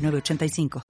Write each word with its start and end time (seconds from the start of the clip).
985. 0.00 0.89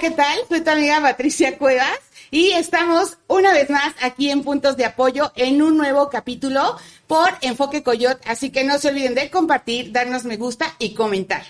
¿Qué 0.00 0.10
tal? 0.10 0.38
Soy 0.48 0.62
tu 0.62 0.70
amiga 0.70 1.02
Patricia 1.02 1.58
Cuevas 1.58 1.98
y 2.30 2.52
estamos 2.52 3.18
una 3.26 3.52
vez 3.52 3.68
más 3.68 3.94
aquí 4.00 4.30
en 4.30 4.42
Puntos 4.42 4.78
de 4.78 4.86
Apoyo 4.86 5.30
en 5.36 5.60
un 5.60 5.76
nuevo 5.76 6.08
capítulo 6.08 6.78
por 7.06 7.28
Enfoque 7.42 7.82
Coyot, 7.82 8.18
así 8.26 8.48
que 8.48 8.64
no 8.64 8.78
se 8.78 8.88
olviden 8.88 9.14
de 9.14 9.30
compartir, 9.30 9.92
darnos 9.92 10.24
me 10.24 10.38
gusta 10.38 10.74
y 10.78 10.94
comentar. 10.94 11.42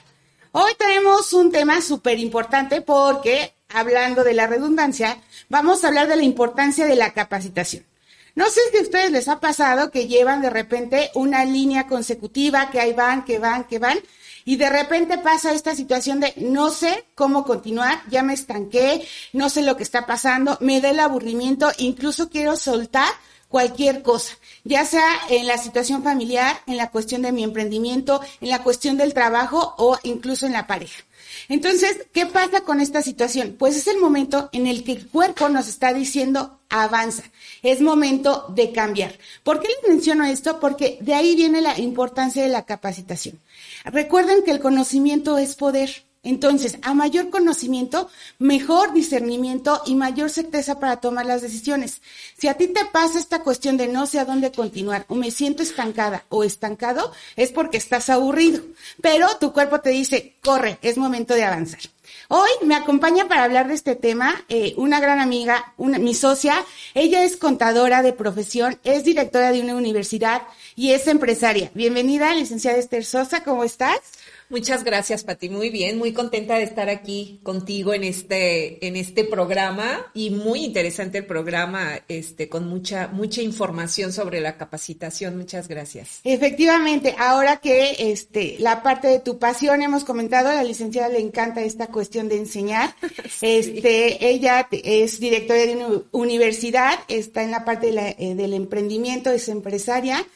Hoy 0.51 0.73
tenemos 0.77 1.33
un 1.33 1.53
tema 1.53 1.81
súper 1.81 2.19
importante 2.19 2.81
porque, 2.81 3.55
hablando 3.69 4.25
de 4.25 4.35
la 4.35 4.49
redundancia, 4.49 5.19
vamos 5.49 5.85
a 5.85 5.89
hablar 5.89 6.09
de 6.09 6.17
la 6.17 6.25
importancia 6.25 6.87
de 6.87 6.97
la 6.97 7.13
capacitación. 7.13 7.87
No 8.35 8.47
sé 8.47 8.61
si 8.73 8.79
a 8.79 8.83
ustedes 8.83 9.13
les 9.13 9.29
ha 9.29 9.39
pasado 9.39 9.93
que 9.93 10.09
llevan 10.09 10.43
de 10.43 10.51
repente 10.51 11.11
una 11.15 11.45
línea 11.45 11.87
consecutiva, 11.87 12.69
que 12.71 12.81
ahí 12.81 12.95
van, 12.95 13.25
que 13.25 13.39
van, 13.39 13.63
que 13.65 13.79
van, 13.79 14.01
y 14.45 14.57
de 14.57 14.71
repente 14.71 15.19
pasa 15.19 15.53
esta 15.53 15.75
situación 15.75 16.21
de 16.21 16.33
no 16.37 16.71
sé 16.71 17.05
cómo 17.15 17.45
continuar, 17.45 18.03
ya 18.11 18.23
me 18.23 18.35
estanqué, 18.35 19.07
no 19.33 19.49
sé 19.51 19.63
lo 19.63 19.77
que 19.77 19.83
está 19.83 20.07
pasando, 20.07 20.57
me 20.61 20.81
da 20.81 20.91
el 20.91 21.01
aburrimiento, 21.01 21.71
incluso 21.79 22.29
quiero 22.29 22.57
soltar 22.57 23.09
cualquier 23.49 24.03
cosa, 24.03 24.37
ya 24.65 24.85
sea 24.85 25.09
en 25.29 25.47
la 25.47 25.59
situación 25.59 26.03
familiar, 26.03 26.61
en 26.67 26.77
la 26.77 26.91
cuestión 26.91 27.23
de 27.23 27.33
mi 27.33 27.43
emprendimiento, 27.43 28.21
en 28.41 28.49
la 28.49 28.63
cuestión 28.63 28.97
del 28.97 29.13
trabajo 29.13 29.75
o 29.77 29.99
incluso 30.05 30.47
en 30.47 30.53
la 30.53 30.67
pareja. 30.67 31.03
Entonces, 31.49 32.07
¿qué 32.13 32.27
pasa 32.27 32.61
con 32.61 32.81
esta 32.81 33.03
situación? 33.03 33.57
Pues 33.59 33.77
es 33.77 33.89
el 33.89 33.99
momento 33.99 34.49
en 34.53 34.69
el 34.69 34.85
que 34.85 34.93
el 34.93 35.09
cuerpo 35.09 35.49
nos 35.49 35.69
está 35.69 35.93
diciendo 35.93 36.61
avanza, 36.69 37.25
es 37.63 37.81
momento 37.81 38.47
de 38.55 38.71
cambiar. 38.71 39.19
¿Por 39.43 39.61
qué 39.61 39.67
les 39.69 39.91
menciono 39.91 40.25
esto? 40.25 40.61
Porque 40.61 40.99
de 41.01 41.15
ahí 41.15 41.35
viene 41.35 41.61
la 41.61 41.79
importancia 41.79 42.43
de 42.43 42.49
la 42.49 42.65
capacitación. 42.65 43.39
Recuerden 43.85 44.43
que 44.45 44.51
el 44.51 44.61
conocimiento 44.61 45.39
es 45.39 45.55
poder. 45.55 46.05
Entonces, 46.23 46.77
a 46.83 46.93
mayor 46.93 47.31
conocimiento, 47.31 48.11
mejor 48.39 48.93
discernimiento 48.93 49.81
y 49.87 49.95
mayor 49.95 50.29
certeza 50.29 50.79
para 50.79 50.99
tomar 50.99 51.25
las 51.25 51.41
decisiones. 51.41 52.03
Si 52.37 52.47
a 52.47 52.55
ti 52.55 52.69
te 52.69 52.85
pasa 52.85 53.19
esta 53.19 53.43
cuestión 53.43 53.79
de 53.79 53.89
no 53.89 54.05
sé 54.05 54.19
a 54.19 54.27
dónde 54.27 54.53
continuar 54.53 55.07
o 55.09 55.15
me 55.15 55.31
siento 55.31 55.63
estancada 55.63 56.25
o 56.29 56.45
estancado, 56.45 57.11
es 57.37 57.53
porque 57.53 57.79
estás 57.79 58.11
aburrido. 58.11 58.63
Pero 59.01 59.29
tu 59.41 59.55
cuerpo 59.55 59.81
te 59.81 59.91
dice, 59.91 60.37
corre, 60.43 60.79
es 60.83 60.99
momento 60.99 61.33
de 61.33 61.45
avanzar. 61.45 61.81
Hoy 62.29 62.51
me 62.63 62.75
acompaña 62.75 63.27
para 63.27 63.45
hablar 63.45 63.69
de 63.69 63.75
este 63.75 63.97
tema 63.97 64.45
eh, 64.49 64.75
una 64.77 65.01
gran 65.01 65.21
amiga, 65.21 65.73
una, 65.79 65.99
mi 65.99 66.15
socia. 66.15 66.55
Ella 66.95 67.25
es 67.25 67.37
contadora 67.37 68.03
de 68.03 68.13
profesión, 68.13 68.79
es 68.85 69.05
directora 69.05 69.53
de 69.53 69.63
una 69.63 69.75
universidad 69.75 70.43
y 70.81 70.93
es 70.93 71.07
empresaria. 71.09 71.71
Bienvenida, 71.75 72.35
licenciada 72.35 72.79
Esther 72.79 73.05
Sosa, 73.05 73.45
¿cómo 73.45 73.65
estás? 73.65 74.01
Muchas 74.49 74.83
gracias, 74.83 75.25
Pati. 75.25 75.51
Muy 75.51 75.69
bien, 75.69 75.99
muy 75.99 76.15
contenta 76.15 76.55
de 76.55 76.63
estar 76.63 76.89
aquí 76.89 77.39
contigo 77.43 77.93
en 77.93 78.03
este, 78.03 78.85
en 78.87 78.97
este 78.97 79.25
programa 79.25 80.11
y 80.15 80.31
muy 80.31 80.65
interesante 80.65 81.19
el 81.19 81.27
programa, 81.27 82.01
este, 82.09 82.49
con 82.49 82.67
mucha, 82.67 83.09
mucha 83.09 83.43
información 83.43 84.11
sobre 84.11 84.41
la 84.41 84.57
capacitación. 84.57 85.37
Muchas 85.37 85.69
gracias. 85.69 86.21
Efectivamente, 86.25 87.15
ahora 87.19 87.59
que 87.59 87.97
este, 87.99 88.57
la 88.59 88.83
parte 88.83 89.09
de 89.09 89.21
tu 89.21 89.39
pasión 89.39 89.83
hemos 89.83 90.05
comentado, 90.05 90.49
a 90.49 90.55
la 90.55 90.65
licenciada 90.65 91.11
le 91.11 91.21
encanta 91.21 91.61
esta 91.61 91.89
cuestión 91.89 92.31
de 92.31 92.39
enseñar. 92.39 92.95
Este, 93.43 94.31
ella 94.31 94.69
es 94.71 95.21
directora 95.21 95.61
de 95.61 95.77
una 95.77 96.03
universidad, 96.13 96.99
está 97.09 97.43
en 97.43 97.51
la 97.51 97.65
parte 97.65 97.89
eh, 98.19 98.35
del 98.35 98.55
emprendimiento, 98.55 99.31
es 99.31 99.49
empresaria. 99.49 100.27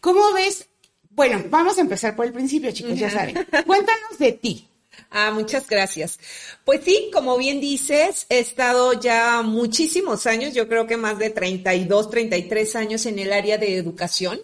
¿Cómo 0.00 0.32
ves 0.32 0.68
bueno, 1.16 1.42
vamos 1.48 1.78
a 1.78 1.80
empezar 1.80 2.14
por 2.14 2.26
el 2.26 2.32
principio, 2.34 2.70
chicos, 2.72 2.98
ya 2.98 3.10
saben. 3.10 3.34
Cuéntanos 3.66 4.18
de 4.18 4.32
ti. 4.32 4.68
Ah, 5.10 5.30
muchas 5.30 5.68
gracias. 5.68 6.18
Pues 6.64 6.80
sí, 6.82 7.10
como 7.12 7.36
bien 7.36 7.60
dices, 7.60 8.26
he 8.28 8.38
estado 8.38 8.94
ya 8.94 9.42
muchísimos 9.42 10.26
años, 10.26 10.52
yo 10.54 10.68
creo 10.68 10.86
que 10.86 10.96
más 10.96 11.18
de 11.18 11.30
32, 11.30 12.10
33 12.10 12.76
años 12.76 13.06
en 13.06 13.18
el 13.18 13.32
área 13.32 13.56
de 13.56 13.76
educación. 13.76 14.40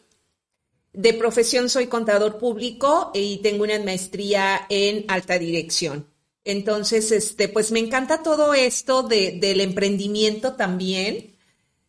De 0.92 1.14
profesión 1.14 1.68
soy 1.68 1.86
contador 1.86 2.38
público 2.38 3.10
y 3.14 3.38
tengo 3.38 3.64
una 3.64 3.78
maestría 3.80 4.66
en 4.68 5.06
alta 5.08 5.38
dirección. 5.38 6.06
Entonces, 6.44 7.10
este, 7.12 7.48
pues 7.48 7.72
me 7.72 7.80
encanta 7.80 8.22
todo 8.22 8.54
esto 8.54 9.02
de, 9.02 9.38
del 9.40 9.62
emprendimiento 9.62 10.52
también. 10.52 11.34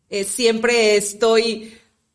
Eh, 0.08 0.24
siempre 0.24 0.96
estoy 0.96 1.74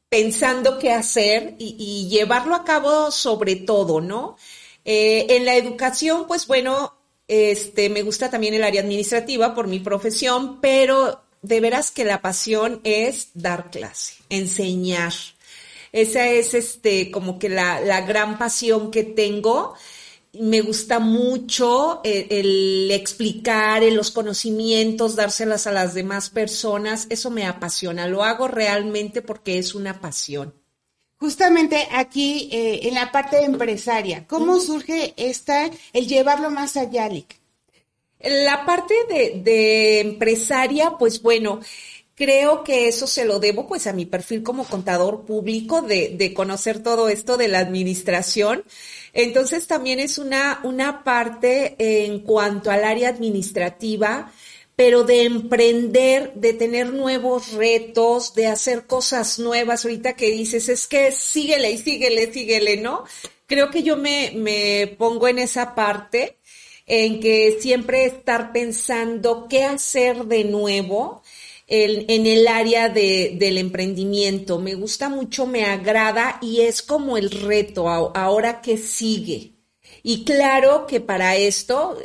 pensando 0.10 0.80
qué 0.80 0.92
hacer 0.92 1.56
y, 1.60 2.08
llevarlo 2.10 2.56
a 2.56 2.64
cabo 2.64 3.12
sobre 3.12 3.56
todo, 3.56 4.02
¿no? 4.02 4.36
Eh, 4.84 5.28
en 5.30 5.46
la 5.46 5.56
educación, 5.56 6.26
pues 6.28 6.48
bueno, 6.48 6.96
este, 7.28 7.90
me 7.90 8.02
gusta 8.02 8.30
también 8.32 8.56
el 8.56 8.64
área 8.64 8.82
administrativa 8.82 9.54
por 9.54 9.68
mi 9.68 9.80
profesión, 9.80 10.60
pero 10.60 11.22
de 11.42 11.60
veras 11.60 11.92
que 11.92 12.06
la 12.06 12.22
pasión 12.22 12.82
es 12.84 13.30
dar 13.36 13.70
clase, 13.70 14.16
enseñar. 14.30 15.14
Esa 15.92 16.28
es 16.28 16.54
este, 16.54 17.12
como 17.12 17.40
que 17.40 17.50
la, 17.50 17.80
la 17.82 18.02
gran 18.02 18.38
pasión 18.38 18.92
que 18.92 19.04
tengo 19.04 19.76
me 20.34 20.62
gusta 20.62 21.00
mucho 21.00 22.02
eh, 22.04 22.28
el, 22.30 22.92
explicar 22.92 23.82
los 23.84 24.12
conocimientos, 24.12 25.16
dárselas 25.16 25.68
a 25.68 25.72
las 25.72 25.94
demás 25.94 26.30
personas, 26.30 27.08
eso 27.10 27.32
me 27.32 27.46
apasiona, 27.46 28.08
lo 28.08 28.24
hago 28.24 28.48
realmente 28.48 29.22
porque 29.22 29.58
es 29.58 29.74
una 29.74 30.00
pasión. 30.00 30.54
Justamente 31.18 31.88
aquí 31.92 32.50
eh, 32.52 32.88
en 32.88 32.94
la 32.94 33.12
parte 33.12 33.44
empresaria, 33.44 34.26
¿cómo 34.28 34.60
surge 34.60 35.14
esta, 35.18 35.70
el 35.92 36.08
llevarlo 36.08 36.50
más 36.50 36.78
allá, 36.78 37.10
Lick? 37.10 37.38
La 38.22 38.66
parte 38.66 38.94
de, 39.10 39.42
de 39.44 40.00
empresaria, 40.02 40.98
pues 40.98 41.22
bueno, 41.22 41.60
creo 42.20 42.66
que 42.66 42.90
eso 42.90 43.08
se 43.08 43.24
lo 43.24 43.40
debo 43.40 43.66
pues 43.66 43.88
a 43.88 43.94
mi 43.94 44.06
perfil 44.06 44.44
como 44.44 44.66
contador 44.66 45.26
público 45.26 45.82
de, 45.82 46.34
conocer 46.36 46.84
todo 46.84 47.08
esto 47.08 47.38
de 47.38 47.48
la 47.48 47.60
administración. 47.60 48.66
Entonces 49.14 49.68
también 49.68 50.02
es 50.02 50.18
una, 50.18 50.60
una 50.64 51.06
parte 51.06 51.76
en 51.78 52.20
cuanto 52.20 52.72
al 52.72 52.84
área 52.84 53.08
administrativa, 53.08 54.34
pero 54.76 55.06
de 55.06 55.24
emprender, 55.24 56.34
de 56.36 56.52
tener 56.52 56.92
nuevos 56.92 57.54
retos, 57.54 58.34
de 58.36 58.48
hacer 58.48 58.86
cosas 58.86 59.40
nuevas. 59.40 59.86
Ahorita 59.86 60.18
que 60.18 60.30
dices, 60.30 60.68
es 60.68 60.88
que 60.88 61.14
síguele 61.14 61.72
y 61.72 61.78
síguele, 61.78 62.34
síguele, 62.34 62.78
¿no? 62.78 63.06
Creo 63.46 63.72
que 63.72 63.82
yo 63.82 63.96
me, 63.96 64.34
me 64.36 64.94
pongo 64.98 65.30
en 65.30 65.40
esa 65.40 65.74
parte 65.74 66.38
en 66.86 67.22
que 67.22 67.60
siempre 67.62 68.04
estar 68.04 68.52
pensando 68.52 69.48
qué 69.50 69.64
hacer 69.64 70.26
de 70.26 70.44
nuevo 70.44 71.24
en, 71.70 72.26
el 72.26 72.48
área 72.48 72.90
de, 72.90 73.36
del 73.40 73.58
emprendimiento. 73.58 74.60
Me 74.60 74.74
gusta 74.74 75.08
mucho, 75.08 75.46
me 75.46 75.66
agrada 75.66 76.40
y 76.42 76.62
es 76.62 76.82
como 76.82 77.18
el 77.18 77.30
reto, 77.30 77.88
ahora 77.88 78.62
que 78.62 78.78
sigue. 78.78 79.54
Y 80.02 80.26
claro 80.26 80.88
que 80.88 81.00
para 81.00 81.36
esto, 81.36 81.98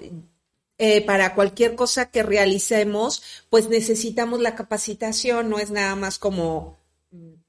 eh, 0.79 1.01
para 1.01 1.35
cualquier 1.35 1.75
cosa 1.75 2.11
que 2.11 2.23
realicemos, 2.23 3.23
pues 3.49 3.69
necesitamos 3.69 4.41
la 4.41 4.55
capacitación, 4.55 5.49
no 5.49 5.59
es 5.59 5.71
nada 5.71 5.97
más 5.97 6.19
como 6.19 6.79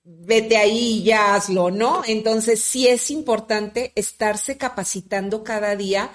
vete 0.04 0.58
ahí 0.58 1.00
y 1.00 1.04
ya 1.04 1.36
hazlo, 1.36 1.72
¿no? 1.72 2.04
Entonces 2.08 2.62
sí 2.62 2.88
es 2.88 3.12
importante 3.12 3.92
estarse 3.96 4.58
capacitando 4.58 5.44
cada 5.44 5.76
día 5.76 6.12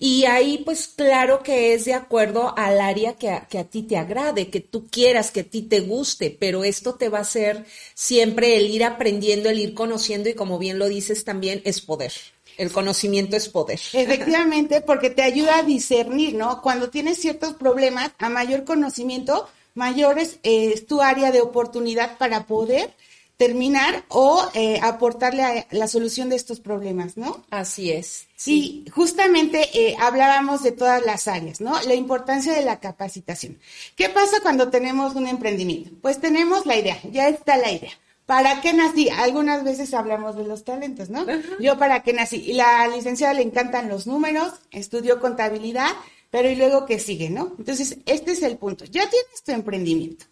y 0.00 0.26
ahí, 0.26 0.58
pues 0.64 0.86
claro 0.86 1.42
que 1.42 1.74
es 1.74 1.84
de 1.84 1.94
acuerdo 1.94 2.54
al 2.56 2.80
área 2.80 3.14
que 3.14 3.30
a, 3.30 3.46
que 3.48 3.58
a, 3.58 3.64
ti 3.64 3.82
te 3.82 3.96
agrade, 3.96 4.48
que 4.48 4.60
tú 4.60 4.86
quieras, 4.88 5.32
que 5.32 5.40
a 5.40 5.44
ti 5.44 5.62
te 5.62 5.80
guste, 5.80 6.36
pero 6.38 6.62
esto 6.62 6.94
te 6.94 7.08
va 7.08 7.18
a 7.18 7.24
ser 7.24 7.66
siempre 7.94 8.56
el 8.56 8.70
ir 8.70 8.84
aprendiendo, 8.84 9.50
el 9.50 9.58
ir 9.58 9.74
conociendo 9.74 10.28
y 10.28 10.34
como 10.34 10.58
bien 10.58 10.78
lo 10.78 10.86
dices 10.86 11.24
también, 11.24 11.62
es 11.64 11.80
poder. 11.80 12.12
El 12.58 12.70
conocimiento 12.70 13.36
es 13.36 13.48
poder. 13.48 13.80
Efectivamente, 13.92 14.82
porque 14.82 15.10
te 15.10 15.22
ayuda 15.22 15.58
a 15.58 15.62
discernir, 15.64 16.34
¿no? 16.34 16.62
Cuando 16.62 16.90
tienes 16.90 17.20
ciertos 17.20 17.54
problemas, 17.54 18.12
a 18.18 18.28
mayor 18.28 18.64
conocimiento, 18.64 19.48
mayor 19.74 20.20
es, 20.20 20.38
eh, 20.44 20.72
es 20.74 20.86
tu 20.86 21.02
área 21.02 21.32
de 21.32 21.40
oportunidad 21.40 22.18
para 22.18 22.46
poder 22.46 22.94
terminar 23.38 24.04
o 24.08 24.50
eh, 24.52 24.80
aportarle 24.82 25.42
a 25.44 25.66
la 25.70 25.86
solución 25.86 26.28
de 26.28 26.36
estos 26.36 26.58
problemas, 26.58 27.16
¿no? 27.16 27.44
Así 27.50 27.92
es. 27.92 28.26
Sí, 28.36 28.84
justamente 28.92 29.70
eh, 29.72 29.96
hablábamos 29.98 30.64
de 30.64 30.72
todas 30.72 31.06
las 31.06 31.28
áreas, 31.28 31.60
¿no? 31.60 31.80
La 31.82 31.94
importancia 31.94 32.52
de 32.52 32.64
la 32.64 32.80
capacitación. 32.80 33.58
¿Qué 33.96 34.08
pasa 34.08 34.40
cuando 34.42 34.70
tenemos 34.70 35.14
un 35.14 35.28
emprendimiento? 35.28 35.92
Pues 36.02 36.20
tenemos 36.20 36.66
la 36.66 36.76
idea, 36.76 36.98
ya 37.10 37.28
está 37.28 37.56
la 37.56 37.70
idea. 37.70 37.92
¿Para 38.26 38.60
qué 38.60 38.72
nací? 38.72 39.08
Algunas 39.08 39.64
veces 39.64 39.94
hablamos 39.94 40.36
de 40.36 40.44
los 40.44 40.64
talentos, 40.64 41.08
¿no? 41.08 41.24
Yo 41.60 41.78
para 41.78 42.02
qué 42.02 42.12
nací. 42.12 42.42
Y 42.44 42.54
la 42.54 42.86
licenciada 42.88 43.32
le 43.34 43.42
encantan 43.42 43.88
los 43.88 44.06
números, 44.06 44.52
estudió 44.70 45.20
contabilidad, 45.20 45.92
pero 46.30 46.50
y 46.50 46.56
luego 46.56 46.84
qué 46.84 46.98
sigue, 46.98 47.30
¿no? 47.30 47.54
Entonces, 47.56 47.98
este 48.04 48.32
es 48.32 48.42
el 48.42 48.58
punto. 48.58 48.84
Ya 48.84 49.08
tienes 49.08 49.42
tu 49.44 49.52
emprendimiento. 49.52 50.26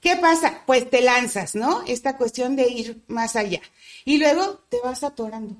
¿Qué 0.00 0.16
pasa? 0.16 0.62
Pues 0.66 0.88
te 0.88 1.02
lanzas, 1.02 1.54
¿no? 1.54 1.82
Esta 1.86 2.16
cuestión 2.16 2.56
de 2.56 2.68
ir 2.68 3.02
más 3.06 3.36
allá. 3.36 3.60
Y 4.04 4.18
luego 4.18 4.64
te 4.68 4.80
vas 4.80 5.02
atorando. 5.02 5.56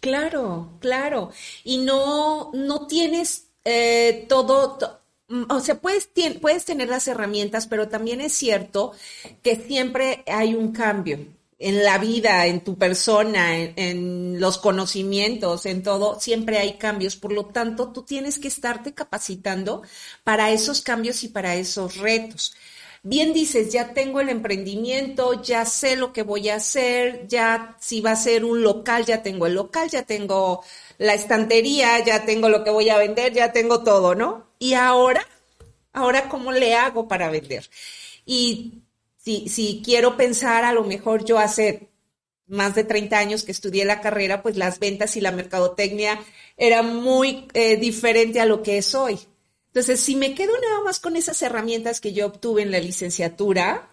Claro, 0.00 0.78
claro. 0.80 1.30
Y 1.64 1.78
no, 1.78 2.50
no 2.54 2.86
tienes 2.86 3.48
eh, 3.64 4.26
todo, 4.28 4.78
o 5.48 5.60
sea, 5.60 5.80
puedes, 5.80 6.08
puedes 6.40 6.64
tener 6.64 6.88
las 6.88 7.08
herramientas, 7.08 7.66
pero 7.66 7.88
también 7.88 8.20
es 8.20 8.32
cierto 8.32 8.92
que 9.42 9.56
siempre 9.56 10.24
hay 10.26 10.54
un 10.54 10.72
cambio 10.72 11.18
en 11.58 11.84
la 11.84 11.98
vida, 11.98 12.46
en 12.46 12.62
tu 12.62 12.78
persona, 12.78 13.58
en, 13.58 13.74
en, 13.76 14.40
los 14.40 14.56
conocimientos, 14.56 15.66
en 15.66 15.82
todo, 15.82 16.18
siempre 16.18 16.58
hay 16.58 16.78
cambios. 16.78 17.16
Por 17.16 17.32
lo 17.32 17.46
tanto, 17.46 17.92
tú 17.92 18.02
tienes 18.02 18.38
que 18.38 18.48
estarte 18.48 18.94
capacitando 18.94 19.82
para 20.24 20.50
esos 20.50 20.80
cambios 20.80 21.22
y 21.24 21.28
para 21.28 21.56
esos 21.56 21.96
retos 21.98 22.54
bien 23.02 23.32
dices, 23.32 23.72
ya 23.72 23.94
tengo 23.94 24.20
el 24.20 24.28
emprendimiento, 24.28 25.42
ya 25.42 25.64
sé 25.64 25.96
lo 25.96 26.12
que 26.12 26.22
voy 26.22 26.48
a 26.48 26.56
hacer, 26.56 27.26
ya 27.28 27.76
si 27.80 28.00
va 28.00 28.12
a 28.12 28.16
ser 28.16 28.44
un 28.44 28.62
local, 28.62 29.04
ya 29.06 29.22
tengo 29.22 29.46
el 29.46 29.54
local, 29.54 29.88
ya 29.88 30.02
tengo 30.04 30.62
la 30.98 31.14
estantería, 31.14 32.04
ya 32.04 32.24
tengo 32.24 32.48
lo 32.48 32.64
que 32.64 32.70
voy 32.70 32.88
a 32.90 32.98
vender, 32.98 33.32
ya 33.32 33.52
tengo 33.52 33.82
todo, 33.82 34.14
¿no? 34.14 34.50
Y 34.58 34.74
ahora, 34.74 35.26
ahora, 35.92 36.28
¿cómo 36.28 36.52
le 36.52 36.74
hago 36.74 37.08
para 37.08 37.30
vender? 37.30 37.68
Y 38.26 38.82
si, 39.16 39.48
si 39.48 39.82
quiero 39.84 40.16
pensar, 40.16 40.64
a 40.64 40.72
lo 40.72 40.84
mejor 40.84 41.24
yo 41.24 41.38
hace 41.38 41.90
más 42.46 42.74
de 42.74 42.84
30 42.84 43.18
años 43.18 43.44
que 43.44 43.52
estudié 43.52 43.84
la 43.84 44.00
carrera, 44.00 44.42
pues 44.42 44.56
las 44.56 44.78
ventas 44.78 45.16
y 45.16 45.20
la 45.20 45.32
mercadotecnia 45.32 46.20
era 46.56 46.82
muy 46.82 47.48
eh, 47.54 47.76
diferente 47.76 48.40
a 48.40 48.46
lo 48.46 48.62
que 48.62 48.78
es 48.78 48.94
hoy. 48.94 49.18
Entonces, 49.72 50.00
si 50.00 50.16
me 50.16 50.34
quedo 50.34 50.52
nada 50.60 50.82
más 50.82 51.00
con 51.00 51.16
esas 51.16 51.40
herramientas 51.42 52.00
que 52.00 52.12
yo 52.12 52.26
obtuve 52.26 52.62
en 52.62 52.72
la 52.72 52.80
licenciatura, 52.80 53.88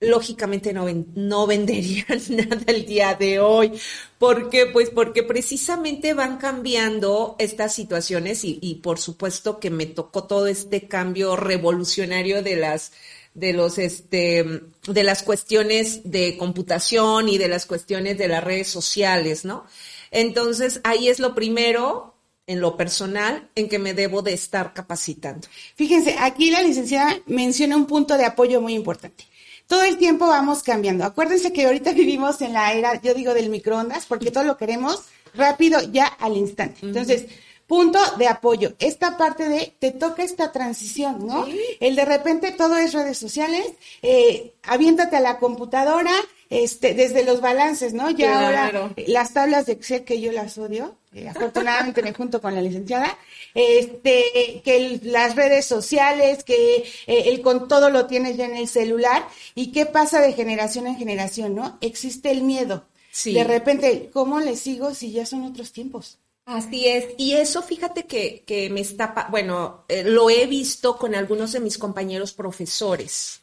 lógicamente 0.00 0.72
no, 0.72 0.86
no 1.14 1.46
vendería 1.46 2.06
nada 2.30 2.64
el 2.66 2.86
día 2.86 3.14
de 3.14 3.38
hoy. 3.38 3.72
¿Por 4.18 4.50
qué? 4.50 4.66
Pues 4.66 4.90
porque 4.90 5.22
precisamente 5.22 6.14
van 6.14 6.38
cambiando 6.38 7.36
estas 7.38 7.74
situaciones 7.74 8.44
y, 8.44 8.58
y 8.62 8.76
por 8.76 8.98
supuesto 8.98 9.60
que 9.60 9.70
me 9.70 9.86
tocó 9.86 10.24
todo 10.24 10.46
este 10.46 10.88
cambio 10.88 11.36
revolucionario 11.36 12.42
de 12.42 12.56
las 12.56 12.92
de 13.34 13.52
los 13.52 13.78
este 13.78 14.62
de 14.88 15.04
las 15.04 15.22
cuestiones 15.22 16.10
de 16.10 16.36
computación 16.36 17.28
y 17.28 17.38
de 17.38 17.48
las 17.48 17.66
cuestiones 17.66 18.18
de 18.18 18.28
las 18.28 18.42
redes 18.42 18.68
sociales, 18.68 19.44
¿no? 19.44 19.66
Entonces, 20.10 20.80
ahí 20.82 21.08
es 21.08 21.20
lo 21.20 21.34
primero, 21.34 22.14
en 22.46 22.60
lo 22.60 22.76
personal 22.76 23.48
en 23.54 23.68
que 23.68 23.78
me 23.78 23.94
debo 23.94 24.22
de 24.22 24.32
estar 24.32 24.74
capacitando. 24.74 25.46
Fíjense, 25.76 26.16
aquí 26.18 26.50
la 26.50 26.62
licenciada 26.62 27.18
menciona 27.26 27.76
un 27.76 27.86
punto 27.86 28.16
de 28.16 28.24
apoyo 28.24 28.60
muy 28.60 28.74
importante. 28.74 29.24
Todo 29.66 29.84
el 29.84 29.98
tiempo 29.98 30.26
vamos 30.26 30.64
cambiando. 30.64 31.04
Acuérdense 31.04 31.52
que 31.52 31.66
ahorita 31.66 31.92
vivimos 31.94 32.40
en 32.40 32.52
la 32.52 32.72
era, 32.72 33.00
yo 33.00 33.14
digo, 33.14 33.34
del 33.34 33.50
microondas, 33.50 34.06
porque 34.06 34.30
todo 34.30 34.44
lo 34.44 34.56
queremos 34.56 35.02
rápido, 35.34 35.80
ya 35.92 36.06
al 36.06 36.36
instante. 36.36 36.80
Entonces, 36.82 37.26
punto 37.70 38.00
de 38.18 38.26
apoyo. 38.26 38.74
Esta 38.80 39.16
parte 39.16 39.48
de 39.48 39.72
te 39.78 39.92
toca 39.92 40.24
esta 40.24 40.50
transición, 40.50 41.24
¿no? 41.24 41.46
El 41.78 41.94
de 41.94 42.04
repente 42.04 42.50
todo 42.50 42.76
es 42.76 42.92
redes 42.92 43.16
sociales, 43.16 43.64
eh, 44.02 44.54
aviéntate 44.64 45.14
a 45.14 45.20
la 45.20 45.38
computadora, 45.38 46.10
este, 46.50 46.94
desde 46.94 47.24
los 47.24 47.40
balances, 47.40 47.94
¿no? 47.94 48.10
Ya 48.10 48.46
ahora 48.46 48.92
las 49.06 49.32
tablas 49.32 49.66
de 49.66 49.72
Excel 49.72 50.04
que 50.04 50.20
yo 50.20 50.32
las 50.32 50.58
odio, 50.58 50.96
eh, 51.14 51.28
afortunadamente 51.28 52.02
me 52.02 52.12
junto 52.12 52.42
con 52.42 52.56
la 52.56 52.60
licenciada, 52.60 53.16
este, 53.54 54.60
que 54.64 55.00
las 55.04 55.36
redes 55.36 55.64
sociales, 55.64 56.42
que 56.42 56.84
eh, 57.06 57.22
el 57.26 57.40
con 57.40 57.68
todo 57.68 57.88
lo 57.88 58.06
tienes 58.06 58.36
ya 58.36 58.46
en 58.46 58.56
el 58.56 58.66
celular, 58.66 59.26
y 59.54 59.70
qué 59.70 59.86
pasa 59.86 60.20
de 60.20 60.32
generación 60.32 60.88
en 60.88 60.96
generación, 60.96 61.54
¿no? 61.54 61.78
Existe 61.80 62.32
el 62.32 62.42
miedo. 62.42 62.84
De 63.24 63.44
repente, 63.44 64.10
¿cómo 64.12 64.40
le 64.40 64.56
sigo 64.56 64.94
si 64.94 65.12
ya 65.12 65.26
son 65.26 65.44
otros 65.44 65.72
tiempos? 65.72 66.18
Así 66.46 66.88
es, 66.88 67.06
y 67.16 67.34
eso 67.34 67.62
fíjate 67.62 68.06
que, 68.06 68.42
que 68.44 68.70
me 68.70 68.80
está, 68.80 69.28
bueno, 69.30 69.84
eh, 69.88 70.02
lo 70.02 70.30
he 70.30 70.46
visto 70.46 70.96
con 70.96 71.14
algunos 71.14 71.52
de 71.52 71.60
mis 71.60 71.78
compañeros 71.78 72.32
profesores, 72.32 73.40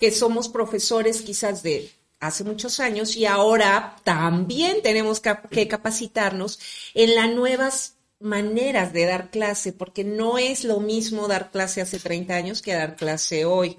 que 0.00 0.10
somos 0.10 0.48
profesores 0.48 1.22
quizás 1.22 1.62
de 1.62 1.90
hace 2.26 2.44
muchos 2.44 2.80
años 2.80 3.16
y 3.16 3.26
ahora 3.26 3.96
también 4.04 4.82
tenemos 4.82 5.20
que 5.20 5.68
capacitarnos 5.68 6.58
en 6.94 7.14
las 7.14 7.30
nuevas 7.34 7.94
maneras 8.20 8.92
de 8.92 9.06
dar 9.06 9.30
clase, 9.30 9.72
porque 9.72 10.04
no 10.04 10.38
es 10.38 10.64
lo 10.64 10.80
mismo 10.80 11.28
dar 11.28 11.50
clase 11.50 11.80
hace 11.80 11.98
30 11.98 12.34
años 12.34 12.62
que 12.62 12.74
dar 12.74 12.96
clase 12.96 13.44
hoy. 13.44 13.78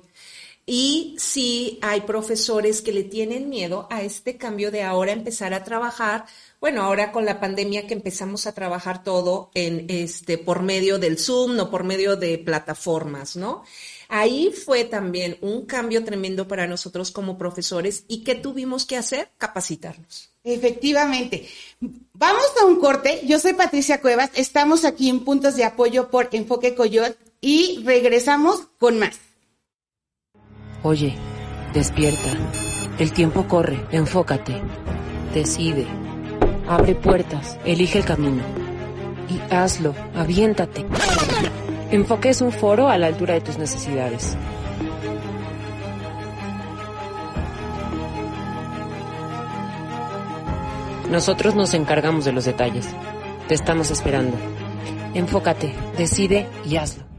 Y 0.67 1.15
sí 1.19 1.79
hay 1.81 2.01
profesores 2.01 2.81
que 2.81 2.91
le 2.91 3.03
tienen 3.03 3.49
miedo 3.49 3.87
a 3.91 4.01
este 4.01 4.37
cambio 4.37 4.71
de 4.71 4.83
ahora 4.83 5.11
empezar 5.11 5.53
a 5.53 5.63
trabajar 5.63 6.25
bueno, 6.65 6.81
ahora 6.81 7.11
con 7.11 7.25
la 7.25 7.39
pandemia 7.39 7.85
que 7.85 7.93
empezamos 7.93 8.47
a 8.47 8.53
trabajar 8.53 9.03
todo 9.03 9.51
en 9.53 9.85
este 9.87 10.39
por 10.39 10.63
medio 10.63 10.97
del 10.97 11.19
Zoom, 11.19 11.55
no 11.55 11.69
por 11.69 11.83
medio 11.83 12.15
de 12.15 12.39
plataformas, 12.39 13.35
¿no? 13.35 13.63
Ahí 14.09 14.51
fue 14.51 14.85
también 14.85 15.37
un 15.41 15.65
cambio 15.65 16.03
tremendo 16.03 16.47
para 16.47 16.67
nosotros 16.67 17.11
como 17.11 17.37
profesores 17.37 18.03
y 18.07 18.23
¿qué 18.23 18.35
tuvimos 18.35 18.85
que 18.85 18.97
hacer? 18.97 19.29
Capacitarnos. 19.37 20.31
Efectivamente. 20.43 21.47
Vamos 22.13 22.45
a 22.61 22.65
un 22.65 22.79
corte. 22.79 23.21
Yo 23.25 23.39
soy 23.39 23.53
Patricia 23.53 24.01
Cuevas. 24.01 24.29
Estamos 24.35 24.85
aquí 24.85 25.09
en 25.09 25.23
Puntos 25.23 25.55
de 25.55 25.63
Apoyo 25.63 26.09
por 26.09 26.29
Enfoque 26.31 26.75
Coyot 26.75 27.17
y 27.41 27.81
regresamos 27.83 28.67
con 28.79 28.99
más. 28.99 29.17
Oye, 30.83 31.15
despierta. 31.73 32.31
El 32.99 33.11
tiempo 33.11 33.47
corre. 33.47 33.85
Enfócate. 33.91 34.61
Decide 35.33 35.85
Abre 36.67 36.95
puertas, 36.95 37.59
elige 37.63 37.99
el 37.99 38.05
camino. 38.05 38.41
Y 39.29 39.53
hazlo, 39.53 39.93
aviéntate. 40.15 40.83
Enfoque 41.91 42.29
es 42.29 42.41
un 42.41 42.51
foro 42.51 42.89
a 42.89 42.97
la 42.97 43.07
altura 43.07 43.35
de 43.35 43.41
tus 43.41 43.57
necesidades. 43.57 44.35
Nosotros 51.09 51.55
nos 51.55 51.73
encargamos 51.73 52.25
de 52.25 52.31
los 52.31 52.45
detalles. 52.45 52.87
Te 53.47 53.53
estamos 53.53 53.91
esperando. 53.91 54.35
Enfócate, 55.13 55.73
decide 55.97 56.47
y 56.65 56.77
hazlo. 56.77 57.14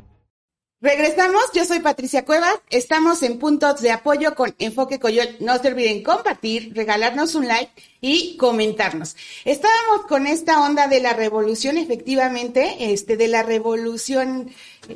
Regresamos, 0.83 1.43
yo 1.55 1.65
soy 1.65 1.81
Patricia 1.81 2.27
Cuevas, 2.27 2.55
estamos 2.69 3.23
en 3.23 3.39
puntos 3.39 3.81
de 3.81 3.91
apoyo 3.93 4.35
con 4.35 4.55
Enfoque 4.59 5.01
Coyol. 5.01 5.37
No 5.41 5.57
se 5.57 5.69
olviden 5.69 6.03
compartir, 6.03 6.75
regalarnos 6.75 7.35
un 7.35 7.49
like 7.49 7.73
y 8.03 8.37
comentarnos. 8.37 9.17
Estábamos 9.47 10.05
con 10.07 10.27
esta 10.27 10.61
onda 10.61 10.87
de 10.87 11.01
la 11.01 11.15
revolución, 11.15 11.79
efectivamente, 11.79 12.93
este, 12.93 13.17
de 13.17 13.29
la 13.29 13.43
revolución 13.43 14.51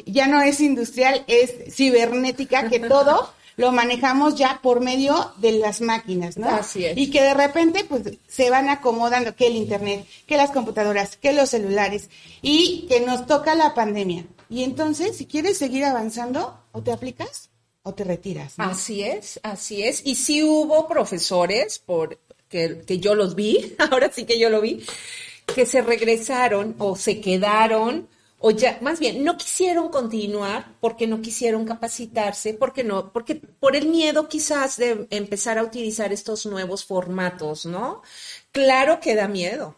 ya 0.05 0.27
no 0.27 0.43
es 0.43 0.61
industrial, 0.61 1.25
es 1.29 1.75
cibernética, 1.75 2.69
que 2.69 2.81
todo 2.89 3.33
lo 3.57 3.73
manejamos 3.73 4.35
ya 4.35 4.61
por 4.63 4.81
medio 4.81 5.33
de 5.39 5.53
las 5.53 5.81
máquinas, 5.81 6.37
¿no? 6.37 6.51
Así 6.51 6.85
es. 6.85 6.99
Y 6.99 7.11
que 7.11 7.23
de 7.23 7.33
repente, 7.33 7.85
pues, 7.85 8.03
se 8.29 8.51
van 8.51 8.69
acomodando 8.69 9.35
que 9.35 9.47
el 9.47 9.57
internet, 9.57 10.07
que 10.27 10.37
las 10.37 10.51
computadoras, 10.51 11.17
que 11.17 11.33
los 11.33 11.49
celulares, 11.49 12.11
y 12.43 12.87
que 12.87 13.01
nos 13.01 13.27
toca 13.27 13.55
la 13.55 13.75
pandemia. 13.75 14.27
Y 14.51 14.65
entonces, 14.65 15.17
si 15.17 15.27
quieres 15.27 15.57
seguir 15.57 15.85
avanzando, 15.85 16.63
o 16.73 16.83
te 16.83 16.93
aplicas 16.93 17.49
o 17.83 17.95
te 17.95 18.05
retiras. 18.05 18.55
Así 18.59 19.03
es, 19.03 19.41
así 19.43 19.83
es. 19.83 20.03
Y 20.05 20.17
sí 20.17 20.43
hubo 20.43 20.87
profesores, 20.87 21.79
por, 21.79 22.19
que 22.49 22.99
yo 22.99 23.15
los 23.15 23.35
vi, 23.35 23.75
ahora 23.91 24.11
sí 24.13 24.25
que 24.25 24.39
yo 24.39 24.51
lo 24.51 24.61
vi, 24.61 24.85
que 25.55 25.65
se 25.65 25.81
regresaron 25.81 26.75
o 26.79 26.97
se 26.97 27.21
quedaron 27.21 28.09
o 28.43 28.51
ya, 28.51 28.79
más 28.81 28.99
bien, 28.99 29.23
no 29.23 29.37
quisieron 29.37 29.91
continuar 29.91 30.75
porque 30.81 31.07
no 31.07 31.21
quisieron 31.21 31.67
capacitarse, 31.67 32.55
porque 32.55 32.83
no, 32.83 33.13
porque 33.13 33.35
por 33.35 33.77
el 33.77 33.87
miedo 33.87 34.29
quizás 34.29 34.79
de 34.79 35.07
empezar 35.11 35.59
a 35.59 35.63
utilizar 35.63 36.11
estos 36.11 36.47
nuevos 36.47 36.87
formatos, 36.87 37.67
¿no? 37.67 38.01
Claro 38.51 38.99
que 38.99 39.15
da 39.15 39.29
miedo. 39.29 39.77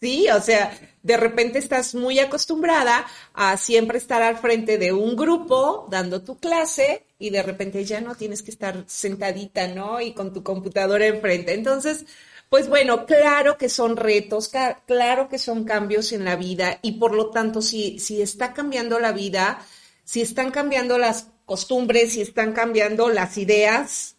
Sí, 0.00 0.28
o 0.30 0.40
sea, 0.40 0.78
de 1.02 1.16
repente 1.16 1.58
estás 1.58 1.94
muy 1.96 2.20
acostumbrada 2.20 3.04
a 3.34 3.56
siempre 3.56 3.98
estar 3.98 4.22
al 4.22 4.38
frente 4.38 4.78
de 4.78 4.92
un 4.92 5.16
grupo 5.16 5.86
dando 5.90 6.22
tu 6.22 6.38
clase 6.38 7.04
y 7.18 7.30
de 7.30 7.42
repente 7.42 7.84
ya 7.84 8.00
no 8.00 8.14
tienes 8.14 8.42
que 8.42 8.52
estar 8.52 8.84
sentadita, 8.86 9.66
¿no? 9.66 10.00
Y 10.00 10.12
con 10.12 10.32
tu 10.32 10.44
computadora 10.44 11.06
enfrente. 11.06 11.52
Entonces, 11.52 12.06
pues 12.48 12.68
bueno, 12.68 13.06
claro 13.06 13.58
que 13.58 13.68
son 13.68 13.96
retos, 13.96 14.52
claro 14.86 15.28
que 15.28 15.38
son 15.38 15.64
cambios 15.64 16.12
en 16.12 16.24
la 16.24 16.36
vida 16.36 16.78
y 16.80 16.92
por 16.92 17.12
lo 17.12 17.30
tanto, 17.30 17.60
si, 17.60 17.98
si 17.98 18.22
está 18.22 18.54
cambiando 18.54 19.00
la 19.00 19.10
vida, 19.10 19.60
si 20.04 20.20
están 20.20 20.52
cambiando 20.52 20.96
las 20.96 21.26
costumbres, 21.44 22.12
si 22.12 22.20
están 22.20 22.52
cambiando 22.52 23.08
las 23.08 23.36
ideas, 23.36 24.14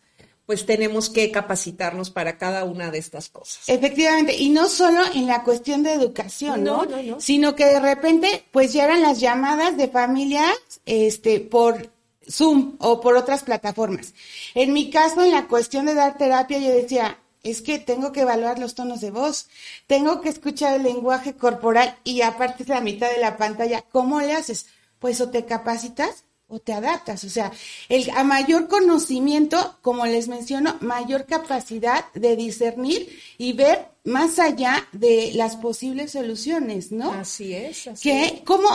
pues 0.50 0.66
tenemos 0.66 1.12
que 1.12 1.30
capacitarnos 1.30 2.10
para 2.10 2.40
cada 2.40 2.64
una 2.64 2.90
de 2.90 2.98
estas 2.98 3.30
cosas. 3.30 3.70
Efectivamente, 3.70 4.36
y 4.36 4.50
no 4.50 4.68
solo 4.68 5.00
en 5.14 5.28
la 5.28 5.44
cuestión 5.44 5.84
de 5.84 5.94
educación, 5.94 6.64
¿no? 6.64 6.86
No, 6.86 6.98
no, 6.98 7.04
no. 7.04 7.22
Sino 7.22 7.54
que 7.54 7.66
de 7.66 7.80
repente, 7.80 8.46
pues 8.50 8.74
ya 8.74 8.86
eran 8.86 9.04
las 9.04 9.20
llamadas 9.20 9.78
de 9.78 9.90
familias, 9.90 10.58
este, 10.88 11.40
por 11.40 11.92
Zoom 12.28 12.78
o 12.80 13.00
por 13.00 13.16
otras 13.16 13.44
plataformas. 13.44 14.16
En 14.56 14.74
mi 14.74 14.90
caso, 14.90 15.24
en 15.24 15.34
la 15.34 15.48
cuestión 15.48 15.86
de 15.86 15.94
dar 15.94 16.18
terapia, 16.18 16.58
yo 16.58 16.72
decía, 16.72 17.20
es 17.44 17.62
que 17.62 17.78
tengo 17.78 18.12
que 18.12 18.22
evaluar 18.22 18.58
los 18.58 18.74
tonos 18.74 19.02
de 19.02 19.12
voz, 19.12 19.50
tengo 19.86 20.20
que 20.20 20.30
escuchar 20.30 20.74
el 20.74 20.82
lenguaje 20.82 21.36
corporal 21.36 21.96
y 22.04 22.22
aparte 22.22 22.64
es 22.64 22.70
la 22.70 22.82
mitad 22.82 23.12
de 23.12 23.22
la 23.22 23.38
pantalla, 23.38 23.84
¿cómo 23.92 24.20
le 24.20 24.34
haces? 24.34 24.66
Pues 24.98 25.22
o 25.22 25.30
te 25.30 25.46
capacitas 25.46 26.24
o 26.50 26.60
te 26.60 26.74
adaptas, 26.74 27.24
o 27.24 27.30
sea, 27.30 27.52
el, 27.90 28.10
a 28.10 28.24
mayor 28.24 28.68
conocimiento, 28.68 29.78
como 29.82 30.06
les 30.06 30.28
menciono, 30.28 30.78
mayor 30.82 31.26
capacidad 31.26 32.12
de 32.14 32.36
discernir 32.36 33.08
y 33.38 33.54
ver 33.54 33.86
más 34.04 34.40
allá 34.40 34.88
de 34.92 35.32
las 35.36 35.56
posibles 35.58 36.12
soluciones, 36.12 36.92
¿no? 36.92 37.12
Así 37.12 37.54
es, 37.54 37.88
así 37.88 38.10
es. 38.10 38.32
que, 38.32 38.44
¿cómo, 38.44 38.68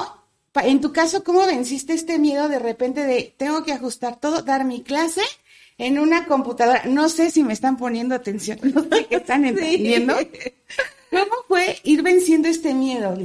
pa- 0.53 0.67
en 0.67 0.81
tu 0.81 0.93
caso, 0.93 1.25
cómo 1.25 1.45
venciste 1.47 1.93
este 1.95 2.19
miedo 2.19 2.49
de 2.49 2.59
repente 2.61 3.05
de 3.05 3.35
tengo 3.37 3.65
que 3.65 3.73
ajustar 3.73 4.21
todo, 4.21 4.43
dar 4.43 4.65
mi 4.65 4.83
clase 4.83 5.23
en 5.77 5.99
una 5.99 6.27
computadora? 6.27 6.85
No 6.87 7.09
sé 7.09 7.31
si 7.33 7.43
me 7.43 7.53
están 7.53 7.77
poniendo 7.77 8.15
atención, 8.15 8.59
no 8.75 8.83
sé 8.85 9.07
qué 9.07 9.17
están 9.17 9.45
entendiendo. 9.45 10.15
¿Cómo 11.11 11.35
fue 11.49 11.79
ir 11.85 12.03
venciendo 12.03 12.49
este 12.49 12.73
miedo? 12.75 13.17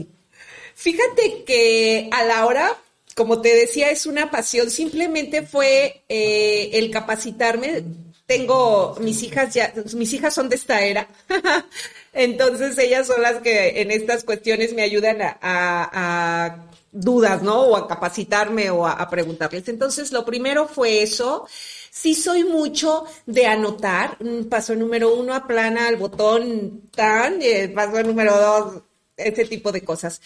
Fíjate 0.75 1.43
que 1.45 2.09
a 2.11 2.23
la 2.23 2.45
hora, 2.45 2.75
como 3.19 3.41
te 3.41 3.53
decía, 3.53 3.91
es 3.91 4.05
una 4.05 4.31
pasión. 4.31 4.71
Simplemente 4.71 5.45
fue 5.45 6.03
eh, 6.07 6.69
el 6.71 6.89
capacitarme. 6.89 7.83
Tengo 8.25 8.95
mis 9.01 9.21
hijas 9.23 9.53
ya, 9.53 9.73
mis 9.93 10.13
hijas 10.13 10.33
son 10.33 10.47
de 10.47 10.55
esta 10.55 10.79
era. 10.79 11.05
Entonces 12.13 12.77
ellas 12.77 13.07
son 13.07 13.21
las 13.21 13.41
que 13.41 13.81
en 13.81 13.91
estas 13.91 14.23
cuestiones 14.23 14.71
me 14.71 14.83
ayudan 14.83 15.17
a, 15.21 16.65
dudas, 16.93 17.43
¿no? 17.43 17.59
O 17.63 17.75
a 17.75 17.89
capacitarme 17.89 18.69
o 18.69 18.88
a, 18.88 18.93
a 18.93 19.09
preguntarles. 19.09 19.67
Entonces, 19.67 20.13
lo 20.13 20.23
primero 20.23 20.69
fue 20.69 21.03
eso. 21.03 21.45
Sí 21.91 22.15
soy 22.15 22.45
mucho 22.45 23.03
de 23.25 23.47
anotar. 23.47 24.15
Mm, 24.23 24.45
Paso 24.45 24.75
número 24.75 25.13
uno, 25.13 25.33
aplana 25.33 25.89
el 25.89 25.97
botón 25.97 26.89
tan, 26.95 27.41
eh, 27.41 27.67
paso 27.67 28.01
número 28.01 28.33
dos, 28.38 28.83
ese 29.17 29.43
tipo 29.43 29.73
de 29.73 29.83
cosas. 29.83 30.21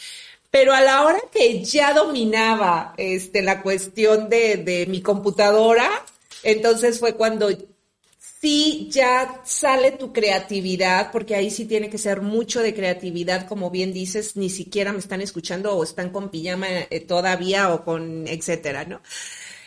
Pero 0.54 0.72
a 0.72 0.82
la 0.82 1.04
hora 1.04 1.20
que 1.32 1.64
ya 1.64 1.94
dominaba 1.94 2.94
este, 2.98 3.42
la 3.42 3.64
cuestión 3.64 4.30
de, 4.30 4.58
de 4.58 4.86
mi 4.86 5.02
computadora, 5.02 5.90
entonces 6.44 7.00
fue 7.00 7.16
cuando 7.16 7.50
sí 8.40 8.88
ya 8.92 9.42
sale 9.46 9.94
tu 9.94 10.14
creatividad, 10.14 11.12
porque 11.12 11.34
ahí 11.34 11.50
sí 11.50 11.66
tiene 11.66 11.90
que 11.90 11.98
ser 11.98 12.22
mucho 12.22 12.62
de 12.62 12.76
creatividad, 12.76 13.48
como 13.48 13.72
bien 13.72 13.94
dices, 13.94 14.36
ni 14.36 14.52
siquiera 14.52 14.94
me 14.94 15.00
están 15.00 15.22
escuchando 15.22 15.76
o 15.76 15.84
están 15.84 16.12
con 16.12 16.30
pijama 16.30 16.68
eh, 16.70 17.00
todavía 17.00 17.74
o 17.74 17.84
con 17.84 18.28
etcétera, 18.28 18.86
¿no? 18.86 19.02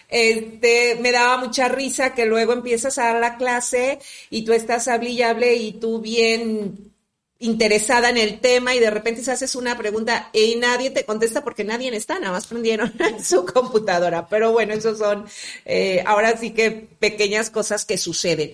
Este, 0.08 0.98
me 1.00 1.10
daba 1.10 1.38
mucha 1.38 1.66
risa 1.66 2.14
que 2.14 2.26
luego 2.26 2.52
empiezas 2.52 2.96
a 2.98 3.06
dar 3.06 3.20
la 3.20 3.36
clase 3.38 3.98
y 4.30 4.44
tú 4.44 4.52
estás 4.52 4.86
hable 4.86 5.10
y 5.10 5.22
hable 5.22 5.56
y 5.56 5.72
tú 5.72 6.00
bien 6.00 6.94
interesada 7.38 8.08
en 8.08 8.16
el 8.16 8.40
tema 8.40 8.74
y 8.74 8.80
de 8.80 8.90
repente 8.90 9.22
se 9.22 9.32
haces 9.32 9.54
una 9.54 9.76
pregunta 9.76 10.30
y 10.32 10.56
nadie 10.56 10.90
te 10.90 11.04
contesta 11.04 11.44
porque 11.44 11.64
nadie 11.64 11.94
está, 11.94 12.18
nada 12.18 12.32
más 12.32 12.46
prendieron 12.46 12.92
su 13.22 13.44
computadora. 13.44 14.28
Pero 14.28 14.52
bueno, 14.52 14.74
esos 14.74 14.98
son 14.98 15.26
eh, 15.64 16.02
ahora 16.06 16.36
sí 16.36 16.50
que 16.50 16.70
pequeñas 16.70 17.50
cosas 17.50 17.84
que 17.84 17.98
suceden. 17.98 18.52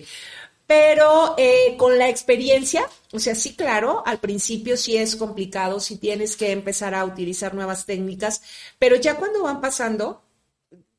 Pero 0.65 1.35
eh, 1.37 1.75
con 1.77 1.97
la 1.97 2.09
experiencia, 2.09 2.87
o 3.11 3.19
sea, 3.19 3.35
sí, 3.35 3.55
claro, 3.55 4.01
al 4.05 4.19
principio 4.19 4.77
sí 4.77 4.95
es 4.97 5.15
complicado, 5.15 5.79
sí 5.79 5.97
tienes 5.97 6.37
que 6.37 6.51
empezar 6.51 6.95
a 6.95 7.03
utilizar 7.05 7.53
nuevas 7.53 7.85
técnicas, 7.85 8.41
pero 8.79 8.95
ya 8.95 9.17
cuando 9.17 9.43
van 9.43 9.59
pasando, 9.59 10.23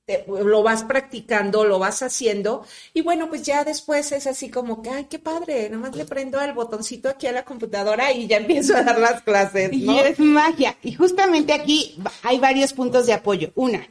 te- 0.06 0.25
lo 0.26 0.62
vas 0.62 0.84
practicando, 0.84 1.64
lo 1.64 1.78
vas 1.78 2.02
haciendo, 2.02 2.64
y 2.92 3.00
bueno, 3.02 3.28
pues 3.28 3.42
ya 3.42 3.64
después 3.64 4.12
es 4.12 4.26
así 4.26 4.50
como 4.50 4.82
que, 4.82 4.90
ay, 4.90 5.04
qué 5.11 5.18
padre, 5.18 5.70
nomás 5.70 5.96
le 5.96 6.04
prendo 6.04 6.40
el 6.40 6.52
botoncito 6.52 7.08
aquí 7.08 7.26
a 7.26 7.32
la 7.32 7.44
computadora 7.44 8.12
y 8.12 8.26
ya 8.26 8.37
empiezo 8.38 8.76
a 8.76 8.82
dar 8.82 8.99
las 8.99 9.23
clases, 9.23 9.73
Y 9.73 9.82
¿no? 9.87 9.99
es 10.00 10.18
magia. 10.18 10.76
Y 10.82 10.94
justamente 10.94 11.52
aquí 11.52 11.96
hay 12.23 12.38
varios 12.38 12.73
puntos 12.73 13.06
de 13.06 13.12
apoyo. 13.14 13.50
Una, 13.54 13.87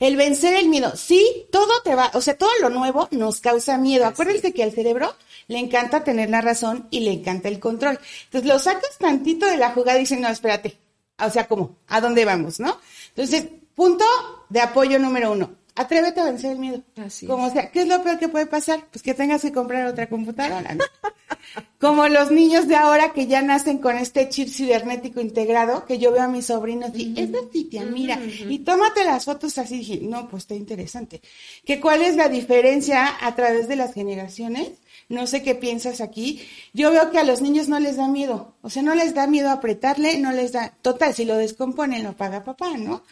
el 0.00 0.16
vencer 0.16 0.54
el 0.54 0.68
miedo. 0.68 0.94
Sí, 0.96 1.46
todo 1.50 1.72
te 1.82 1.94
va, 1.94 2.10
o 2.14 2.20
sea, 2.20 2.38
todo 2.38 2.50
lo 2.60 2.70
nuevo 2.70 3.08
nos 3.10 3.40
causa 3.40 3.76
miedo. 3.78 4.06
Acuérdense 4.06 4.52
que 4.54 4.62
al 4.62 4.72
cerebro 4.72 5.14
le 5.48 5.58
encanta 5.58 6.04
tener 6.04 6.30
la 6.30 6.40
razón 6.40 6.86
y 6.90 7.00
le 7.00 7.12
encanta 7.12 7.48
el 7.48 7.58
control. 7.58 7.98
Entonces 8.24 8.48
lo 8.48 8.58
sacas 8.58 8.96
tantito 8.98 9.46
de 9.46 9.56
la 9.56 9.70
jugada 9.70 9.98
y 9.98 10.02
dicen, 10.02 10.20
no, 10.20 10.28
espérate. 10.28 10.78
O 11.20 11.28
sea, 11.30 11.48
¿cómo? 11.48 11.78
¿A 11.88 12.00
dónde 12.00 12.24
vamos, 12.24 12.60
no? 12.60 12.78
Entonces, 13.08 13.46
punto 13.78 14.04
de 14.48 14.60
apoyo 14.60 14.98
número 14.98 15.30
uno. 15.30 15.52
Atrévete 15.76 16.18
a 16.20 16.24
vencer 16.24 16.50
el 16.50 16.58
miedo. 16.58 16.82
Así 16.96 17.26
es. 17.26 17.30
Como 17.30 17.48
sea, 17.50 17.70
¿qué 17.70 17.82
es 17.82 17.86
lo 17.86 18.02
peor 18.02 18.18
que 18.18 18.28
puede 18.28 18.46
pasar? 18.46 18.84
Pues 18.90 19.04
que 19.04 19.14
tengas 19.14 19.40
que 19.40 19.52
comprar 19.52 19.86
otra 19.86 20.08
computadora, 20.08 20.74
¿no? 20.74 20.84
Como 21.78 22.08
los 22.08 22.32
niños 22.32 22.66
de 22.66 22.74
ahora 22.74 23.12
que 23.12 23.28
ya 23.28 23.40
nacen 23.40 23.78
con 23.78 23.96
este 23.96 24.28
chip 24.28 24.48
cibernético 24.48 25.20
integrado, 25.20 25.84
que 25.86 25.98
yo 25.98 26.10
veo 26.10 26.22
a 26.22 26.28
mis 26.28 26.46
sobrinos 26.46 26.90
y, 26.94 27.14
es 27.16 27.30
así, 27.32 27.64
tía, 27.64 27.84
mira, 27.84 28.20
y 28.48 28.58
tómate 28.58 29.04
las 29.04 29.24
fotos 29.24 29.56
así, 29.58 29.78
dije, 29.78 30.00
no, 30.02 30.28
pues 30.28 30.42
está 30.42 30.56
interesante. 30.56 31.22
Que 31.64 31.80
cuál 31.80 32.02
es 32.02 32.16
la 32.16 32.28
diferencia 32.28 33.16
a 33.20 33.36
través 33.36 33.68
de 33.68 33.76
las 33.76 33.94
generaciones, 33.94 34.72
no 35.08 35.28
sé 35.28 35.44
qué 35.44 35.54
piensas 35.54 36.00
aquí, 36.00 36.42
yo 36.74 36.90
veo 36.90 37.12
que 37.12 37.18
a 37.18 37.24
los 37.24 37.40
niños 37.40 37.68
no 37.68 37.78
les 37.78 37.96
da 37.96 38.08
miedo, 38.08 38.56
o 38.62 38.70
sea, 38.70 38.82
no 38.82 38.96
les 38.96 39.14
da 39.14 39.28
miedo 39.28 39.50
apretarle, 39.50 40.18
no 40.18 40.32
les 40.32 40.50
da, 40.50 40.74
total, 40.82 41.14
si 41.14 41.24
lo 41.24 41.36
descomponen 41.36 42.02
lo 42.02 42.16
paga 42.16 42.42
papá, 42.42 42.76
¿no? 42.76 43.04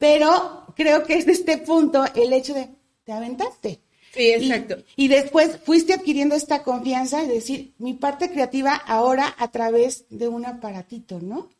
Pero 0.00 0.64
creo 0.74 1.04
que 1.04 1.18
es 1.18 1.26
de 1.26 1.32
este 1.32 1.58
punto 1.58 2.02
el 2.14 2.32
hecho 2.32 2.54
de, 2.54 2.70
te 3.04 3.12
aventaste. 3.12 3.82
Sí, 4.14 4.30
exacto. 4.30 4.78
Y, 4.96 5.04
y 5.04 5.08
después 5.08 5.58
fuiste 5.62 5.92
adquiriendo 5.92 6.34
esta 6.34 6.62
confianza 6.62 7.22
y 7.22 7.28
decir, 7.28 7.74
mi 7.76 7.92
parte 7.92 8.30
creativa 8.30 8.74
ahora 8.74 9.36
a 9.38 9.50
través 9.50 10.06
de 10.08 10.26
un 10.26 10.46
aparatito, 10.46 11.20
¿no? 11.20 11.50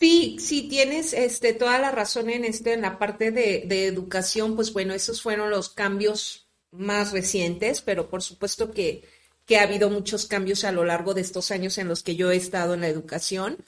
Sí, 0.00 0.36
sí, 0.40 0.68
tienes 0.68 1.12
este, 1.12 1.52
toda 1.52 1.78
la 1.78 1.92
razón 1.92 2.28
en 2.28 2.44
este, 2.44 2.72
en 2.72 2.82
la 2.82 2.98
parte 2.98 3.30
de, 3.30 3.62
de 3.66 3.86
educación, 3.86 4.56
pues 4.56 4.72
bueno, 4.72 4.92
esos 4.92 5.22
fueron 5.22 5.48
los 5.48 5.68
cambios 5.68 6.48
más 6.72 7.12
recientes, 7.12 7.82
pero 7.82 8.10
por 8.10 8.20
supuesto 8.20 8.72
que, 8.72 9.04
que 9.46 9.58
ha 9.58 9.62
habido 9.62 9.90
muchos 9.90 10.26
cambios 10.26 10.64
a 10.64 10.72
lo 10.72 10.84
largo 10.84 11.14
de 11.14 11.20
estos 11.20 11.52
años 11.52 11.78
en 11.78 11.86
los 11.86 12.02
que 12.02 12.16
yo 12.16 12.32
he 12.32 12.36
estado 12.36 12.74
en 12.74 12.80
la 12.80 12.88
educación. 12.88 13.58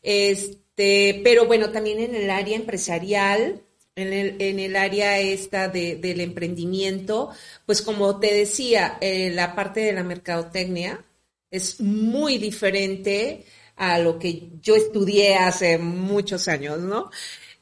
Este, 0.00 0.65
pero 0.76 1.46
bueno, 1.46 1.70
también 1.70 2.00
en 2.00 2.14
el 2.14 2.30
área 2.30 2.56
empresarial, 2.56 3.62
en 3.96 4.12
el, 4.12 4.36
en 4.40 4.60
el 4.60 4.76
área 4.76 5.18
esta 5.18 5.68
de, 5.68 5.96
del 5.96 6.20
emprendimiento, 6.20 7.30
pues 7.64 7.82
como 7.82 8.20
te 8.20 8.34
decía, 8.34 8.98
eh, 9.00 9.30
la 9.30 9.54
parte 9.54 9.80
de 9.80 9.92
la 9.92 10.04
mercadotecnia 10.04 11.04
es 11.50 11.80
muy 11.80 12.38
diferente 12.38 13.46
a 13.76 13.98
lo 13.98 14.18
que 14.18 14.50
yo 14.60 14.76
estudié 14.76 15.36
hace 15.36 15.78
muchos 15.78 16.48
años, 16.48 16.78
¿no? 16.80 17.10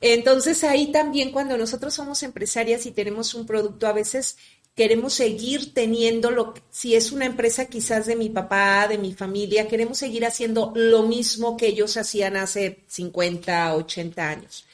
Entonces 0.00 0.64
ahí 0.64 0.92
también 0.92 1.32
cuando 1.32 1.56
nosotros 1.56 1.94
somos 1.94 2.22
empresarias 2.22 2.84
y 2.86 2.92
tenemos 2.92 3.34
un 3.34 3.46
producto, 3.46 3.86
a 3.86 3.92
veces 3.92 4.36
queremos 4.74 5.14
seguir 5.14 5.72
teniendo 5.72 6.30
lo 6.30 6.54
si 6.70 6.94
es 6.94 7.12
una 7.12 7.26
empresa 7.26 7.66
quizás 7.66 8.06
de 8.06 8.16
mi 8.16 8.28
papá, 8.28 8.88
de 8.88 8.98
mi 8.98 9.14
familia, 9.14 9.68
queremos 9.68 9.98
seguir 9.98 10.26
haciendo 10.26 10.72
lo 10.74 11.04
mismo 11.04 11.56
que 11.56 11.68
ellos 11.68 11.96
hacían 11.96 12.36
hace 12.36 12.84
50, 12.88 13.76
80 13.76 14.28
años. 14.28 14.66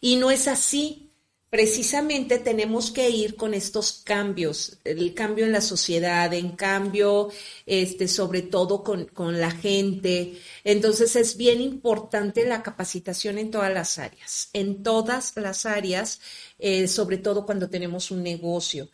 Y 0.00 0.16
no 0.16 0.30
es 0.30 0.48
así. 0.48 1.00
Precisamente 1.48 2.40
tenemos 2.40 2.90
que 2.90 3.08
ir 3.10 3.36
con 3.36 3.54
estos 3.54 4.02
cambios, 4.04 4.78
el 4.82 5.14
cambio 5.14 5.44
en 5.46 5.52
la 5.52 5.60
sociedad, 5.60 6.34
en 6.34 6.56
cambio, 6.56 7.30
este, 7.64 8.08
sobre 8.08 8.42
todo 8.42 8.82
con, 8.82 9.04
con 9.04 9.40
la 9.40 9.52
gente. 9.52 10.34
Entonces 10.64 11.14
es 11.14 11.36
bien 11.36 11.60
importante 11.60 12.44
la 12.44 12.60
capacitación 12.64 13.38
en 13.38 13.52
todas 13.52 13.72
las 13.72 13.98
áreas, 14.00 14.48
en 14.52 14.82
todas 14.82 15.32
las 15.36 15.64
áreas, 15.64 16.20
eh, 16.58 16.88
sobre 16.88 17.18
todo 17.18 17.46
cuando 17.46 17.70
tenemos 17.70 18.10
un 18.10 18.24
negocio. 18.24 18.88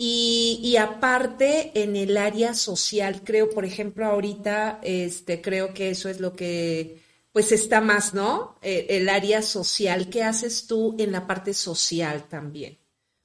Y, 0.00 0.76
aparte, 0.76 1.72
en 1.74 1.96
el 1.96 2.16
área 2.16 2.54
social, 2.54 3.22
creo, 3.24 3.50
por 3.50 3.64
ejemplo, 3.64 4.06
ahorita, 4.06 4.78
este, 4.84 5.42
creo 5.42 5.74
que 5.74 5.90
eso 5.90 6.08
es 6.08 6.20
lo 6.20 6.34
que, 6.34 7.02
pues 7.32 7.50
está 7.50 7.80
más, 7.80 8.14
¿no? 8.14 8.56
Eh, 8.62 8.86
el 8.90 9.08
área 9.08 9.42
social. 9.42 10.08
¿Qué 10.08 10.22
haces 10.22 10.68
tú 10.68 10.94
en 11.00 11.10
la 11.10 11.26
parte 11.26 11.52
social 11.52 12.28
también? 12.28 12.78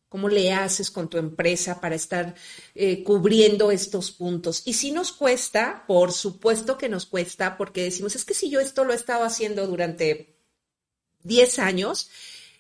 ¿Cómo 0.10 0.30
le 0.30 0.52
haces 0.52 0.90
con 0.90 1.10
tu 1.10 1.20
empresa 1.20 1.80
para 1.80 1.94
estar 1.94 2.34
eh, 2.74 3.04
cubriendo 3.04 3.72
estos 3.72 4.12
puntos? 4.12 4.64
Y 4.66 4.74
si 4.74 4.92
nos 4.92 5.12
cuesta, 5.12 5.84
por 5.88 6.12
supuesto 6.12 6.78
que 6.80 6.90
nos 6.90 7.06
cuesta, 7.06 7.56
porque 7.56 7.84
decimos, 7.84 8.16
es 8.16 8.26
que 8.26 8.34
si 8.34 8.50
yo 8.50 8.60
esto 8.60 8.84
lo 8.84 8.94
he 8.94 8.96
estado 8.96 9.26
haciendo 9.26 9.68
durante 9.68 10.36
10 11.22 11.60
años, 11.60 12.10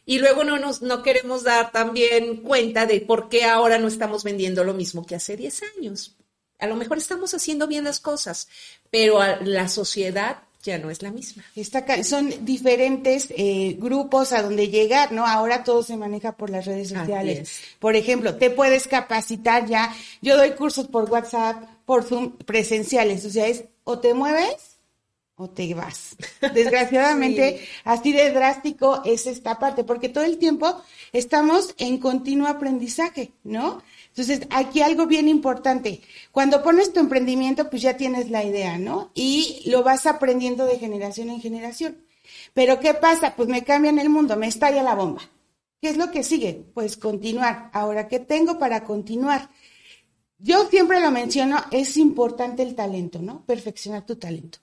y 0.06 0.20
luego 0.20 0.44
no 0.44 0.60
nos 0.60 0.82
no 0.82 1.02
queremos 1.04 1.44
dar 1.44 1.72
también 1.72 2.38
cuenta 2.38 2.86
de 2.86 3.02
por 3.02 3.30
qué 3.30 3.46
ahora 3.46 3.78
no 3.78 3.88
estamos 3.88 4.24
vendiendo 4.24 4.64
lo 4.64 4.74
mismo 4.74 5.06
que 5.06 5.16
hace 5.16 5.38
10 5.38 5.62
años. 5.78 6.16
A 6.60 6.68
lo 6.68 6.76
mejor 6.76 6.98
estamos 6.98 7.34
haciendo 7.34 7.68
bien 7.68 7.84
las 7.84 8.00
cosas, 8.00 8.48
pero 8.90 9.20
la 9.42 9.68
sociedad 9.68 10.44
ya 10.64 10.78
no 10.78 10.90
es 10.90 11.02
la 11.02 11.12
misma. 11.12 11.44
son 12.04 12.46
diferentes 12.46 13.28
eh, 13.32 13.76
grupos 13.78 14.32
a 14.32 14.42
donde 14.42 14.70
llegar, 14.70 15.12
¿no? 15.12 15.28
Ahora 15.28 15.64
todo 15.64 15.84
se 15.84 15.98
maneja 15.98 16.38
por 16.38 16.50
las 16.50 16.66
redes 16.66 16.90
sociales. 16.90 17.60
Por 17.80 17.96
ejemplo, 17.98 18.36
te 18.38 18.50
puedes 18.50 18.88
capacitar 18.88 19.68
ya. 19.68 19.94
Yo 20.22 20.38
doy 20.38 20.52
cursos 20.52 20.88
por 20.88 21.10
WhatsApp, 21.10 21.64
por 21.86 22.06
Zoom, 22.06 22.38
presenciales. 22.38 23.26
O 23.26 23.30
sea, 23.30 23.48
es 23.48 23.66
o 23.84 24.00
te 24.00 24.14
mueves 24.14 24.73
o 25.36 25.50
te 25.50 25.74
vas. 25.74 26.16
Desgraciadamente, 26.54 27.68
así 27.84 28.12
de 28.12 28.32
drástico 28.32 29.02
es 29.04 29.26
esta 29.26 29.60
parte, 29.60 29.84
porque 29.84 30.10
todo 30.10 30.24
el 30.24 30.38
tiempo 30.38 30.82
estamos 31.12 31.74
en 31.78 31.98
continuo 31.98 32.48
aprendizaje, 32.48 33.34
¿no? 33.44 33.82
Entonces, 34.10 34.42
aquí 34.52 34.82
algo 34.82 35.08
bien 35.08 35.28
importante. 35.28 36.02
Cuando 36.32 36.62
pones 36.62 36.94
tu 36.94 37.00
emprendimiento, 37.00 37.70
pues 37.70 37.82
ya 37.82 37.98
tienes 37.98 38.30
la 38.30 38.44
idea, 38.44 38.78
¿no? 38.78 39.12
Y 39.16 39.64
lo 39.66 39.84
vas 39.84 40.06
aprendiendo 40.06 40.66
de 40.66 40.78
generación 40.78 41.30
en 41.30 41.42
generación. 41.42 41.98
Pero 42.54 42.80
¿qué 42.80 42.94
pasa? 42.94 43.36
Pues 43.36 43.50
me 43.50 43.64
cambian 43.64 44.00
el 44.00 44.10
mundo, 44.10 44.38
me 44.38 44.48
estalla 44.48 44.84
la 44.84 44.96
bomba. 44.96 45.22
¿Qué 45.82 45.90
es 45.90 45.98
lo 45.98 46.12
que 46.12 46.24
sigue? 46.24 46.64
Pues 46.74 46.96
continuar. 46.96 47.70
Ahora, 47.74 48.08
¿qué 48.08 48.20
tengo 48.20 48.60
para 48.60 48.84
continuar? 48.84 49.50
Yo 50.38 50.68
siempre 50.70 51.00
lo 51.00 51.10
menciono, 51.12 51.58
es 51.72 51.98
importante 51.98 52.64
el 52.64 52.76
talento, 52.76 53.20
¿no? 53.20 53.46
Perfeccionar 53.46 54.06
tu 54.06 54.16
talento. 54.18 54.60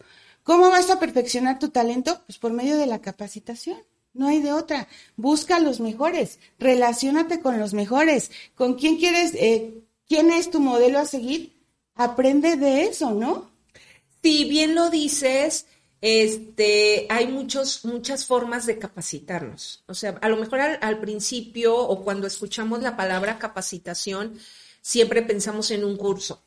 ¿Cómo 0.50 0.69
vas 0.69 0.90
a 0.90 0.99
perfeccionar 0.99 1.61
tu 1.61 1.69
talento? 1.69 2.23
Pues 2.26 2.38
por 2.38 2.52
medio 2.52 2.76
de 2.76 2.87
la 2.87 3.00
capacitación. 3.00 3.78
No 4.14 4.26
hay 4.26 4.42
de 4.42 4.52
otra. 4.52 4.88
Busca 5.14 5.54
a 5.54 5.61
los 5.61 5.78
mejores, 5.78 6.40
relaciónate 6.59 7.40
con 7.40 7.61
los 7.61 7.73
mejores. 7.73 8.33
¿Con 8.57 8.75
quién 8.75 8.97
quieres, 8.97 9.33
eh, 9.37 9.85
quién 10.09 10.33
es 10.33 10.50
tu 10.50 10.59
modelo 10.59 10.99
a 10.99 11.04
seguir? 11.04 11.57
Aprende 11.95 12.57
de 12.57 12.87
eso, 12.87 13.12
¿no? 13.12 13.49
Si 14.25 14.42
bien 14.47 14.75
lo 14.75 14.90
dices, 14.90 15.66
este, 16.00 17.07
hay 17.11 17.28
muchos, 17.28 17.84
muchas 17.84 18.26
formas 18.26 18.67
de 18.67 18.76
capacitarnos. 18.76 19.84
O 19.86 19.95
sea, 19.95 20.19
a 20.21 20.28
lo 20.28 20.36
mejor 20.36 20.58
al 20.58 20.99
principio 20.99 21.78
o 21.78 22.02
cuando 22.02 22.26
escuchamos 22.26 22.82
la 22.82 22.97
palabra 22.97 23.39
capacitación, 23.39 24.36
siempre 24.80 25.23
pensamos 25.23 25.71
en 25.71 25.84
un 25.84 25.97
curso 25.97 26.43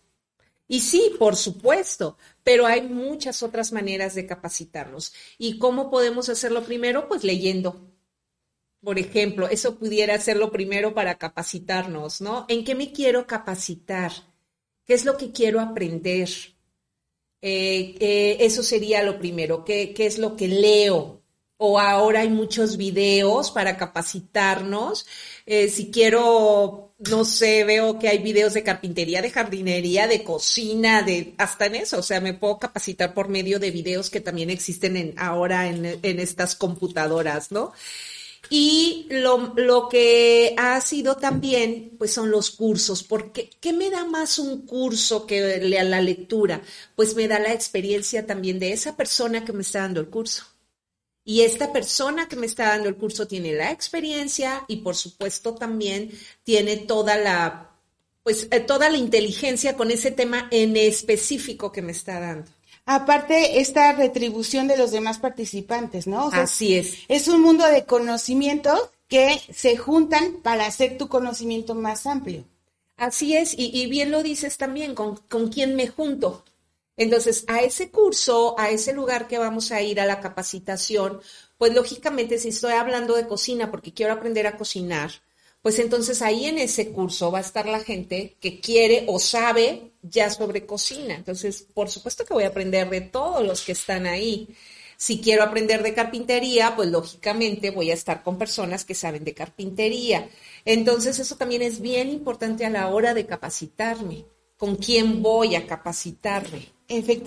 y 0.67 0.81
sí, 0.81 1.11
por 1.19 1.35
supuesto, 1.35 2.17
pero 2.43 2.65
hay 2.65 2.81
muchas 2.83 3.43
otras 3.43 3.71
maneras 3.71 4.15
de 4.15 4.25
capacitarnos. 4.25 5.13
¿Y 5.37 5.59
cómo 5.59 5.89
podemos 5.89 6.29
hacerlo 6.29 6.63
primero? 6.63 7.07
Pues 7.07 7.23
leyendo. 7.23 7.89
Por 8.81 8.99
ejemplo, 8.99 9.47
eso 9.47 9.77
pudiera 9.77 10.19
ser 10.19 10.37
lo 10.37 10.51
primero 10.51 10.93
para 10.93 11.17
capacitarnos, 11.17 12.21
¿no? 12.21 12.45
¿En 12.49 12.65
qué 12.65 12.75
me 12.75 12.91
quiero 12.91 13.27
capacitar? 13.27 14.11
¿Qué 14.85 14.93
es 14.93 15.05
lo 15.05 15.17
que 15.17 15.31
quiero 15.31 15.61
aprender? 15.61 16.29
Eh, 17.41 17.95
eh, 17.99 18.37
eso 18.41 18.63
sería 18.63 19.03
lo 19.03 19.19
primero. 19.19 19.63
¿Qué, 19.63 19.93
¿Qué 19.93 20.05
es 20.05 20.17
lo 20.17 20.35
que 20.35 20.47
leo? 20.47 21.22
O 21.57 21.79
ahora 21.79 22.21
hay 22.21 22.29
muchos 22.29 22.77
videos 22.77 23.51
para 23.51 23.77
capacitarnos. 23.77 25.05
Eh, 25.45 25.69
si 25.69 25.91
quiero 25.91 26.93
no 27.09 27.25
sé, 27.25 27.63
veo 27.63 27.99
que 27.99 28.07
hay 28.07 28.19
videos 28.19 28.53
de 28.53 28.63
carpintería, 28.63 29.21
de 29.21 29.31
jardinería, 29.31 30.07
de 30.07 30.23
cocina, 30.23 31.01
de 31.01 31.33
hasta 31.37 31.65
en 31.65 31.75
eso, 31.75 31.99
o 31.99 32.03
sea, 32.03 32.21
me 32.21 32.33
puedo 32.33 32.59
capacitar 32.59 33.13
por 33.13 33.29
medio 33.29 33.59
de 33.59 33.71
videos 33.71 34.09
que 34.09 34.21
también 34.21 34.49
existen 34.49 34.97
en, 34.97 35.13
ahora 35.17 35.67
en, 35.67 35.85
estas 36.19 36.55
computadoras, 36.55 37.51
¿no? 37.51 37.73
Y 38.49 39.07
lo, 39.09 39.53
lo, 39.55 39.89
que 39.89 40.53
ha 40.57 40.79
sido 40.81 41.15
también, 41.15 41.95
pues 41.97 42.13
son 42.13 42.29
los 42.29 42.51
cursos, 42.51 43.03
porque 43.03 43.49
¿qué 43.59 43.73
me 43.73 43.89
da 43.89 44.05
más 44.05 44.37
un 44.37 44.65
curso 44.65 45.25
que 45.25 45.59
la 45.59 46.01
lectura? 46.01 46.61
Pues 46.95 47.15
me 47.15 47.27
da 47.27 47.39
la 47.39 47.53
experiencia 47.53 48.25
también 48.25 48.59
de 48.59 48.73
esa 48.73 48.95
persona 48.95 49.45
que 49.45 49.53
me 49.53 49.61
está 49.61 49.79
dando 49.79 50.01
el 50.01 50.09
curso. 50.09 50.52
Y 51.25 51.41
esta 51.41 51.71
persona 51.71 52.27
que 52.27 52.35
me 52.35 52.45
está 52.45 52.67
dando 52.69 52.89
el 52.89 52.95
curso 52.95 53.27
tiene 53.27 53.53
la 53.53 53.71
experiencia 53.71 54.65
y 54.67 54.77
por 54.77 54.95
supuesto 54.95 55.55
también 55.55 56.11
tiene 56.43 56.77
toda 56.77 57.15
la, 57.17 57.71
pues, 58.23 58.47
eh, 58.51 58.59
toda 58.59 58.89
la 58.89 58.97
inteligencia 58.97 59.75
con 59.75 59.91
ese 59.91 60.11
tema 60.11 60.47
en 60.51 60.75
específico 60.75 61.71
que 61.71 61.81
me 61.81 61.93
está 61.93 62.19
dando. 62.19 62.49
Aparte, 62.85 63.61
esta 63.61 63.93
retribución 63.93 64.67
de 64.67 64.77
los 64.77 64.91
demás 64.91 65.17
participantes, 65.17 66.05
¿no? 66.05 66.29
Así 66.33 66.75
es. 66.75 66.97
Es 67.07 67.29
un 67.29 67.41
mundo 67.41 67.65
de 67.67 67.85
conocimientos 67.85 68.89
que 69.07 69.39
se 69.53 69.77
juntan 69.77 70.41
para 70.41 70.65
hacer 70.65 70.97
tu 70.97 71.07
conocimiento 71.07 71.75
más 71.75 72.05
amplio. 72.05 72.43
Así 72.97 73.35
es, 73.37 73.53
y, 73.57 73.71
y 73.73 73.87
bien 73.87 74.11
lo 74.11 74.21
dices 74.21 74.57
también, 74.57 74.95
con, 74.95 75.17
con 75.29 75.49
quién 75.49 75.75
me 75.75 75.87
junto. 75.87 76.43
Entonces, 76.95 77.43
a 77.47 77.61
ese 77.61 77.89
curso, 77.89 78.55
a 78.57 78.69
ese 78.69 78.93
lugar 78.93 79.27
que 79.27 79.39
vamos 79.39 79.71
a 79.71 79.81
ir 79.81 79.99
a 79.99 80.05
la 80.05 80.19
capacitación, 80.19 81.21
pues 81.57 81.73
lógicamente 81.73 82.37
si 82.37 82.49
estoy 82.49 82.73
hablando 82.73 83.15
de 83.15 83.27
cocina 83.27 83.71
porque 83.71 83.93
quiero 83.93 84.13
aprender 84.13 84.45
a 84.47 84.57
cocinar, 84.57 85.11
pues 85.63 85.79
entonces 85.79 86.21
ahí 86.21 86.45
en 86.45 86.59
ese 86.59 86.91
curso 86.91 87.31
va 87.31 87.37
a 87.37 87.41
estar 87.41 87.65
la 87.65 87.79
gente 87.79 88.35
que 88.41 88.59
quiere 88.59 89.05
o 89.07 89.17
sabe 89.17 89.93
ya 90.01 90.29
sobre 90.29 90.65
cocina. 90.65 91.15
Entonces, 91.15 91.65
por 91.73 91.89
supuesto 91.89 92.25
que 92.25 92.33
voy 92.33 92.43
a 92.43 92.49
aprender 92.49 92.89
de 92.89 93.01
todos 93.01 93.45
los 93.47 93.61
que 93.61 93.71
están 93.71 94.05
ahí. 94.05 94.49
Si 94.97 95.21
quiero 95.21 95.43
aprender 95.43 95.81
de 95.81 95.93
carpintería, 95.93 96.75
pues 96.75 96.89
lógicamente 96.89 97.71
voy 97.71 97.91
a 97.91 97.93
estar 97.93 98.23
con 98.23 98.37
personas 98.37 98.85
que 98.85 98.93
saben 98.93 99.23
de 99.23 99.33
carpintería. 99.33 100.29
Entonces, 100.65 101.17
eso 101.19 101.37
también 101.37 101.61
es 101.61 101.79
bien 101.79 102.09
importante 102.09 102.65
a 102.65 102.69
la 102.69 102.87
hora 102.89 103.13
de 103.13 103.25
capacitarme. 103.25 104.25
¿Con 104.57 104.75
quién 104.75 105.21
voy 105.21 105.55
a 105.55 105.65
capacitarme? 105.65 106.73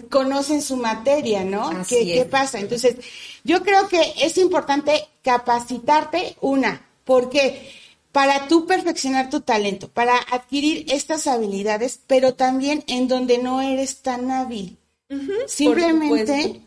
Conocen 0.09 0.62
su 0.62 0.76
materia, 0.76 1.44
¿no? 1.44 1.70
¿Qué, 1.88 2.05
¿Qué, 2.05 2.24
pasa? 2.24 2.59
Entonces, 2.59 2.96
yo 3.44 3.62
creo 3.62 3.88
que 3.88 4.14
es 4.20 4.38
importante 4.38 5.07
capacitarte, 5.22 6.37
una, 6.40 6.87
porque 7.05 7.70
para 8.12 8.48
tú 8.48 8.66
perfeccionar 8.66 9.29
tu 9.29 9.42
talento, 9.42 9.88
para 9.88 10.16
adquirir 10.31 10.87
estas 10.90 11.26
habilidades, 11.26 12.00
pero 12.07 12.35
también 12.35 12.83
en 12.87 13.09
donde 13.09 13.38
no 13.38 13.61
eres 13.61 14.02
tan 14.02 14.31
hábil. 14.31 14.79
Simplemente 15.46 16.62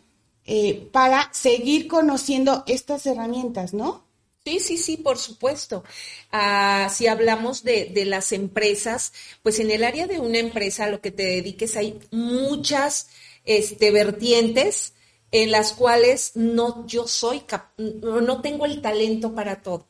eh, 0.46 0.88
para 0.92 1.28
seguir 1.32 1.88
conociendo 1.88 2.64
estas 2.66 3.04
herramientas, 3.06 3.74
¿no? 3.74 4.04
Sí, 4.50 4.58
sí, 4.58 4.78
sí, 4.78 4.96
por 4.96 5.16
supuesto. 5.16 5.84
Ah, 6.32 6.88
si 6.92 7.06
hablamos 7.06 7.62
de, 7.62 7.92
las 8.04 8.32
empresas, 8.32 9.12
pues 9.44 9.60
en 9.60 9.70
el 9.70 9.84
área 9.84 10.08
de 10.08 10.18
una 10.18 10.38
empresa, 10.38 10.88
lo 10.88 11.00
que 11.00 11.12
te 11.12 11.22
dediques, 11.22 11.76
hay 11.76 12.00
muchas 12.10 13.10
este, 13.44 13.92
vertientes 13.92 14.94
en 15.30 15.52
las 15.52 15.72
cuales 15.72 16.32
no 16.34 16.84
yo 16.88 17.06
soy, 17.06 17.44
no 17.76 18.40
tengo 18.40 18.66
el 18.66 18.82
talento 18.82 19.36
para 19.36 19.62
todo. 19.62 19.86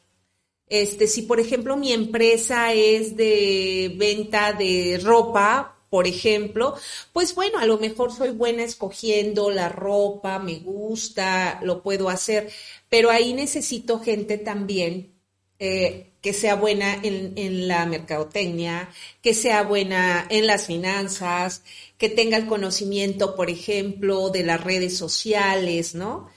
Este, 0.66 1.06
si 1.06 1.22
por 1.22 1.40
ejemplo 1.40 1.76
mi 1.78 1.92
empresa 1.92 2.74
es 2.74 3.16
de 3.16 3.94
venta 3.96 4.52
de 4.52 5.00
ropa, 5.02 5.80
por 5.90 6.06
ejemplo, 6.06 6.76
pues 7.12 7.34
bueno, 7.34 7.58
a 7.58 7.66
lo 7.66 7.78
mejor 7.78 8.12
soy 8.12 8.30
buena 8.30 8.62
escogiendo 8.62 9.50
la 9.50 9.68
ropa, 9.68 10.38
me 10.38 10.60
gusta, 10.60 11.60
lo 11.64 11.82
puedo 11.82 12.08
hacer, 12.08 12.52
pero 12.90 13.10
ahí 13.10 13.32
necesito 13.32 14.00
gente 14.00 14.36
también 14.36 15.14
eh, 15.58 16.12
que 16.20 16.34
sea 16.34 16.56
buena 16.56 16.94
en, 17.02 17.32
en, 17.36 17.68
la 17.68 17.86
mercadotecnia, 17.86 18.90
que 19.22 19.32
sea 19.32 19.62
buena 19.62 20.26
en 20.28 20.46
las 20.46 20.66
finanzas, 20.66 21.62
que 21.96 22.10
tenga 22.10 22.36
el 22.36 22.46
conocimiento, 22.46 23.36
por 23.36 23.48
ejemplo, 23.48 24.28
de 24.28 24.42
las 24.44 24.62
redes 24.62 24.98
sociales, 24.98 25.94
¿no? 25.94 26.28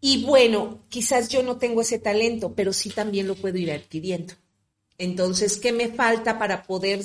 Y 0.00 0.24
bueno, 0.24 0.84
quizás 0.88 1.28
yo 1.28 1.42
no 1.42 1.58
tengo 1.58 1.80
ese 1.82 1.98
talento, 1.98 2.54
pero 2.54 2.72
sí 2.72 2.90
también 2.90 3.26
lo 3.26 3.34
puedo 3.34 3.58
ir 3.58 3.72
adquiriendo. 3.72 4.34
Entonces, 4.96 5.58
¿qué 5.58 5.72
me 5.72 5.88
falta 5.88 6.38
para 6.38 6.64
poder 6.64 7.04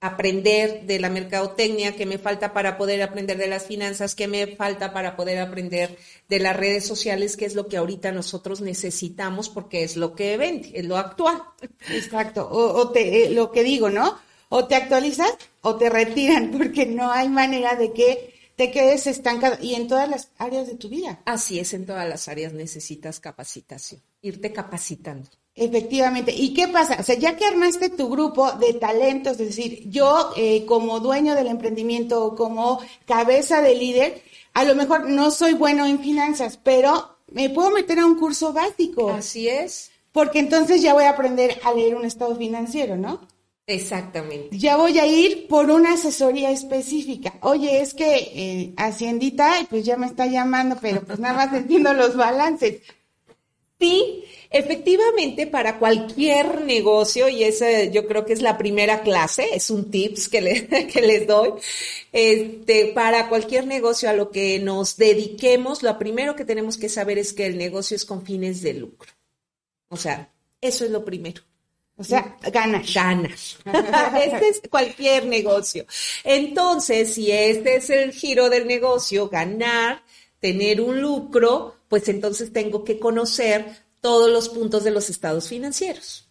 aprender 0.00 0.86
de 0.86 0.98
la 0.98 1.10
mercadotecnia, 1.10 1.94
qué 1.94 2.06
me 2.06 2.18
falta 2.18 2.54
para 2.54 2.78
poder 2.78 3.02
aprender 3.02 3.36
de 3.36 3.48
las 3.48 3.66
finanzas, 3.66 4.14
qué 4.14 4.28
me 4.28 4.46
falta 4.46 4.94
para 4.94 5.14
poder 5.14 5.38
aprender 5.38 5.98
de 6.28 6.38
las 6.38 6.56
redes 6.56 6.86
sociales, 6.86 7.36
que 7.36 7.44
es 7.44 7.54
lo 7.54 7.68
que 7.68 7.76
ahorita 7.76 8.10
nosotros 8.10 8.62
necesitamos 8.62 9.50
porque 9.50 9.84
es 9.84 9.96
lo 9.96 10.14
que 10.14 10.38
vende, 10.38 10.72
es 10.74 10.86
lo 10.86 10.96
actual. 10.96 11.42
Exacto, 11.90 12.48
o, 12.50 12.90
te, 12.90 13.26
eh, 13.26 13.30
lo 13.30 13.52
que 13.52 13.62
digo, 13.62 13.90
¿no? 13.90 14.18
O 14.48 14.66
te 14.66 14.74
actualizas 14.74 15.36
o 15.60 15.76
te 15.76 15.90
retiran 15.90 16.50
porque 16.56 16.86
no 16.86 17.12
hay 17.12 17.28
manera 17.28 17.76
de 17.76 17.92
que 17.92 18.34
te 18.56 18.70
quedes 18.70 19.06
estancado 19.06 19.58
y 19.60 19.74
en 19.74 19.86
todas 19.86 20.08
las 20.08 20.30
áreas 20.38 20.66
de 20.66 20.76
tu 20.76 20.88
vida. 20.88 21.20
Así 21.26 21.58
es, 21.58 21.74
en 21.74 21.84
todas 21.84 22.08
las 22.08 22.26
áreas 22.26 22.54
necesitas 22.54 23.20
capacitación, 23.20 24.00
irte 24.22 24.52
capacitando. 24.52 25.28
Efectivamente. 25.60 26.32
¿Y 26.34 26.54
qué 26.54 26.68
pasa? 26.68 26.96
O 26.98 27.02
sea, 27.02 27.16
ya 27.16 27.36
que 27.36 27.44
armaste 27.44 27.90
tu 27.90 28.08
grupo 28.08 28.50
de 28.52 28.72
talentos, 28.72 29.32
es 29.32 29.48
decir, 29.48 29.82
yo 29.90 30.32
eh, 30.34 30.64
como 30.64 31.00
dueño 31.00 31.34
del 31.34 31.48
emprendimiento 31.48 32.24
o 32.24 32.34
como 32.34 32.80
cabeza 33.04 33.60
de 33.60 33.74
líder, 33.74 34.22
a 34.54 34.64
lo 34.64 34.74
mejor 34.74 35.10
no 35.10 35.30
soy 35.30 35.52
bueno 35.52 35.84
en 35.84 35.98
finanzas, 36.00 36.58
pero 36.62 37.18
me 37.30 37.50
puedo 37.50 37.72
meter 37.72 37.98
a 37.98 38.06
un 38.06 38.18
curso 38.18 38.54
básico. 38.54 39.10
Así 39.10 39.48
es. 39.48 39.90
Porque 40.12 40.38
entonces 40.38 40.80
ya 40.80 40.94
voy 40.94 41.04
a 41.04 41.10
aprender 41.10 41.60
a 41.62 41.74
leer 41.74 41.94
un 41.94 42.06
estado 42.06 42.34
financiero, 42.36 42.96
¿no? 42.96 43.20
Exactamente. 43.66 44.56
Ya 44.56 44.78
voy 44.78 44.98
a 44.98 45.04
ir 45.04 45.46
por 45.46 45.70
una 45.70 45.92
asesoría 45.92 46.50
específica. 46.52 47.34
Oye, 47.42 47.82
es 47.82 47.92
que 47.92 48.16
eh, 48.34 48.74
Haciendita, 48.78 49.52
pues 49.68 49.84
ya 49.84 49.98
me 49.98 50.06
está 50.06 50.24
llamando, 50.24 50.78
pero 50.80 51.02
pues 51.02 51.18
nada 51.18 51.34
más 51.34 51.52
entiendo 51.52 51.92
los 51.92 52.16
balances. 52.16 52.80
Sí, 53.78 54.24
efectivamente 54.50 55.46
para 55.46 55.78
cualquier 55.78 56.62
negocio, 56.62 57.28
y 57.28 57.44
esa 57.44 57.84
yo 57.84 58.06
creo 58.06 58.26
que 58.26 58.32
es 58.32 58.42
la 58.42 58.58
primera 58.58 59.02
clase, 59.02 59.48
es 59.54 59.70
un 59.70 59.90
tips 59.90 60.28
que, 60.28 60.40
les 60.40 61.26
doy, 61.26 61.52
este, 62.12 62.86
para 62.86 63.28
cualquier 63.28 63.66
negocio 63.66 64.10
a 64.10 64.12
lo 64.12 64.30
que 64.30 64.58
nos 64.58 64.96
dediquemos, 64.96 65.82
lo 65.82 65.98
primero 65.98 66.34
que 66.34 66.44
tenemos 66.44 66.76
que 66.76 66.88
saber 66.88 67.18
es 67.18 67.32
que 67.32 67.46
el 67.46 67.56
negocio 67.56 67.94
es 67.94 68.04
con 68.04 68.26
fines 68.26 68.60
de 68.62 68.74
lucro. 68.74 69.12
O 69.88 69.96
sea, 69.96 70.30
eso 70.60 70.84
es 70.84 70.90
lo 70.90 71.04
primero. 71.04 71.42
O 71.96 72.04
sea, 72.04 72.38
ganas. 72.50 72.94
Ganas. 72.94 73.58
este 74.24 74.48
es 74.48 74.62
cualquier 74.70 75.26
negocio. 75.26 75.84
Entonces, 76.24 77.14
si 77.14 77.30
este 77.30 77.76
es 77.76 77.90
el 77.90 78.12
giro 78.12 78.48
del 78.48 78.66
negocio, 78.66 79.28
ganar, 79.28 80.02
tener 80.38 80.80
un 80.80 81.00
lucro, 81.02 81.76
pues 81.88 82.08
entonces 82.08 82.52
tengo 82.52 82.84
que 82.84 82.98
conocer 82.98 83.66
todos 84.00 84.30
los 84.30 84.48
puntos 84.48 84.84
de 84.84 84.90
los 84.90 85.10
estados 85.10 85.48
financieros. 85.48 86.26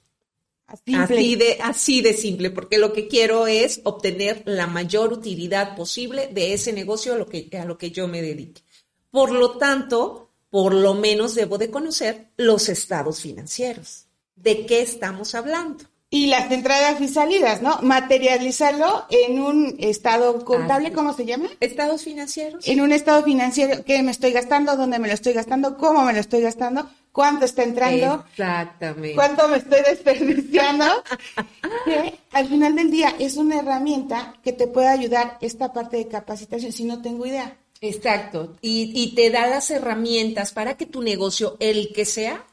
Así 0.68 1.36
de, 1.36 1.58
así 1.62 2.02
de 2.02 2.14
simple, 2.14 2.52
porque 2.52 2.78
lo 2.78 2.94
que 2.94 3.08
quiero 3.08 3.48
es 3.48 3.82
obtener 3.84 4.44
la 4.46 4.68
mayor 4.68 5.12
utilidad 5.14 5.76
posible 5.76 6.28
de 6.28 6.54
ese 6.54 6.74
negocio 6.74 7.16
a 7.16 7.18
lo 7.18 7.28
que, 7.28 7.50
a 7.60 7.66
lo 7.66 7.78
que 7.78 7.90
yo 7.90 8.08
me 8.08 8.22
dedique. 8.22 8.62
Por 9.10 9.32
lo 9.32 9.58
tanto, 9.58 10.30
por 10.52 10.74
lo 10.74 10.94
menos 10.94 11.34
debo 11.34 11.58
de 11.58 11.72
conocer 11.72 12.30
los 12.38 12.70
estados 12.70 13.22
financieros. 13.22 14.06
¿De 14.36 14.68
qué 14.68 14.82
estamos 14.82 15.34
hablando? 15.34 15.86
Y 16.12 16.28
las 16.28 16.52
entradas 16.52 17.00
y 17.02 17.08
salidas, 17.08 17.62
¿no? 17.62 17.78
Materializarlo 17.82 19.06
en 19.10 19.40
un 19.40 19.76
estado 19.78 20.44
contable, 20.44 20.92
¿cómo 20.92 21.14
se 21.14 21.26
llama? 21.26 21.50
Estados 21.60 22.04
financieros. 22.04 22.68
En 22.68 22.82
un 22.82 22.92
estado 22.92 23.24
financiero, 23.24 23.84
¿qué 23.86 24.02
me 24.02 24.12
estoy 24.12 24.32
gastando? 24.32 24.76
¿Dónde 24.76 24.98
me 24.98 25.08
lo 25.08 25.14
estoy 25.14 25.34
gastando? 25.34 25.78
¿Cómo 25.78 26.04
me 26.04 26.14
lo 26.14 26.20
estoy 26.20 26.42
gastando? 26.42 26.90
¿Cuánto 27.12 27.46
está 27.46 27.64
entrando? 27.64 28.26
Exactamente. 28.32 29.16
¿Cuánto 29.16 29.48
me 29.50 29.58
estoy 29.58 29.82
desperdiciando? 29.88 30.86
que 31.86 32.16
al 32.32 32.48
final 32.48 32.76
del 32.76 32.90
día 32.90 33.16
es 33.20 33.38
una 33.38 33.60
herramienta 33.60 34.34
que 34.44 34.54
te 34.54 34.68
puede 34.68 34.88
ayudar 34.88 35.38
esta 35.42 35.74
parte 35.74 35.98
de 35.98 36.08
capacitación 36.08 36.72
si 36.72 36.86
no 36.86 37.02
tengo 37.02 37.26
idea. 37.26 37.58
Exacto. 37.82 38.58
Y, 38.62 38.92
y 38.96 39.16
te 39.16 39.30
da 39.30 39.48
las 39.48 39.70
herramientas 39.70 40.54
para 40.54 40.76
que 40.76 40.86
tu 40.86 41.02
negocio, 41.02 41.56
el 41.60 41.94
que 41.94 42.06
sea, 42.06 42.46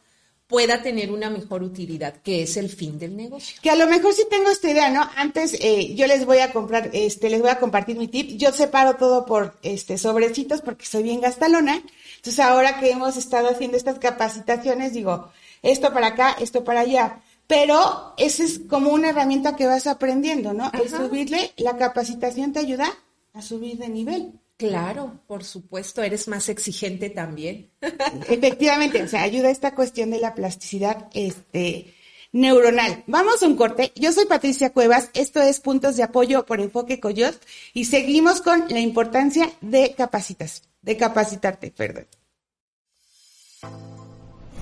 pueda 0.46 0.82
tener 0.82 1.10
una 1.10 1.28
mejor 1.28 1.62
utilidad, 1.62 2.14
que 2.22 2.42
es 2.42 2.56
el 2.56 2.68
fin 2.68 2.98
del 2.98 3.16
negocio. 3.16 3.58
Que 3.62 3.70
a 3.70 3.76
lo 3.76 3.86
mejor 3.86 4.12
sí 4.12 4.22
tengo 4.30 4.48
esta 4.50 4.70
idea, 4.70 4.90
¿no? 4.90 5.08
Antes 5.16 5.56
eh, 5.60 5.94
yo 5.94 6.06
les 6.06 6.24
voy 6.24 6.38
a 6.38 6.52
comprar, 6.52 6.90
este, 6.92 7.28
les 7.28 7.40
voy 7.40 7.50
a 7.50 7.58
compartir 7.58 7.96
mi 7.96 8.08
tip. 8.08 8.36
Yo 8.36 8.52
separo 8.52 8.94
todo 8.94 9.26
por 9.26 9.56
este 9.62 9.98
sobrecitos 9.98 10.60
porque 10.60 10.86
soy 10.86 11.02
bien 11.02 11.20
gastalona. 11.20 11.82
Entonces 12.16 12.38
ahora 12.38 12.78
que 12.78 12.90
hemos 12.90 13.16
estado 13.16 13.48
haciendo 13.48 13.76
estas 13.76 13.98
capacitaciones, 13.98 14.92
digo, 14.92 15.30
esto 15.62 15.92
para 15.92 16.08
acá, 16.08 16.36
esto 16.38 16.62
para 16.62 16.80
allá. 16.80 17.20
Pero 17.48 18.14
esa 18.16 18.42
es 18.44 18.60
como 18.68 18.90
una 18.90 19.10
herramienta 19.10 19.56
que 19.56 19.66
vas 19.66 19.86
aprendiendo, 19.86 20.52
¿no? 20.52 20.70
El 20.72 20.88
subirle, 20.88 21.52
la 21.56 21.76
capacitación 21.76 22.52
te 22.52 22.60
ayuda 22.60 22.92
a 23.34 23.42
subir 23.42 23.78
de 23.78 23.88
nivel. 23.88 24.32
Claro, 24.56 25.20
por 25.26 25.44
supuesto, 25.44 26.02
eres 26.02 26.28
más 26.28 26.48
exigente 26.48 27.10
también. 27.10 27.70
Efectivamente, 28.28 29.02
o 29.02 29.08
sea, 29.08 29.22
ayuda 29.22 29.50
esta 29.50 29.74
cuestión 29.74 30.10
de 30.10 30.18
la 30.18 30.34
plasticidad 30.34 31.08
este, 31.12 31.94
neuronal. 32.32 33.04
Vamos 33.06 33.42
a 33.42 33.46
un 33.46 33.56
corte. 33.56 33.92
Yo 33.96 34.12
soy 34.12 34.24
Patricia 34.24 34.72
Cuevas, 34.72 35.10
esto 35.12 35.42
es 35.42 35.60
Puntos 35.60 35.96
de 35.96 36.04
Apoyo 36.04 36.46
por 36.46 36.60
Enfoque 36.60 37.00
Coyot 37.00 37.38
y 37.74 37.84
seguimos 37.84 38.40
con 38.40 38.66
la 38.68 38.80
importancia 38.80 39.50
de 39.60 39.94
capacitas, 39.94 40.62
de 40.80 40.96
capacitarte, 40.96 41.70
perdón. 41.70 42.06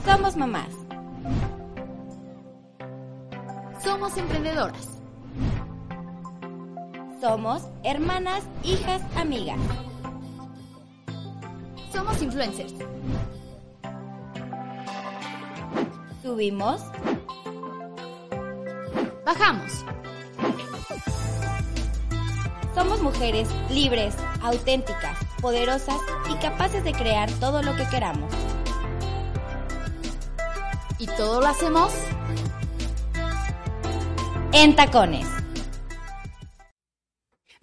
Somos 0.04 0.36
mamás. 0.36 0.70
Somos 3.82 4.16
emprendedoras. 4.16 4.93
Somos 7.24 7.62
hermanas, 7.84 8.44
hijas, 8.64 9.00
amigas. 9.16 9.56
Somos 11.90 12.20
influencers. 12.20 12.74
Subimos. 16.22 16.82
Bajamos. 19.24 19.86
Somos 22.74 23.00
mujeres 23.00 23.48
libres, 23.70 24.14
auténticas, 24.42 25.16
poderosas 25.40 25.96
y 26.30 26.34
capaces 26.34 26.84
de 26.84 26.92
crear 26.92 27.30
todo 27.40 27.62
lo 27.62 27.74
que 27.74 27.88
queramos. 27.88 28.30
Y 30.98 31.06
todo 31.06 31.40
lo 31.40 31.46
hacemos 31.46 31.90
en 34.52 34.76
tacones. 34.76 35.26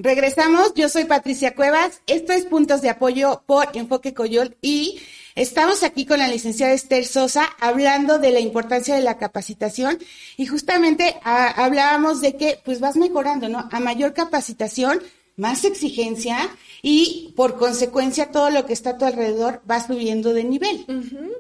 Regresamos, 0.04 0.74
yo 0.74 0.90
soy 0.90 1.06
Patricia 1.06 1.54
Cuevas, 1.54 2.02
esto 2.08 2.34
es 2.34 2.46
Puntos 2.46 2.82
de 2.82 2.90
Apoyo 2.90 3.44
por 3.46 3.70
Enfoque 3.76 4.16
Coyol 4.16 4.58
y 4.60 5.00
estamos 5.36 5.84
aquí 5.84 6.08
con 6.08 6.18
la 6.18 6.28
licenciada 6.28 6.74
Esther 6.74 7.06
Sosa 7.06 7.48
hablando 7.60 8.18
de 8.18 8.32
la 8.32 8.40
importancia 8.40 8.96
de 8.96 9.02
la 9.02 9.20
capacitación 9.20 10.00
y 10.38 10.48
justamente 10.48 11.18
ah, 11.24 11.54
hablábamos 11.56 12.20
de 12.20 12.36
que 12.36 12.60
pues 12.66 12.80
vas 12.80 12.96
mejorando, 12.96 13.48
¿no? 13.48 13.70
A 13.72 13.80
mayor 13.80 14.16
capacitación, 14.16 15.04
más 15.36 15.66
exigencia 15.66 16.50
y 16.82 17.34
por 17.36 17.58
consecuencia 17.58 18.32
todo 18.32 18.50
lo 18.50 18.66
que 18.66 18.74
está 18.74 18.92
a 18.92 18.98
tu 18.98 19.06
alrededor 19.06 19.62
va 19.70 19.86
subiendo 19.86 20.34
de 20.34 20.44
nivel. 20.46 20.84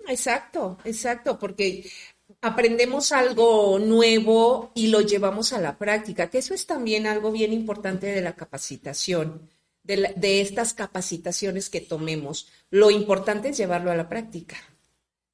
exacto, 0.07 0.77
exacto, 0.85 1.39
porque 1.39 1.89
aprendemos 2.41 3.11
algo 3.11 3.77
nuevo 3.79 4.71
y 4.73 4.87
lo 4.87 5.01
llevamos 5.01 5.53
a 5.53 5.61
la 5.61 5.77
práctica, 5.77 6.29
que 6.29 6.39
eso 6.39 6.53
es 6.53 6.65
también 6.65 7.05
algo 7.05 7.31
bien 7.31 7.53
importante 7.53 8.07
de 8.07 8.21
la 8.21 8.35
capacitación, 8.35 9.49
de, 9.83 10.41
estas 10.41 10.73
capacitaciones 10.73 11.69
que 11.69 11.81
tomemos. 11.81 12.49
Lo 12.71 12.89
importante 12.89 13.49
es 13.49 13.57
llevarlo 13.57 13.91
a 13.91 13.95
la 13.95 14.09
práctica. 14.09 14.57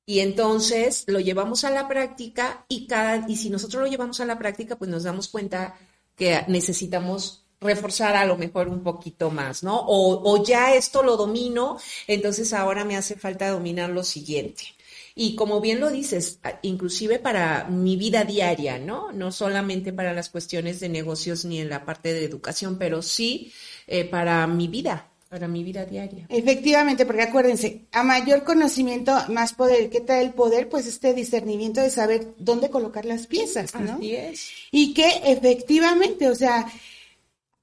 Y 0.06 0.20
entonces 0.20 1.04
lo 1.08 1.20
llevamos 1.20 1.64
a 1.66 1.70
la 1.70 1.88
práctica 1.88 2.66
y 2.70 2.88
cada 2.88 3.26
y 3.28 3.36
si 3.36 3.50
nosotros 3.50 3.84
lo 3.84 3.90
llevamos 3.90 4.22
a 4.22 4.26
la 4.26 4.40
práctica, 4.40 4.78
pues 4.78 4.90
nos 4.90 5.04
damos 5.04 5.28
cuenta 5.28 5.78
que 6.16 6.46
necesitamos 6.48 7.44
reforzar 7.60 8.16
a 8.16 8.26
lo 8.26 8.38
mejor 8.38 8.70
un 8.70 8.84
poquito 8.84 9.32
más, 9.32 9.64
¿no? 9.64 9.78
O, 9.78 10.32
o 10.32 10.46
ya 10.46 10.76
esto 10.76 11.04
lo 11.04 11.18
domino, 11.18 11.78
entonces 12.08 12.54
ahora 12.54 12.86
me 12.86 12.96
hace 12.96 13.16
falta 13.16 13.50
dominar 13.50 13.90
lo 13.90 14.04
siguiente. 14.04 14.77
Y 15.20 15.36
como 15.36 15.60
bien 15.60 15.80
lo 15.80 15.90
dices, 15.90 16.40
inclusive 16.62 17.18
para 17.18 17.64
mi 17.64 17.96
vida 17.96 18.24
diaria, 18.24 18.78
¿no? 18.78 19.12
No 19.12 19.32
solamente 19.32 19.92
para 19.92 20.14
las 20.14 20.30
cuestiones 20.30 20.80
de 20.80 20.90
negocios 20.90 21.44
ni 21.44 21.60
en 21.60 21.70
la 21.70 21.86
parte 21.86 22.14
de 22.14 22.24
educación, 22.24 22.78
pero 22.78 23.02
sí 23.02 23.52
eh, 23.88 24.06
para 24.06 24.46
mi 24.46 24.68
vida 24.68 25.10
para 25.28 25.48
mi 25.48 25.64
vida 25.64 25.86
diaria. 25.86 26.26
Efectivamente, 26.30 27.06
porque 27.06 27.24
acuérdense, 27.24 27.88
a 27.92 28.04
mayor 28.04 28.44
conocimiento, 28.44 29.14
más 29.30 29.54
poder. 29.54 29.90
¿Qué 29.90 30.00
trae 30.00 30.22
el 30.22 30.34
poder? 30.34 30.70
Pues 30.70 30.88
este 30.88 31.14
discernimiento 31.14 31.82
de 31.82 31.90
saber 31.90 32.34
dónde 32.38 32.70
colocar 32.70 33.04
las 33.04 33.28
piezas, 33.28 33.76
¿no? 33.76 33.96
Así 33.96 34.16
es. 34.16 34.52
Y 34.72 34.94
que 34.94 35.10
efectivamente, 35.26 36.30
o 36.30 36.36
sea, 36.36 36.72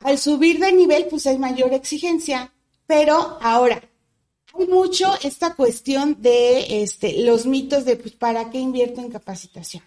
al 0.01 0.19
subir 0.19 0.59
de 0.59 0.73
nivel, 0.73 1.07
pues 1.09 1.27
hay 1.27 1.39
mayor 1.39 1.73
exigencia. 1.73 2.53
Pero 2.87 3.39
ahora, 3.41 3.81
hay 4.59 4.67
mucho 4.67 5.13
esta 5.23 5.55
cuestión 5.55 6.17
de 6.21 6.83
este, 6.83 7.25
los 7.25 7.47
mitos 7.47 7.85
de, 7.85 7.97
pues, 7.97 8.15
¿para 8.15 8.51
qué 8.51 8.59
invierto 8.59 9.01
en 9.01 9.11
capacitación? 9.11 9.83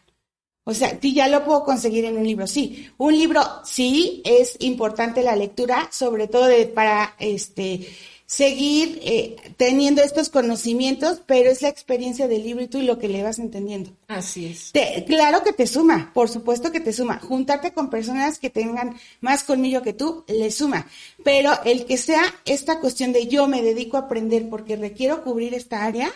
O 0.63 0.73
sea, 0.73 0.99
sí, 1.01 1.13
ya 1.13 1.29
lo 1.29 1.45
puedo 1.45 1.63
conseguir 1.63 2.03
en 2.05 2.17
un 2.17 2.25
libro, 2.25 2.45
sí. 2.45 2.89
Un 2.97 3.17
libro, 3.17 3.41
sí, 3.63 4.21
es 4.25 4.57
importante 4.59 5.23
la 5.23 5.35
lectura, 5.35 5.87
sobre 5.93 6.27
todo 6.27 6.45
de, 6.45 6.65
para 6.65 7.15
este 7.19 7.87
seguir 8.27 8.99
eh, 9.03 9.37
teniendo 9.55 10.03
estos 10.03 10.27
conocimientos, 10.27 11.21
pero 11.25 11.49
es 11.49 11.61
la 11.61 11.69
experiencia 11.69 12.27
del 12.27 12.43
libro 12.43 12.61
y 12.61 12.67
tú 12.67 12.77
y 12.79 12.83
lo 12.83 12.99
que 12.99 13.07
le 13.07 13.23
vas 13.23 13.39
entendiendo. 13.39 13.91
Así 14.09 14.47
es. 14.47 14.73
Te- 14.73 15.05
claro 15.07 15.43
que 15.43 15.53
te 15.53 15.65
suma, 15.65 16.11
por 16.13 16.27
supuesto 16.27 16.69
que 16.73 16.81
te 16.81 16.91
suma. 16.91 17.19
Juntarte 17.19 17.71
con 17.71 17.89
personas 17.89 18.37
que 18.37 18.49
tengan 18.49 18.97
más 19.21 19.45
colmillo 19.45 19.81
que 19.81 19.93
tú, 19.93 20.25
le 20.27 20.51
suma. 20.51 20.87
Pero 21.23 21.53
el 21.63 21.85
que 21.85 21.95
sea 21.97 22.21
esta 22.43 22.81
cuestión 22.81 23.13
de 23.13 23.27
yo 23.27 23.47
me 23.47 23.61
dedico 23.63 23.95
a 23.95 24.01
aprender 24.01 24.49
porque 24.49 24.75
requiero 24.75 25.23
cubrir 25.23 25.53
esta 25.53 25.85
área, 25.85 26.11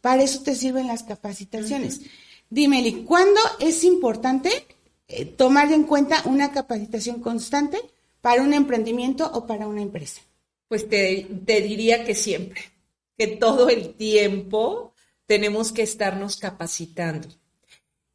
para 0.00 0.22
eso 0.22 0.42
te 0.42 0.54
sirven 0.54 0.86
las 0.86 1.02
capacitaciones. 1.02 2.00
Dime, 2.48 2.78
Eli, 2.78 3.04
¿cuándo 3.04 3.38
es 3.60 3.84
importante 3.84 4.50
eh, 5.08 5.26
tomar 5.26 5.70
en 5.72 5.84
cuenta 5.84 6.22
una 6.24 6.52
capacitación 6.52 7.20
constante 7.20 7.78
para 8.22 8.42
un 8.42 8.54
emprendimiento 8.54 9.30
o 9.34 9.46
para 9.46 9.68
una 9.68 9.82
empresa? 9.82 10.22
Pues 10.70 10.88
te, 10.88 11.26
diría 11.46 12.04
que 12.04 12.14
siempre, 12.14 12.60
que 13.18 13.26
todo 13.26 13.68
el 13.68 13.94
tiempo 13.94 14.94
tenemos 15.26 15.72
que 15.72 15.82
estarnos 15.82 16.36
capacitando. 16.36 17.26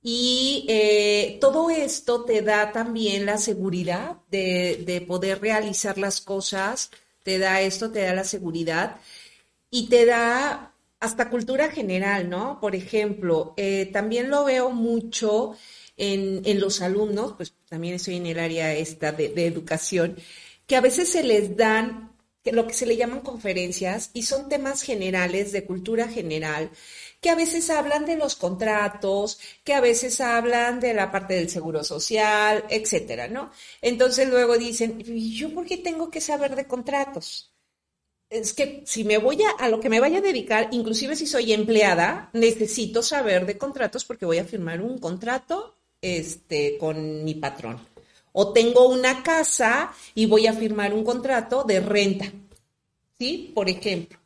Y 0.01 0.65
eh, 0.69 1.37
todo 1.41 1.69
esto 1.69 2.23
te 2.23 2.41
da 2.41 2.71
también 2.71 3.25
la 3.25 3.39
seguridad 3.39 4.19
de, 4.31 4.83
de 4.85 5.01
poder 5.01 5.41
realizar 5.41 5.97
las 5.97 6.21
cosas, 6.21 6.91
te 7.23 7.39
da 7.39 7.59
esto, 7.59 7.91
te 7.91 8.03
da 8.03 8.13
la 8.13 8.23
seguridad 8.23 9.01
y 9.69 9.89
te 9.89 10.05
da 10.05 10.73
hasta 11.01 11.29
cultura 11.29 11.69
general, 11.69 12.29
¿no? 12.29 12.61
Por 12.61 12.73
ejemplo, 12.73 13.53
eh, 13.57 13.89
también 13.91 14.29
lo 14.29 14.45
veo 14.45 14.71
mucho 14.71 15.57
en, 15.97 16.41
los 16.61 16.81
alumnos, 16.81 17.33
pues 17.33 17.53
también 17.67 17.95
estoy 17.95 18.15
en 18.15 18.27
el 18.27 18.39
área 18.39 18.73
esta 18.73 19.11
de 19.11 19.45
educación, 19.45 20.15
que 20.65 20.77
a 20.77 20.81
veces 20.81 21.09
se 21.09 21.21
les 21.21 21.57
dan 21.57 22.14
lo 22.51 22.67
que 22.67 22.73
se 22.73 22.85
le 22.85 22.97
llaman 22.97 23.21
conferencias 23.21 24.11
y 24.13 24.23
son 24.23 24.49
temas 24.49 24.81
generales 24.81 25.51
de 25.51 25.65
cultura 25.65 26.07
general 26.07 26.69
que 27.21 27.29
a 27.31 27.35
veces 27.35 27.69
hablan 27.71 28.05
de 28.05 28.17
los 28.17 28.35
contratos, 28.35 29.39
que 29.63 29.73
a 29.73 29.81
veces 29.81 30.21
hablan 30.21 30.79
de 30.79 30.93
la 30.93 31.11
parte 31.11 31.33
del 31.33 31.49
seguro 31.49 31.83
social, 31.83 32.65
etcétera, 32.69 33.27
¿no? 33.27 33.51
Entonces 33.81 34.29
luego 34.29 34.57
dicen, 34.57 35.01
¿y 35.03 35.35
yo 35.35 35.53
por 35.53 35.65
qué 35.65 35.77
tengo 35.77 36.11
que 36.11 36.21
saber 36.21 36.55
de 36.55 36.67
contratos? 36.67 37.51
Es 38.29 38.53
que 38.53 38.83
si 38.85 39.03
me 39.03 39.17
voy 39.17 39.41
a, 39.41 39.63
a 39.63 39.69
lo 39.69 39.79
que 39.79 39.89
me 39.89 39.99
vaya 39.99 40.19
a 40.19 40.21
dedicar, 40.21 40.69
inclusive 40.71 41.15
si 41.15 41.25
soy 41.25 41.53
empleada, 41.53 42.29
necesito 42.33 43.01
saber 43.01 43.45
de 43.45 43.57
contratos 43.57 44.05
porque 44.05 44.25
voy 44.25 44.37
a 44.37 44.45
firmar 44.45 44.81
un 44.81 44.99
contrato 44.99 45.75
este, 46.01 46.77
con 46.77 47.23
mi 47.23 47.33
patrón. 47.33 47.94
O 48.37 48.51
tengo 48.51 48.89
una 48.89 49.23
casa 49.23 49.93
y 50.13 50.25
voy 50.25 50.45
a 50.45 50.53
firmar 50.53 50.93
un 50.93 51.05
contrato 51.05 51.63
de 51.63 51.79
renta, 51.79 52.31
¿sí? 53.17 53.51
Por 53.55 53.69
ejemplo. 53.69 54.19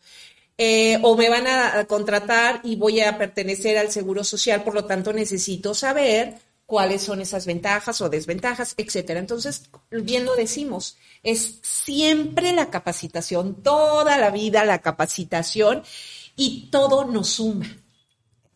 Eh, 0.58 1.00
o 1.04 1.16
me 1.16 1.30
van 1.30 1.46
a 1.48 1.86
contratar 1.86 2.60
y 2.64 2.76
voy 2.76 3.02
a 3.02 3.18
pertenecer 3.18 3.78
al 3.78 3.92
Seguro 3.92 4.24
Social, 4.24 4.64
por 4.64 4.74
lo 4.74 4.86
tanto 4.86 5.14
necesito 5.14 5.74
saber 5.74 6.40
cuáles 6.66 7.02
son 7.02 7.20
esas 7.20 7.46
ventajas 7.48 8.00
o 8.00 8.10
desventajas, 8.10 8.76
etcétera. 8.78 9.20
Entonces, 9.20 9.70
bien 9.90 10.26
lo 10.26 10.36
decimos, 10.36 10.98
es 11.24 11.60
siempre 11.64 12.52
la 12.54 12.70
capacitación, 12.70 13.64
toda 13.64 14.18
la 14.18 14.32
vida 14.32 14.64
la 14.66 14.80
capacitación 14.80 15.84
y 16.36 16.70
todo 16.72 17.06
nos 17.06 17.30
suma. 17.30 17.66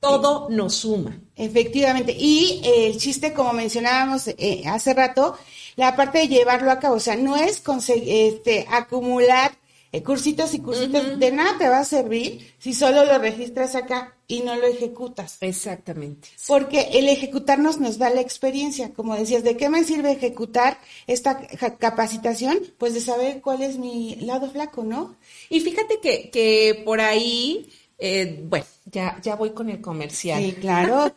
Todo 0.03 0.47
nos 0.49 0.75
suma. 0.75 1.17
Efectivamente. 1.35 2.15
Y 2.17 2.61
eh, 2.63 2.87
el 2.87 2.97
chiste, 2.97 3.33
como 3.33 3.53
mencionábamos 3.53 4.27
eh, 4.27 4.63
hace 4.67 4.93
rato, 4.93 5.37
la 5.75 5.95
parte 5.95 6.19
de 6.19 6.27
llevarlo 6.27 6.71
a 6.71 6.79
cabo, 6.79 6.95
o 6.95 6.99
sea, 6.99 7.15
no 7.15 7.35
es 7.35 7.59
conseguir, 7.59 8.33
este, 8.33 8.67
acumular 8.69 9.53
eh, 9.93 10.01
cursitos 10.01 10.53
y 10.55 10.59
cursitos, 10.59 11.19
de 11.19 11.31
nada 11.31 11.55
te 11.59 11.69
va 11.69 11.77
a 11.77 11.85
servir 11.85 12.53
si 12.57 12.73
solo 12.73 13.05
lo 13.05 13.19
registras 13.19 13.75
acá 13.75 14.15
y 14.27 14.41
no 14.41 14.55
lo 14.55 14.65
ejecutas. 14.65 15.37
Exactamente. 15.41 16.29
Porque 16.47 16.89
el 16.93 17.07
ejecutarnos 17.09 17.79
nos 17.79 17.99
da 17.99 18.09
la 18.09 18.21
experiencia, 18.21 18.91
como 18.93 19.15
decías, 19.15 19.43
¿de 19.43 19.55
qué 19.55 19.69
me 19.69 19.83
sirve 19.83 20.11
ejecutar 20.11 20.79
esta 21.05 21.45
capacitación? 21.77 22.59
Pues 22.79 22.95
de 22.95 23.01
saber 23.01 23.41
cuál 23.41 23.61
es 23.61 23.77
mi 23.77 24.15
lado 24.15 24.49
flaco, 24.49 24.83
¿no? 24.83 25.15
Y 25.49 25.59
fíjate 25.59 25.99
que, 26.01 26.31
que 26.31 26.81
por 26.83 26.99
ahí, 26.99 27.69
eh, 28.05 28.43
bueno, 28.43 28.65
ya, 28.83 29.17
ya 29.21 29.37
voy 29.37 29.51
con 29.51 29.69
el 29.69 29.79
comercial. 29.79 30.43
Sí, 30.43 30.51
claro. 30.59 31.15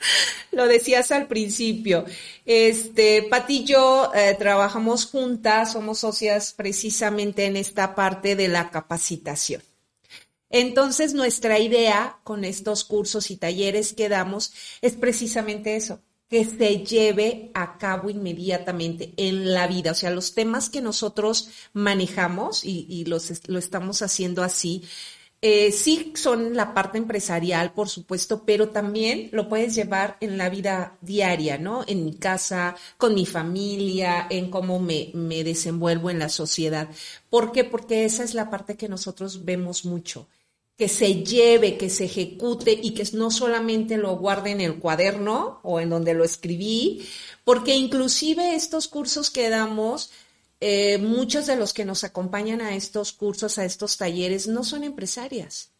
Lo 0.52 0.68
decías 0.68 1.10
al 1.10 1.26
principio. 1.26 2.04
Este, 2.46 3.24
Pati 3.24 3.56
y 3.56 3.64
yo 3.64 4.12
eh, 4.14 4.36
trabajamos 4.38 5.06
juntas, 5.06 5.72
somos 5.72 5.98
socias 5.98 6.52
precisamente 6.52 7.46
en 7.46 7.56
esta 7.56 7.96
parte 7.96 8.36
de 8.36 8.46
la 8.46 8.70
capacitación. 8.70 9.64
Entonces, 10.48 11.12
nuestra 11.12 11.58
idea 11.58 12.20
con 12.22 12.44
estos 12.44 12.84
cursos 12.84 13.32
y 13.32 13.36
talleres 13.36 13.92
que 13.92 14.08
damos 14.08 14.52
es 14.80 14.94
precisamente 14.94 15.74
eso, 15.74 16.00
que 16.30 16.44
se 16.44 16.84
lleve 16.84 17.50
a 17.52 17.78
cabo 17.78 18.10
inmediatamente 18.10 19.12
en 19.16 19.52
la 19.52 19.66
vida. 19.66 19.90
O 19.90 19.94
sea, 19.94 20.10
los 20.10 20.34
temas 20.34 20.70
que 20.70 20.82
nosotros 20.82 21.50
manejamos 21.72 22.64
y, 22.64 22.86
y 22.88 23.06
los, 23.06 23.48
lo 23.48 23.58
estamos 23.58 24.02
haciendo 24.02 24.44
así, 24.44 24.84
eh, 25.40 25.70
sí 25.70 26.12
son 26.16 26.56
la 26.56 26.74
parte 26.74 26.98
empresarial, 26.98 27.72
por 27.72 27.88
supuesto, 27.88 28.42
pero 28.44 28.70
también 28.70 29.28
lo 29.30 29.48
puedes 29.48 29.74
llevar 29.74 30.16
en 30.20 30.36
la 30.36 30.48
vida 30.48 30.98
diaria, 31.00 31.58
¿no? 31.58 31.84
En 31.86 32.04
mi 32.04 32.14
casa, 32.14 32.74
con 32.96 33.14
mi 33.14 33.24
familia, 33.24 34.26
en 34.30 34.50
cómo 34.50 34.80
me, 34.80 35.12
me 35.14 35.44
desenvuelvo 35.44 36.10
en 36.10 36.18
la 36.18 36.28
sociedad. 36.28 36.88
¿Por 37.30 37.52
qué? 37.52 37.62
Porque 37.62 38.04
esa 38.04 38.24
es 38.24 38.34
la 38.34 38.50
parte 38.50 38.76
que 38.76 38.88
nosotros 38.88 39.44
vemos 39.44 39.84
mucho. 39.84 40.26
Que 40.76 40.88
se 40.88 41.22
lleve, 41.22 41.76
que 41.76 41.88
se 41.88 42.06
ejecute 42.06 42.72
y 42.72 42.92
que 42.94 43.04
no 43.12 43.30
solamente 43.30 43.96
lo 43.96 44.16
guarde 44.16 44.50
en 44.50 44.60
el 44.60 44.78
cuaderno 44.80 45.60
o 45.62 45.78
en 45.80 45.90
donde 45.90 46.14
lo 46.14 46.24
escribí, 46.24 47.06
porque 47.44 47.76
inclusive 47.76 48.54
estos 48.56 48.88
cursos 48.88 49.30
que 49.30 49.50
damos 49.50 50.10
eh, 50.60 50.98
muchos 50.98 51.46
de 51.46 51.56
los 51.56 51.72
que 51.72 51.84
nos 51.84 52.04
acompañan 52.04 52.60
a 52.60 52.74
estos 52.74 53.12
cursos, 53.12 53.58
a 53.58 53.64
estos 53.64 53.96
talleres, 53.96 54.48
no 54.48 54.64
son 54.64 54.84
empresarias. 54.84 55.70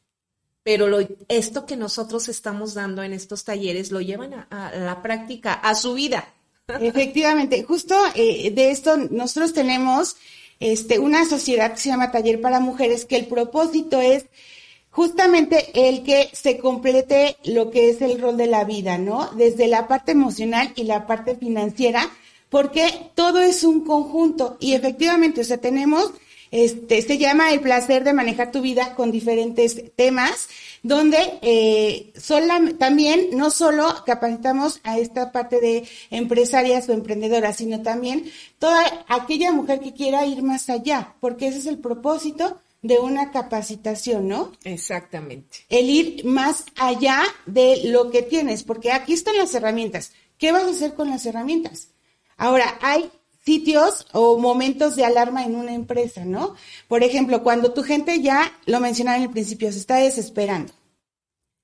Pero 0.62 0.86
lo, 0.86 0.98
esto 1.28 1.66
que 1.66 1.76
nosotros 1.76 2.28
estamos 2.28 2.74
dando 2.74 3.02
en 3.02 3.12
estos 3.12 3.44
talleres 3.44 3.90
lo 3.90 4.00
llevan 4.00 4.46
a, 4.50 4.72
la 4.74 5.02
práctica, 5.02 5.54
a 5.54 5.74
su 5.74 5.94
vida. 5.94 6.32
Efectivamente, 6.80 7.62
justo 7.62 7.96
eh, 8.14 8.50
de 8.50 8.70
esto 8.70 8.96
nosotros 8.96 9.54
tenemos 9.54 10.16
este, 10.60 10.98
una 10.98 11.24
sociedad 11.24 11.72
que 11.72 11.78
se 11.78 11.88
llama 11.88 12.10
Taller 12.10 12.40
para 12.40 12.60
Mujeres, 12.60 13.04
que 13.04 13.16
el 13.16 13.26
propósito 13.26 14.00
es 14.00 14.26
justamente 14.90 15.88
el 15.88 16.02
que 16.02 16.28
se 16.32 16.58
complete 16.58 17.36
lo 17.44 17.70
que 17.70 17.90
es 17.90 18.02
el 18.02 18.20
rol 18.20 18.36
de 18.36 18.46
la 18.46 18.64
vida, 18.64 18.98
¿no? 18.98 19.30
Desde 19.36 19.68
la 19.68 19.86
parte 19.86 20.12
emocional 20.12 20.72
y 20.74 20.84
la 20.84 21.06
parte 21.06 21.36
financiera, 21.36 22.10
porque 22.48 23.10
todo 23.14 23.40
es 23.40 23.64
un 23.64 23.84
conjunto 23.84 24.56
y 24.60 24.74
efectivamente, 24.74 25.40
o 25.40 25.44
sea, 25.44 25.58
tenemos, 25.58 26.10
este, 26.50 27.02
se 27.02 27.18
llama 27.18 27.52
el 27.52 27.60
placer 27.60 28.04
de 28.04 28.14
manejar 28.14 28.50
tu 28.50 28.62
vida 28.62 28.94
con 28.94 29.10
diferentes 29.10 29.82
temas, 29.96 30.48
donde 30.82 31.18
eh, 31.42 32.12
sola- 32.18 32.72
también 32.78 33.28
no 33.32 33.50
solo 33.50 33.86
capacitamos 34.06 34.80
a 34.84 34.98
esta 34.98 35.30
parte 35.32 35.60
de 35.60 35.84
empresarias 36.10 36.88
o 36.88 36.92
emprendedoras, 36.92 37.56
sino 37.56 37.82
también 37.82 38.30
toda 38.58 39.04
aquella 39.08 39.52
mujer 39.52 39.80
que 39.80 39.92
quiera 39.92 40.24
ir 40.24 40.42
más 40.42 40.70
allá, 40.70 41.14
porque 41.20 41.48
ese 41.48 41.58
es 41.58 41.66
el 41.66 41.78
propósito 41.78 42.58
de 42.80 42.98
una 43.00 43.32
capacitación, 43.32 44.28
¿no? 44.28 44.52
Exactamente. 44.64 45.58
el 45.68 45.90
ir 45.90 46.24
más 46.24 46.64
allá 46.76 47.22
de 47.44 47.82
lo 47.86 48.10
que 48.10 48.22
tienes, 48.22 48.62
porque 48.62 48.92
aquí 48.92 49.12
están 49.12 49.36
las 49.36 49.52
herramientas. 49.54 50.12
¿Qué 50.38 50.52
vas 50.52 50.62
a 50.62 50.70
hacer 50.70 50.94
con 50.94 51.10
las 51.10 51.26
herramientas? 51.26 51.88
Ahora, 52.38 52.78
hay 52.80 53.10
sitios 53.44 54.06
o 54.12 54.38
momentos 54.38 54.96
de 54.96 55.04
alarma 55.04 55.44
en 55.44 55.56
una 55.56 55.74
empresa, 55.74 56.24
¿no? 56.24 56.54
Por 56.86 57.02
ejemplo, 57.02 57.42
cuando 57.42 57.72
tu 57.72 57.82
gente 57.82 58.20
ya, 58.22 58.52
lo 58.66 58.80
mencionaba 58.80 59.18
en 59.18 59.24
el 59.24 59.30
principio, 59.30 59.70
se 59.72 59.78
está 59.78 59.96
desesperando. 59.96 60.72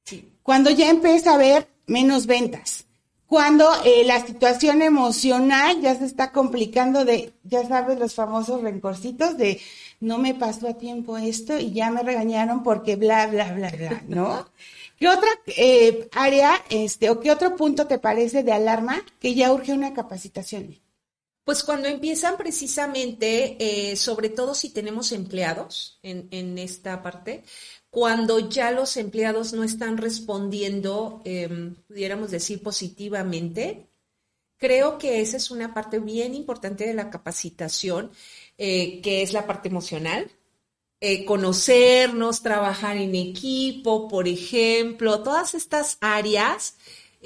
Sí. 0.04 0.32
Cuando 0.42 0.70
ya 0.70 0.90
empieza 0.90 1.30
a 1.30 1.34
haber 1.34 1.68
menos 1.86 2.26
ventas. 2.26 2.86
cuando 3.26 3.66
eh, 3.84 4.04
la 4.04 4.24
situación 4.24 4.80
emocional 4.80 5.80
ya 5.80 5.94
se 5.96 6.04
está 6.04 6.30
complicando 6.30 7.04
de, 7.04 7.32
ya 7.42 7.66
sabes, 7.66 7.98
los 7.98 8.14
famosos 8.14 8.62
rencorcitos 8.62 9.36
de 9.36 9.60
no 10.00 10.18
me 10.18 10.34
pasó 10.34 10.68
a 10.68 10.74
tiempo 10.74 11.18
esto 11.18 11.58
y 11.58 11.72
ya 11.72 11.90
me 11.90 12.02
regañaron 12.02 12.62
porque 12.62 12.94
bla, 12.96 13.26
bla, 13.26 13.52
bla, 13.52 13.70
bla, 13.70 14.02
¿no? 14.06 14.46
¿Qué 15.04 15.10
otra 15.10 15.28
eh, 15.48 16.08
área, 16.12 16.64
este, 16.70 17.10
o 17.10 17.20
qué 17.20 17.30
otro 17.30 17.56
punto 17.56 17.86
te 17.86 17.98
parece 17.98 18.42
de 18.42 18.52
alarma 18.52 19.04
que 19.20 19.34
ya 19.34 19.52
urge 19.52 19.74
una 19.74 19.92
capacitación? 19.92 20.80
Pues 21.44 21.62
cuando 21.62 21.88
empiezan 21.88 22.38
precisamente, 22.38 23.58
eh, 23.60 23.96
sobre 23.96 24.30
todo 24.30 24.54
si 24.54 24.70
tenemos 24.70 25.12
empleados 25.12 25.98
en, 26.02 26.56
esta 26.56 27.02
parte, 27.02 27.44
cuando 27.90 28.48
ya 28.48 28.70
los 28.70 28.96
empleados 28.96 29.52
no 29.52 29.62
están 29.62 29.98
respondiendo, 29.98 31.20
eh, 31.26 31.74
pudiéramos 31.86 32.30
decir 32.30 32.62
positivamente, 32.62 33.90
creo 34.56 34.96
que 34.96 35.20
esa 35.20 35.36
es 35.36 35.50
una 35.50 35.74
parte 35.74 35.98
bien 35.98 36.34
importante 36.34 36.86
de 36.86 36.94
la 36.94 37.10
capacitación, 37.10 38.10
eh, 38.56 39.02
que 39.02 39.20
es 39.20 39.34
la 39.34 39.46
parte 39.46 39.68
emocional. 39.68 40.30
Eh, 41.06 41.26
conocernos, 41.26 42.40
trabajar 42.40 42.96
en 42.96 43.14
equipo, 43.14 44.08
por 44.08 44.26
ejemplo, 44.26 45.22
todas 45.22 45.54
estas 45.54 45.98
áreas 46.00 46.76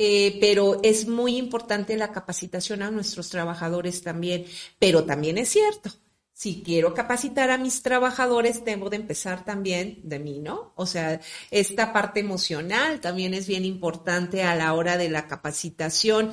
eh, 0.00 0.36
pero 0.40 0.80
es 0.82 1.08
muy 1.08 1.36
importante 1.36 1.96
la 1.96 2.12
capacitación 2.12 2.82
a 2.82 2.90
nuestros 2.90 3.30
trabajadores 3.30 4.02
también. 4.02 4.46
Pero 4.78 5.04
también 5.04 5.38
es 5.38 5.48
cierto, 5.48 5.90
si 6.32 6.62
quiero 6.62 6.94
capacitar 6.94 7.50
a 7.50 7.58
mis 7.58 7.82
trabajadores, 7.82 8.64
debo 8.64 8.90
de 8.90 8.96
empezar 8.96 9.44
también 9.44 9.98
de 10.04 10.20
mí, 10.20 10.38
¿no? 10.38 10.72
O 10.76 10.86
sea, 10.86 11.20
esta 11.50 11.92
parte 11.92 12.20
emocional 12.20 13.00
también 13.00 13.34
es 13.34 13.48
bien 13.48 13.64
importante 13.64 14.44
a 14.44 14.54
la 14.54 14.72
hora 14.74 14.96
de 14.96 15.10
la 15.10 15.26
capacitación. 15.26 16.32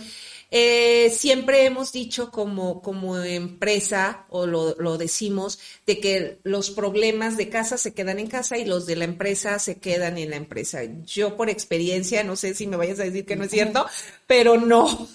Eh, 0.51 1.10
siempre 1.10 1.65
hemos 1.65 1.91
dicho 1.91 2.31
como, 2.31 2.81
como 2.81 3.17
empresa, 3.17 4.25
o 4.29 4.45
lo, 4.45 4.75
lo, 4.75 4.97
decimos, 4.97 5.60
de 5.86 5.99
que 5.99 6.39
los 6.43 6.69
problemas 6.69 7.36
de 7.36 7.49
casa 7.49 7.77
se 7.77 7.93
quedan 7.93 8.19
en 8.19 8.27
casa 8.27 8.58
y 8.58 8.65
los 8.65 8.86
de 8.86 8.95
la 8.95 9.05
empresa 9.05 9.58
se 9.60 9.79
quedan 9.79 10.17
en 10.17 10.29
la 10.29 10.36
empresa. 10.36 10.81
Yo 11.05 11.36
por 11.36 11.49
experiencia, 11.49 12.23
no 12.23 12.36
sé 12.36 12.53
si 12.53 12.67
me 12.67 12.77
vayas 12.77 12.99
a 12.99 13.03
decir 13.03 13.25
que 13.25 13.36
no 13.36 13.45
es 13.45 13.51
cierto, 13.51 13.86
pero 14.27 14.58
no. 14.58 15.08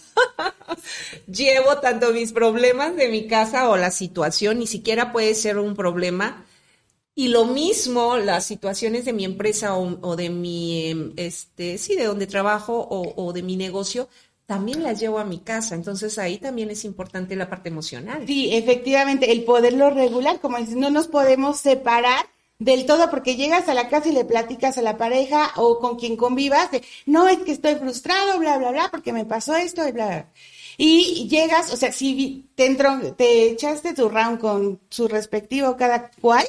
Llevo 1.27 1.79
tanto 1.79 2.13
mis 2.13 2.33
problemas 2.33 2.97
de 2.97 3.09
mi 3.09 3.27
casa 3.27 3.71
o 3.71 3.77
la 3.77 3.91
situación, 3.91 4.59
ni 4.59 4.67
siquiera 4.67 5.13
puede 5.13 5.35
ser 5.35 5.59
un 5.59 5.75
problema. 5.75 6.45
Y 7.15 7.29
lo 7.29 7.45
mismo, 7.45 8.17
las 8.17 8.47
situaciones 8.47 9.05
de 9.05 9.13
mi 9.13 9.25
empresa 9.25 9.77
o, 9.77 10.17
de 10.17 10.31
mi, 10.31 11.13
este, 11.17 11.77
sí, 11.77 11.95
de 11.95 12.05
donde 12.05 12.27
trabajo 12.27 12.87
o 12.89 13.33
de 13.33 13.43
mi 13.43 13.57
negocio, 13.57 14.09
también 14.51 14.83
las 14.83 14.99
llevo 14.99 15.21
a 15.21 15.25
mi 15.25 15.39
casa. 15.39 15.77
Entonces 15.77 16.19
ahí 16.19 16.39
también 16.39 16.71
es 16.71 16.85
importante 16.85 17.37
la 17.37 17.49
parte 17.49 17.69
emocional. 17.69 18.25
Sí, 18.27 18.53
efectivamente, 18.53 19.31
el 19.31 19.45
poderlo 19.45 19.91
regular, 19.91 20.41
como 20.41 20.59
dices, 20.59 20.75
no 20.75 20.91
nos 20.91 21.07
podemos 21.07 21.61
separar 21.61 22.27
del 22.59 22.85
todo 22.85 23.09
porque 23.11 23.37
llegas 23.37 23.69
a 23.69 23.75
la 23.75 23.89
casa 23.89 24.09
y 24.09 24.13
le 24.13 24.25
platicas 24.25 24.77
a 24.77 24.83
la 24.83 24.97
pareja 24.97 25.53
o 25.55 25.79
con 25.79 25.97
quien 25.97 26.17
convivas 26.17 26.69
de, 26.73 26.83
no, 27.07 27.29
es 27.29 27.39
que 27.39 27.53
estoy 27.53 27.77
frustrado, 27.77 28.41
bla, 28.41 28.59
bla, 28.59 28.73
bla, 28.73 28.89
porque 28.91 29.13
me 29.13 29.25
pasó 29.25 29.55
esto 29.55 29.87
y 29.87 29.93
bla, 29.93 30.07
bla. 30.09 30.27
Y 30.77 31.29
llegas, 31.29 31.73
o 31.73 31.77
sea, 31.77 31.93
si 31.93 32.51
te, 32.57 32.67
entró, 32.67 32.99
te 33.17 33.51
echaste 33.53 33.95
tu 33.95 34.09
round 34.09 34.41
con 34.41 34.81
su 34.89 35.07
respectivo 35.07 35.77
cada 35.77 36.11
cual, 36.21 36.45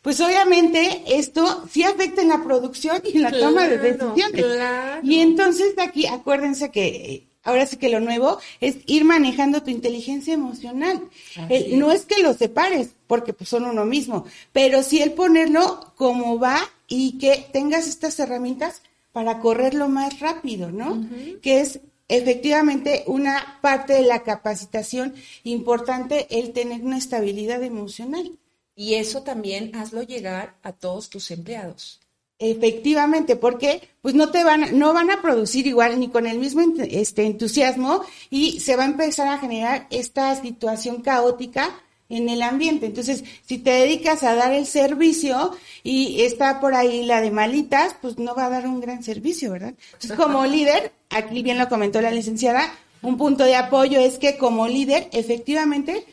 pues 0.00 0.20
obviamente 0.20 1.02
esto 1.08 1.64
sí 1.68 1.82
afecta 1.82 2.22
en 2.22 2.28
la 2.28 2.44
producción 2.44 3.02
y 3.04 3.16
en 3.16 3.22
la 3.22 3.30
claro, 3.30 3.46
toma 3.46 3.66
de 3.66 3.78
decisiones. 3.78 4.44
Claro. 4.44 5.00
Y 5.02 5.18
entonces 5.18 5.74
aquí, 5.78 6.06
acuérdense 6.06 6.70
que 6.70 7.31
ahora 7.42 7.66
sí 7.66 7.76
que 7.76 7.88
lo 7.88 8.00
nuevo 8.00 8.38
es 8.60 8.76
ir 8.86 9.04
manejando 9.04 9.62
tu 9.62 9.70
inteligencia 9.70 10.34
emocional. 10.34 11.08
El, 11.48 11.78
no 11.78 11.92
es 11.92 12.04
que 12.04 12.22
lo 12.22 12.34
separes, 12.34 12.90
porque 13.06 13.32
pues 13.32 13.50
son 13.50 13.64
uno 13.64 13.84
mismo, 13.84 14.24
pero 14.52 14.82
sí 14.82 15.00
el 15.00 15.12
ponerlo 15.12 15.92
como 15.96 16.38
va 16.38 16.58
y 16.88 17.18
que 17.18 17.46
tengas 17.52 17.86
estas 17.86 18.18
herramientas 18.20 18.82
para 19.12 19.40
correrlo 19.40 19.88
más 19.88 20.20
rápido, 20.20 20.70
¿no? 20.70 20.92
Uh 20.92 20.96
-huh. 20.96 21.40
Que 21.40 21.60
es 21.60 21.80
efectivamente 22.08 23.04
una 23.06 23.58
parte 23.62 23.94
de 23.94 24.02
la 24.02 24.22
capacitación 24.22 25.14
importante 25.44 26.26
el 26.38 26.52
tener 26.52 26.82
una 26.82 26.98
estabilidad 26.98 27.62
emocional. 27.62 28.38
Y 28.74 28.94
eso 28.94 29.22
también 29.22 29.74
hazlo 29.76 30.02
llegar 30.02 30.56
a 30.62 30.72
todos 30.72 31.10
tus 31.10 31.30
empleados. 31.30 32.01
Efectivamente, 32.44 33.36
porque 33.36 33.88
pues 34.00 34.16
no 34.16 34.30
te 34.30 34.42
van, 34.42 34.76
no 34.76 34.92
van 34.92 35.12
a 35.12 35.22
producir 35.22 35.68
igual 35.68 36.00
ni 36.00 36.08
con 36.08 36.26
el 36.26 36.40
mismo 36.40 36.60
este 36.90 37.24
entusiasmo 37.24 38.02
y 38.30 38.58
se 38.58 38.74
va 38.74 38.82
a 38.82 38.86
empezar 38.86 39.28
a 39.28 39.38
generar 39.38 39.86
esta 39.90 40.34
situación 40.34 41.02
caótica 41.02 41.70
en 42.08 42.28
el 42.28 42.42
ambiente. 42.42 42.86
Entonces, 42.86 43.22
si 43.46 43.58
te 43.58 43.70
dedicas 43.70 44.24
a 44.24 44.34
dar 44.34 44.52
el 44.52 44.66
servicio 44.66 45.52
y 45.84 46.22
está 46.22 46.58
por 46.58 46.74
ahí 46.74 47.04
la 47.04 47.20
de 47.20 47.30
malitas, 47.30 47.94
pues 48.02 48.18
no 48.18 48.34
va 48.34 48.46
a 48.46 48.50
dar 48.50 48.66
un 48.66 48.80
gran 48.80 49.04
servicio, 49.04 49.52
¿verdad? 49.52 49.74
Entonces, 49.92 50.12
como 50.16 50.44
líder, 50.56 50.90
aquí 51.10 51.44
bien 51.44 51.58
lo 51.58 51.68
comentó 51.68 52.00
la 52.00 52.10
licenciada, 52.10 52.74
un 53.02 53.16
punto 53.16 53.44
de 53.44 53.54
apoyo 53.54 54.00
es 54.00 54.18
que 54.18 54.36
como 54.36 54.66
líder, 54.66 55.08
efectivamente, 55.12 56.04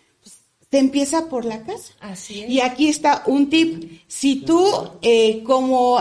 te 0.70 0.78
empieza 0.78 1.28
por 1.28 1.46
la 1.46 1.64
casa. 1.64 1.94
Así 2.00 2.44
es. 2.44 2.50
Y 2.50 2.62
aquí 2.62 2.88
está 2.88 3.24
un 3.26 3.50
tip. 3.50 4.02
Si 4.08 4.42
tú, 4.42 4.64
eh, 5.02 5.44
como, 5.44 6.00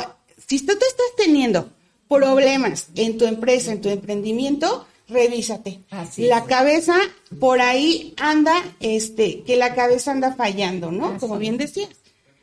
si 0.48 0.60
tú 0.60 0.76
te 0.78 0.86
estás 0.86 1.06
teniendo 1.16 1.70
problemas 2.08 2.88
en 2.94 3.18
tu 3.18 3.26
empresa, 3.26 3.72
en 3.72 3.80
tu 3.80 3.88
emprendimiento, 3.90 4.86
revísate. 5.08 5.84
Así 5.90 6.26
la 6.26 6.38
es. 6.38 6.44
cabeza, 6.44 6.98
por 7.38 7.60
ahí 7.60 8.14
anda, 8.16 8.62
este, 8.80 9.42
que 9.42 9.56
la 9.56 9.74
cabeza 9.74 10.12
anda 10.12 10.34
fallando, 10.34 10.90
¿no? 10.90 11.08
Así 11.08 11.18
Como 11.20 11.38
bien 11.38 11.58
decías. 11.58 11.90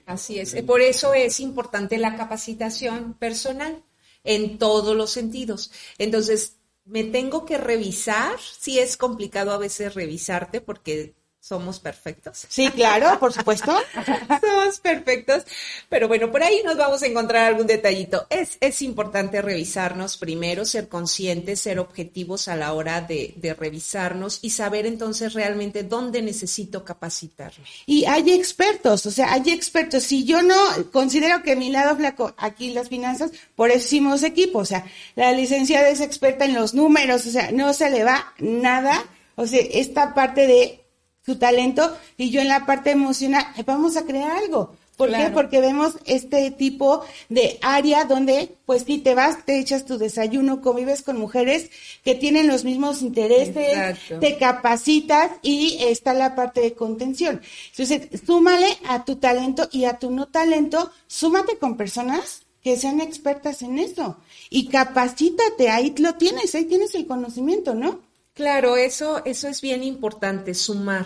Así 0.06 0.40
es. 0.40 0.54
Por 0.64 0.82
eso 0.82 1.14
es 1.14 1.40
importante 1.40 1.98
la 1.98 2.16
capacitación 2.16 3.16
personal 3.16 3.84
en 4.24 4.60
todos 4.60 4.96
los 4.96 5.10
sentidos. 5.12 5.72
Entonces, 5.98 6.58
me 6.86 7.04
tengo 7.04 7.46
que 7.46 7.58
revisar. 7.58 8.36
Sí 8.40 8.78
es 8.78 8.98
complicado 8.98 9.52
a 9.52 9.58
veces 9.58 9.96
revisarte 9.96 10.62
porque 10.62 11.16
somos 11.48 11.80
perfectos. 11.80 12.48
Sí, 12.50 12.72
claro, 12.72 13.20
por 13.20 13.32
supuesto. 13.32 13.72
somos 14.42 14.80
perfectos. 14.80 15.44
Pero 15.90 16.08
bueno, 16.08 16.32
por 16.32 16.42
ahí 16.42 16.62
nos 16.66 16.76
vamos 16.76 17.04
a 17.04 17.06
encontrar 17.06 17.46
algún 17.46 17.68
detallito. 17.68 18.26
Es, 18.32 18.58
es 18.62 18.82
importante 18.82 19.44
revisarnos 19.44 20.18
primero, 20.18 20.66
ser 20.66 20.90
conscientes, 20.90 21.60
ser 21.60 21.78
objetivos 21.78 22.48
a 22.48 22.56
la 22.56 22.74
hora 22.74 23.02
de, 23.02 23.36
de 23.36 23.54
revisarnos 23.54 24.40
y 24.42 24.50
saber 24.50 24.88
entonces 24.88 25.34
realmente 25.34 25.84
dónde 25.84 26.24
necesito 26.24 26.84
capacitarme. 26.84 27.64
Y 27.86 28.06
hay 28.06 28.32
expertos, 28.32 29.06
o 29.06 29.12
sea, 29.12 29.32
hay 29.32 29.52
expertos. 29.52 30.02
Si 30.02 30.24
yo 30.24 30.42
no 30.42 30.58
considero 30.92 31.44
que 31.44 31.56
mi 31.56 31.70
lado 31.70 31.96
flaco, 31.96 32.34
aquí 32.40 32.72
las 32.72 32.90
finanzas, 32.90 33.30
por 33.56 33.70
eso 33.70 33.86
hicimos 33.86 34.24
equipo. 34.24 34.60
O 34.60 34.66
sea, 34.66 34.84
la 35.16 35.32
licenciada 35.32 35.90
es 35.90 36.02
experta 36.02 36.46
en 36.46 36.56
los 36.56 36.74
números, 36.74 37.24
o 37.28 37.30
sea, 37.30 37.52
no 37.52 37.72
se 37.74 37.92
le 37.92 38.04
va 38.04 38.34
nada. 38.40 39.06
O 39.36 39.46
sea, 39.46 39.60
esta 39.60 40.16
parte 40.16 40.48
de 40.48 40.85
su 41.26 41.38
talento 41.38 41.96
y 42.18 42.30
yo 42.30 42.42
en 42.42 42.48
la 42.50 42.66
parte 42.66 42.92
emocional, 42.92 43.46
vamos 43.66 43.98
a 43.98 44.04
crear 44.06 44.32
algo. 44.32 44.76
¿Por 44.96 45.10
Claro. 45.10 45.26
qué? 45.26 45.32
Porque 45.34 45.60
vemos 45.60 45.96
este 46.06 46.52
tipo 46.52 47.02
de 47.28 47.60
área 47.62 48.06
donde, 48.06 48.56
pues 48.66 48.84
sí, 48.88 49.00
te 49.00 49.14
vas, 49.14 49.46
te 49.46 49.60
echas 49.60 49.84
tu 49.86 49.98
desayuno, 49.98 50.62
convives 50.62 51.02
con 51.02 51.20
mujeres 51.20 51.70
que 52.06 52.16
tienen 52.16 52.48
los 52.48 52.64
mismos 52.64 53.02
intereses, 53.02 53.58
Exacto. 53.58 54.20
te 54.20 54.38
capacitas 54.38 55.32
y 55.42 55.78
está 55.84 56.14
la 56.14 56.34
parte 56.34 56.62
de 56.62 56.74
contención. 56.76 57.42
Entonces, 57.72 58.08
súmale 58.26 58.68
a 58.88 59.04
tu 59.04 59.18
talento 59.18 59.68
y 59.70 59.84
a 59.84 60.00
tu 60.00 60.12
no 60.12 60.28
talento, 60.28 60.90
súmate 61.08 61.58
con 61.58 61.76
personas 61.76 62.44
que 62.64 62.78
sean 62.78 63.02
expertas 63.02 63.64
en 63.64 63.80
eso 63.80 64.16
y 64.50 64.68
capacítate, 64.70 65.70
ahí 65.70 65.94
lo 65.98 66.14
tienes, 66.16 66.56
ahí 66.56 66.64
tienes 66.66 66.96
el 66.96 67.06
conocimiento, 67.06 67.76
¿no? 67.76 68.00
Claro, 68.36 68.76
eso, 68.78 69.24
eso 69.26 69.48
es 69.48 69.62
bien 69.62 69.82
importante, 69.84 70.54
sumar, 70.56 71.06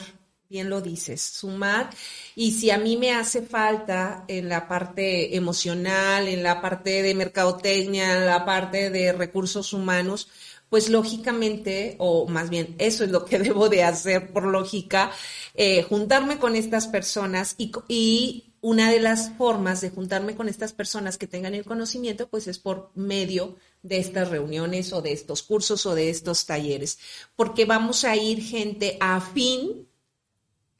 bien 0.49 0.67
lo 0.69 0.81
dices, 0.81 1.21
sumar. 1.21 1.91
Y 2.35 2.53
si 2.53 2.71
a 2.71 2.79
mí 2.79 2.97
me 2.97 3.11
hace 3.13 3.43
falta 3.43 4.25
en 4.27 4.49
la 4.49 4.67
parte 4.67 5.35
emocional, 5.37 6.27
en 6.27 6.41
la 6.43 6.59
parte 6.61 7.03
de 7.03 7.13
mercadotecnia, 7.13 8.17
en 8.17 8.25
la 8.25 8.45
parte 8.45 8.89
de 8.89 9.13
recursos 9.13 9.73
humanos, 9.73 10.29
pues 10.69 10.89
lógicamente, 10.89 11.95
o 11.99 12.27
más 12.27 12.49
bien 12.49 12.75
eso 12.79 13.03
es 13.03 13.11
lo 13.11 13.25
que 13.25 13.37
debo 13.39 13.69
de 13.69 13.83
hacer 13.83 14.33
por 14.33 14.45
lógica, 14.45 15.11
eh, 15.53 15.83
juntarme 15.83 16.39
con 16.39 16.55
estas 16.55 16.87
personas 16.87 17.53
y, 17.59 17.71
y 17.87 18.53
una 18.61 18.91
de 18.91 18.99
las 18.99 19.31
formas 19.37 19.81
de 19.81 19.91
juntarme 19.91 20.35
con 20.35 20.49
estas 20.49 20.73
personas 20.73 21.17
que 21.19 21.27
tengan 21.27 21.53
el 21.55 21.63
conocimiento, 21.65 22.27
pues 22.29 22.47
es 22.47 22.59
por 22.59 22.91
medio 22.95 23.55
de 23.81 23.99
estas 23.99 24.29
reuniones 24.29 24.91
o 24.93 25.01
de 25.01 25.11
estos 25.11 25.43
cursos 25.43 25.85
o 25.85 25.95
de 25.95 26.09
estos 26.09 26.45
talleres, 26.45 26.99
porque 27.35 27.65
vamos 27.65 28.03
a 28.03 28.15
ir 28.15 28.41
gente 28.43 28.97
afín 28.99 29.87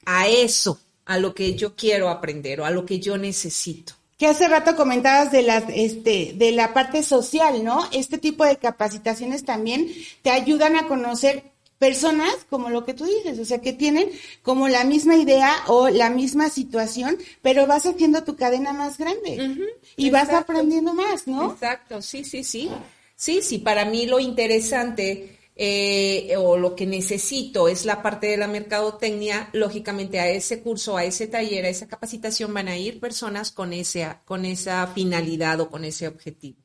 a 0.04 0.28
eso, 0.28 0.78
a 1.04 1.18
lo 1.18 1.34
que 1.34 1.54
yo 1.54 1.74
quiero 1.74 2.08
aprender 2.08 2.60
o 2.60 2.64
a 2.64 2.70
lo 2.70 2.84
que 2.84 3.00
yo 3.00 3.16
necesito. 3.16 3.94
que 4.18 4.26
hace 4.26 4.48
rato 4.48 4.76
comentabas 4.76 5.32
de 5.32 5.42
la, 5.42 5.58
este, 5.74 6.34
de 6.34 6.52
la 6.52 6.74
parte 6.74 7.02
social, 7.02 7.64
¿no? 7.64 7.88
Este 7.90 8.18
tipo 8.18 8.44
de 8.44 8.58
capacitaciones 8.58 9.44
también 9.46 9.90
te 10.20 10.30
ayudan 10.30 10.76
a 10.76 10.86
conocer 10.86 11.49
personas 11.80 12.46
como 12.50 12.68
lo 12.68 12.84
que 12.84 12.92
tú 12.92 13.06
dices, 13.06 13.38
o 13.38 13.44
sea, 13.46 13.62
que 13.62 13.72
tienen 13.72 14.10
como 14.42 14.68
la 14.68 14.84
misma 14.84 15.16
idea 15.16 15.64
o 15.66 15.88
la 15.88 16.10
misma 16.10 16.50
situación, 16.50 17.16
pero 17.40 17.66
vas 17.66 17.86
haciendo 17.86 18.22
tu 18.22 18.36
cadena 18.36 18.74
más 18.74 18.98
grande 18.98 19.72
y 19.96 20.10
vas 20.10 20.28
aprendiendo 20.28 20.92
más, 20.92 21.26
¿no? 21.26 21.52
Exacto, 21.52 22.02
sí, 22.02 22.22
sí, 22.22 22.44
sí. 22.44 22.70
Sí, 23.16 23.40
sí, 23.40 23.58
para 23.58 23.86
mí 23.86 24.04
lo 24.04 24.20
interesante 24.20 25.38
eh, 25.56 26.34
o 26.36 26.58
lo 26.58 26.76
que 26.76 26.84
necesito 26.86 27.66
es 27.66 27.86
la 27.86 28.02
parte 28.02 28.26
de 28.26 28.36
la 28.36 28.46
mercadotecnia, 28.46 29.48
lógicamente 29.54 30.20
a 30.20 30.28
ese 30.28 30.60
curso, 30.60 30.98
a 30.98 31.04
ese 31.04 31.28
taller, 31.28 31.64
a 31.64 31.70
esa 31.70 31.88
capacitación 31.88 32.52
van 32.52 32.68
a 32.68 32.76
ir 32.76 33.00
personas 33.00 33.52
con, 33.52 33.72
ese, 33.72 34.06
con 34.26 34.44
esa 34.44 34.86
finalidad 34.88 35.60
o 35.60 35.70
con 35.70 35.86
ese 35.86 36.08
objetivo. 36.08 36.58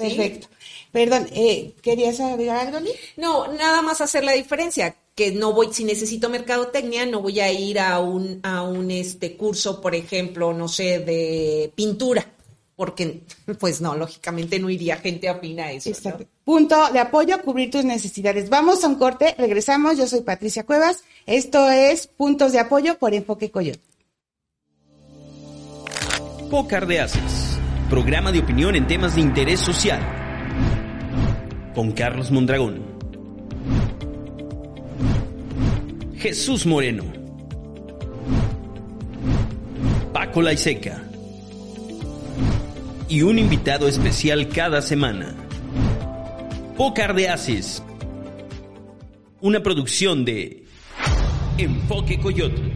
Perfecto. 0.00 0.48
Perdón, 0.92 1.28
eh, 1.32 1.74
¿querías 1.82 2.18
agregar 2.20 2.66
algo, 2.66 2.80
No, 3.16 3.52
nada 3.52 3.80
más 3.82 4.00
hacer 4.00 4.24
la 4.24 4.32
diferencia, 4.32 4.96
que 5.14 5.30
no 5.30 5.52
voy, 5.52 5.72
si 5.72 5.84
necesito 5.84 6.28
mercadotecnia, 6.28 7.06
no 7.06 7.20
voy 7.20 7.38
a 7.40 7.52
ir 7.52 7.78
a 7.78 8.00
un, 8.00 8.40
a 8.42 8.62
un 8.62 8.90
este 8.90 9.36
curso, 9.36 9.80
por 9.80 9.94
ejemplo, 9.94 10.52
no 10.52 10.66
sé, 10.66 10.98
de 11.00 11.72
pintura, 11.76 12.26
porque 12.74 13.20
pues 13.60 13.80
no, 13.80 13.94
lógicamente 13.94 14.58
no 14.58 14.68
iría 14.68 14.96
gente 14.96 15.28
afín 15.28 15.60
a 15.60 15.70
eso. 15.70 15.90
Punto 16.44 16.90
de 16.92 16.98
apoyo, 16.98 17.40
cubrir 17.42 17.70
tus 17.70 17.84
necesidades. 17.84 18.48
Vamos 18.48 18.82
a 18.82 18.88
un 18.88 18.96
corte, 18.96 19.34
regresamos, 19.38 19.96
yo 19.96 20.08
soy 20.08 20.22
Patricia 20.22 20.64
Cuevas, 20.64 21.04
esto 21.26 21.70
es 21.70 22.08
Puntos 22.08 22.52
de 22.52 22.58
Apoyo 22.58 22.98
por 22.98 23.14
Enfoque 23.14 23.50
Coyote. 23.50 23.80
Pócar 26.50 26.88
de 26.88 26.98
programa 27.90 28.30
de 28.30 28.38
opinión 28.38 28.76
en 28.76 28.86
temas 28.86 29.16
de 29.16 29.20
interés 29.20 29.58
social. 29.58 30.00
Con 31.74 31.90
Carlos 31.90 32.30
Mondragón. 32.30 32.84
Jesús 36.16 36.66
Moreno. 36.66 37.02
Paco 40.12 40.40
Laiseca. 40.40 41.02
Y 43.08 43.22
un 43.22 43.40
invitado 43.40 43.88
especial 43.88 44.48
cada 44.48 44.82
semana. 44.82 45.34
Pócar 46.76 47.12
de 47.16 47.28
Ases. 47.28 47.82
Una 49.40 49.64
producción 49.64 50.24
de 50.24 50.64
Enfoque 51.58 52.20
Coyote. 52.20 52.69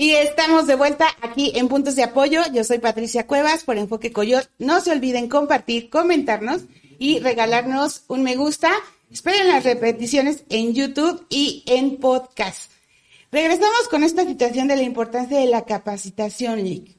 Y 0.00 0.12
estamos 0.12 0.66
de 0.66 0.76
vuelta 0.76 1.08
aquí 1.20 1.52
en 1.56 1.68
Puntos 1.68 1.94
de 1.94 2.02
Apoyo. 2.02 2.40
Yo 2.54 2.64
soy 2.64 2.78
Patricia 2.78 3.26
Cuevas 3.26 3.64
por 3.64 3.76
Enfoque 3.76 4.12
Coyot. 4.12 4.50
No 4.58 4.80
se 4.80 4.92
olviden 4.92 5.28
compartir, 5.28 5.90
comentarnos 5.90 6.62
y 6.98 7.18
regalarnos 7.18 8.04
un 8.08 8.22
me 8.22 8.34
gusta. 8.34 8.72
Esperen 9.10 9.48
las 9.48 9.64
repeticiones 9.64 10.44
en 10.48 10.72
YouTube 10.72 11.26
y 11.28 11.64
en 11.66 11.98
podcast. 11.98 12.72
Regresamos 13.30 13.88
con 13.90 14.02
esta 14.02 14.24
situación 14.24 14.68
de 14.68 14.76
la 14.76 14.84
importancia 14.84 15.38
de 15.38 15.48
la 15.48 15.66
capacitación, 15.66 16.64
Nick. 16.64 16.96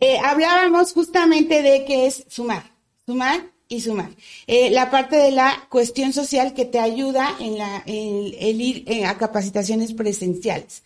Eh, 0.00 0.18
hablábamos 0.24 0.92
justamente 0.92 1.62
de 1.62 1.84
que 1.84 2.08
es 2.08 2.24
sumar, 2.28 2.64
sumar 3.06 3.44
y 3.68 3.80
sumar. 3.80 4.10
Eh, 4.48 4.70
la 4.70 4.90
parte 4.90 5.14
de 5.14 5.30
la 5.30 5.68
cuestión 5.70 6.12
social 6.12 6.52
que 6.52 6.64
te 6.64 6.80
ayuda 6.80 7.36
en, 7.38 7.58
la, 7.58 7.84
el 7.86 8.60
ir 8.60 8.82
eh, 8.88 9.04
a 9.04 9.16
capacitaciones 9.16 9.92
presenciales. 9.92 10.82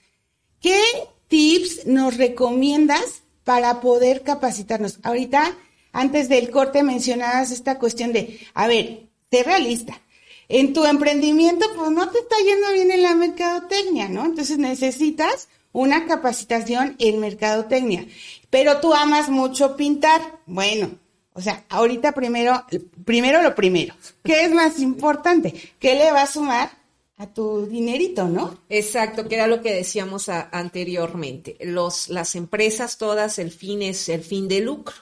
¿Qué 0.65 0.81
tips 1.29 1.85
nos 1.85 2.17
recomiendas 2.17 3.23
para 3.45 3.83
poder 3.83 4.23
capacitarnos? 4.23 4.99
Ahorita, 5.03 5.55
antes 5.93 6.31
del 6.31 6.51
corte, 6.51 6.83
mencionabas 6.83 7.51
esta 7.51 7.79
cuestión 7.79 8.15
de, 8.15 8.41
a 8.55 8.67
ver, 8.67 9.11
sé 9.31 9.43
realista. 9.43 10.01
En 10.49 10.73
tu 10.73 10.87
emprendimiento, 10.87 11.67
pues 11.77 11.91
no 11.91 12.09
te 12.09 12.21
está 12.21 12.37
yendo 12.43 12.73
bien 12.73 12.91
en 12.91 13.03
la 13.03 13.15
mercadotecnia, 13.15 14.09
¿no? 14.09 14.25
Entonces 14.25 14.57
necesitas 14.57 15.49
una 15.73 16.07
capacitación 16.07 16.97
en 16.99 17.21
mercadotecnia. 17.21 18.07
Pero 18.49 18.81
tú 18.81 18.95
amas 18.95 19.29
mucho 19.29 19.77
pintar. 19.77 20.23
Bueno, 20.47 20.93
o 21.35 21.43
sea, 21.43 21.63
ahorita 21.69 22.13
primero, 22.13 22.65
primero 23.05 23.43
lo 23.43 23.55
primero. 23.55 23.95
¿Qué 24.23 24.45
es 24.45 24.51
más 24.51 24.79
importante? 24.79 25.53
¿Qué 25.79 25.95
le 25.95 26.11
va 26.11 26.23
a 26.23 26.27
sumar 26.27 26.84
a 27.17 27.33
tu 27.33 27.67
dinerito, 27.67 28.27
¿no? 28.29 28.65
Exacto, 28.69 29.29
que 29.29 29.37
era 29.37 29.47
lo 29.47 29.63
que 29.63 29.75
decíamos 29.75 30.29
anteriormente. 30.29 31.57
Los, 31.61 32.09
las 32.09 32.35
empresas 32.35 32.99
todas, 32.99 33.39
el 33.39 33.53
fin 33.53 33.83
es 33.83 34.09
el 34.09 34.23
fin 34.23 34.49
de 34.49 34.61
lucro. 34.61 34.95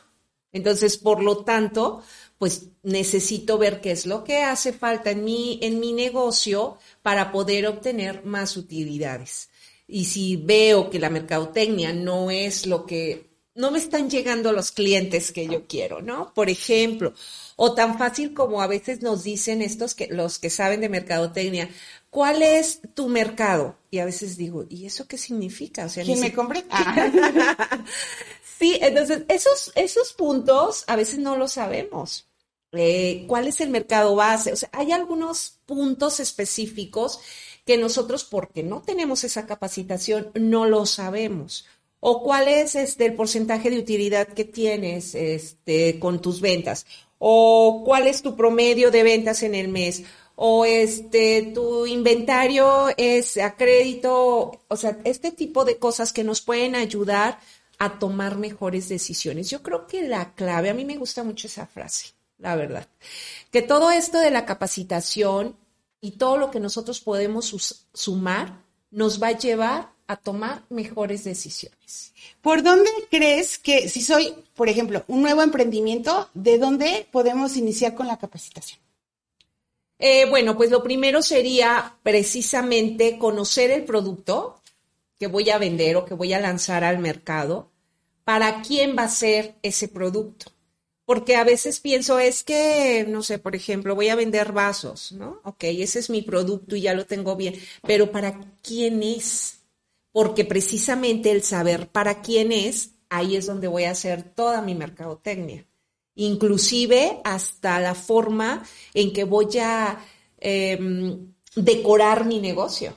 Entonces, 0.52 0.98
por 0.98 1.22
lo 1.22 1.44
tanto, 1.44 2.02
pues 2.36 2.68
necesito 2.82 3.56
ver 3.56 3.80
qué 3.80 3.92
es 3.92 4.04
lo 4.04 4.24
que 4.24 4.42
hace 4.42 4.72
falta 4.72 5.10
en 5.10 5.24
mi, 5.24 5.58
en 5.62 5.80
mi 5.80 5.92
negocio 5.92 6.76
para 7.00 7.32
poder 7.32 7.66
obtener 7.66 8.24
más 8.24 8.56
utilidades. 8.56 9.48
Y 9.86 10.04
si 10.04 10.36
veo 10.36 10.90
que 10.90 10.98
la 10.98 11.08
mercadotecnia 11.08 11.92
no 11.92 12.30
es 12.30 12.66
lo 12.66 12.84
que, 12.84 13.31
no 13.54 13.70
me 13.70 13.78
están 13.78 14.08
llegando 14.08 14.52
los 14.52 14.70
clientes 14.70 15.32
que 15.32 15.46
yo 15.46 15.66
quiero, 15.66 16.00
¿no? 16.00 16.32
Por 16.34 16.48
ejemplo, 16.48 17.12
o 17.56 17.74
tan 17.74 17.98
fácil 17.98 18.32
como 18.32 18.62
a 18.62 18.66
veces 18.66 19.02
nos 19.02 19.24
dicen 19.24 19.60
estos 19.60 19.94
que 19.94 20.08
los 20.08 20.38
que 20.38 20.48
saben 20.48 20.80
de 20.80 20.88
mercadotecnia, 20.88 21.68
¿cuál 22.10 22.42
es 22.42 22.80
tu 22.94 23.08
mercado? 23.08 23.76
Y 23.90 23.98
a 23.98 24.06
veces 24.06 24.36
digo, 24.36 24.64
¿y 24.70 24.86
eso 24.86 25.06
qué 25.06 25.18
significa? 25.18 25.84
O 25.84 25.88
sea, 25.88 26.04
¿Quién 26.04 26.20
me 26.20 26.32
compre? 26.32 26.64
Ah. 26.70 27.84
sí, 28.58 28.78
entonces 28.80 29.24
esos, 29.28 29.72
esos 29.74 30.12
puntos 30.14 30.84
a 30.86 30.96
veces 30.96 31.18
no 31.18 31.36
lo 31.36 31.46
sabemos. 31.46 32.26
Eh, 32.72 33.26
¿Cuál 33.28 33.48
es 33.48 33.60
el 33.60 33.68
mercado 33.68 34.16
base? 34.16 34.50
O 34.50 34.56
sea, 34.56 34.70
hay 34.72 34.92
algunos 34.92 35.58
puntos 35.66 36.20
específicos 36.20 37.20
que 37.66 37.76
nosotros, 37.76 38.24
porque 38.24 38.62
no 38.62 38.80
tenemos 38.80 39.24
esa 39.24 39.46
capacitación, 39.46 40.30
no 40.34 40.64
lo 40.64 40.86
sabemos. 40.86 41.66
O 42.04 42.22
cuál 42.24 42.48
es 42.48 42.74
este, 42.74 43.06
el 43.06 43.14
porcentaje 43.14 43.70
de 43.70 43.78
utilidad 43.78 44.26
que 44.26 44.44
tienes 44.44 45.14
este, 45.14 46.00
con 46.00 46.20
tus 46.20 46.40
ventas. 46.40 46.84
O 47.18 47.82
cuál 47.84 48.08
es 48.08 48.22
tu 48.22 48.34
promedio 48.34 48.90
de 48.90 49.04
ventas 49.04 49.44
en 49.44 49.54
el 49.54 49.68
mes 49.68 50.02
o 50.34 50.64
este 50.64 51.52
tu 51.54 51.86
inventario 51.86 52.88
es 52.96 53.36
a 53.36 53.54
crédito, 53.54 54.60
o 54.66 54.76
sea, 54.76 54.98
este 55.04 55.30
tipo 55.30 55.64
de 55.64 55.76
cosas 55.78 56.12
que 56.12 56.24
nos 56.24 56.40
pueden 56.40 56.74
ayudar 56.74 57.38
a 57.78 57.98
tomar 58.00 58.36
mejores 58.36 58.88
decisiones. 58.88 59.50
Yo 59.50 59.62
creo 59.62 59.86
que 59.86 60.02
la 60.08 60.34
clave, 60.34 60.70
a 60.70 60.74
mí 60.74 60.84
me 60.84 60.96
gusta 60.96 61.22
mucho 61.22 61.46
esa 61.46 61.66
frase, 61.66 62.14
la 62.38 62.56
verdad, 62.56 62.88
que 63.50 63.62
todo 63.62 63.92
esto 63.92 64.18
de 64.18 64.32
la 64.32 64.44
capacitación 64.44 65.56
y 66.00 66.12
todo 66.12 66.36
lo 66.36 66.50
que 66.50 66.60
nosotros 66.60 67.00
podemos 67.00 67.86
sumar 67.92 68.64
nos 68.90 69.22
va 69.22 69.28
a 69.28 69.38
llevar 69.38 69.92
a 70.12 70.16
tomar 70.16 70.62
mejores 70.68 71.24
decisiones. 71.24 72.12
¿Por 72.40 72.62
dónde 72.62 72.90
crees 73.10 73.58
que, 73.58 73.88
si 73.88 74.02
soy, 74.02 74.34
por 74.54 74.68
ejemplo, 74.68 75.04
un 75.08 75.22
nuevo 75.22 75.42
emprendimiento, 75.42 76.28
de 76.34 76.58
dónde 76.58 77.06
podemos 77.10 77.56
iniciar 77.56 77.94
con 77.94 78.06
la 78.06 78.18
capacitación? 78.18 78.80
Eh, 79.98 80.26
bueno, 80.28 80.56
pues 80.56 80.70
lo 80.70 80.82
primero 80.82 81.22
sería 81.22 81.96
precisamente 82.02 83.18
conocer 83.18 83.70
el 83.70 83.84
producto 83.84 84.60
que 85.18 85.28
voy 85.28 85.48
a 85.50 85.58
vender 85.58 85.96
o 85.96 86.04
que 86.04 86.14
voy 86.14 86.32
a 86.32 86.40
lanzar 86.40 86.82
al 86.82 86.98
mercado, 86.98 87.70
para 88.24 88.62
quién 88.62 88.96
va 88.98 89.04
a 89.04 89.08
ser 89.08 89.54
ese 89.62 89.86
producto. 89.86 90.50
Porque 91.04 91.36
a 91.36 91.44
veces 91.44 91.78
pienso, 91.78 92.18
es 92.18 92.42
que, 92.42 93.04
no 93.08 93.22
sé, 93.22 93.38
por 93.38 93.54
ejemplo, 93.54 93.94
voy 93.94 94.08
a 94.08 94.16
vender 94.16 94.52
vasos, 94.52 95.12
¿no? 95.12 95.40
Ok, 95.44 95.64
ese 95.64 96.00
es 96.00 96.10
mi 96.10 96.22
producto 96.22 96.74
y 96.74 96.82
ya 96.82 96.94
lo 96.94 97.06
tengo 97.06 97.36
bien, 97.36 97.54
pero 97.86 98.10
¿para 98.10 98.40
quién 98.62 99.02
es? 99.02 99.61
Porque 100.12 100.44
precisamente 100.44 101.30
el 101.30 101.42
saber 101.42 101.88
para 101.88 102.22
quién 102.22 102.52
es, 102.52 102.90
ahí 103.08 103.36
es 103.36 103.46
donde 103.46 103.68
voy 103.68 103.84
a 103.84 103.92
hacer 103.92 104.22
toda 104.22 104.62
mi 104.62 104.74
mercadotecnia 104.74 105.66
inclusive 106.14 107.20
hasta 107.24 107.80
la 107.80 107.94
forma 107.94 108.64
en 108.94 109.12
que 109.12 109.24
voy 109.24 109.58
a 109.58 109.98
em, 110.38 111.32
decorar 111.56 112.24
mi 112.24 112.40
negocio. 112.40 112.96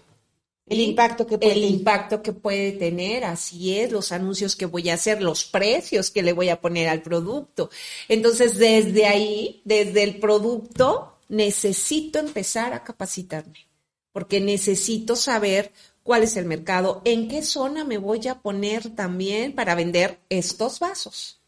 El 0.68 0.82
impacto 0.82 1.28
que 1.28 1.38
puede 1.38 1.54
El 1.54 1.64
impacto 1.64 2.24
que 2.24 2.34
puede 2.34 2.72
tener, 2.72 3.24
así 3.24 3.78
es, 3.78 3.92
los 3.92 4.12
anuncios 4.12 4.56
que 4.56 4.66
voy 4.66 4.90
a 4.90 4.96
hacer, 4.96 5.22
los 5.22 5.46
precios 5.46 6.10
que 6.10 6.24
le 6.24 6.34
voy 6.34 6.50
a 6.50 6.60
poner 6.60 6.90
al 6.90 7.04
producto. 7.04 7.70
Entonces, 8.10 8.58
desde 8.58 9.06
ahí, 9.06 9.62
desde 9.64 10.02
el 10.02 10.20
producto, 10.20 11.18
necesito 11.30 12.18
empezar 12.18 12.74
a 12.74 12.84
capacitarme, 12.84 13.68
porque 14.12 14.42
necesito 14.42 15.16
saber 15.16 15.72
cuál 16.06 16.22
es 16.22 16.38
el 16.38 16.46
mercado, 16.46 17.02
en 17.04 17.28
qué 17.28 17.42
zona 17.42 17.84
me 17.84 17.98
voy 17.98 18.28
a 18.28 18.40
poner 18.40 18.96
también 18.96 19.54
para 19.54 19.74
vender 19.74 20.20
estos 20.30 20.80
vasos. 20.80 21.42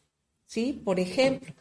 ¿sí? 0.47 0.73
Por 0.73 0.99
ejemplo. 0.99 1.53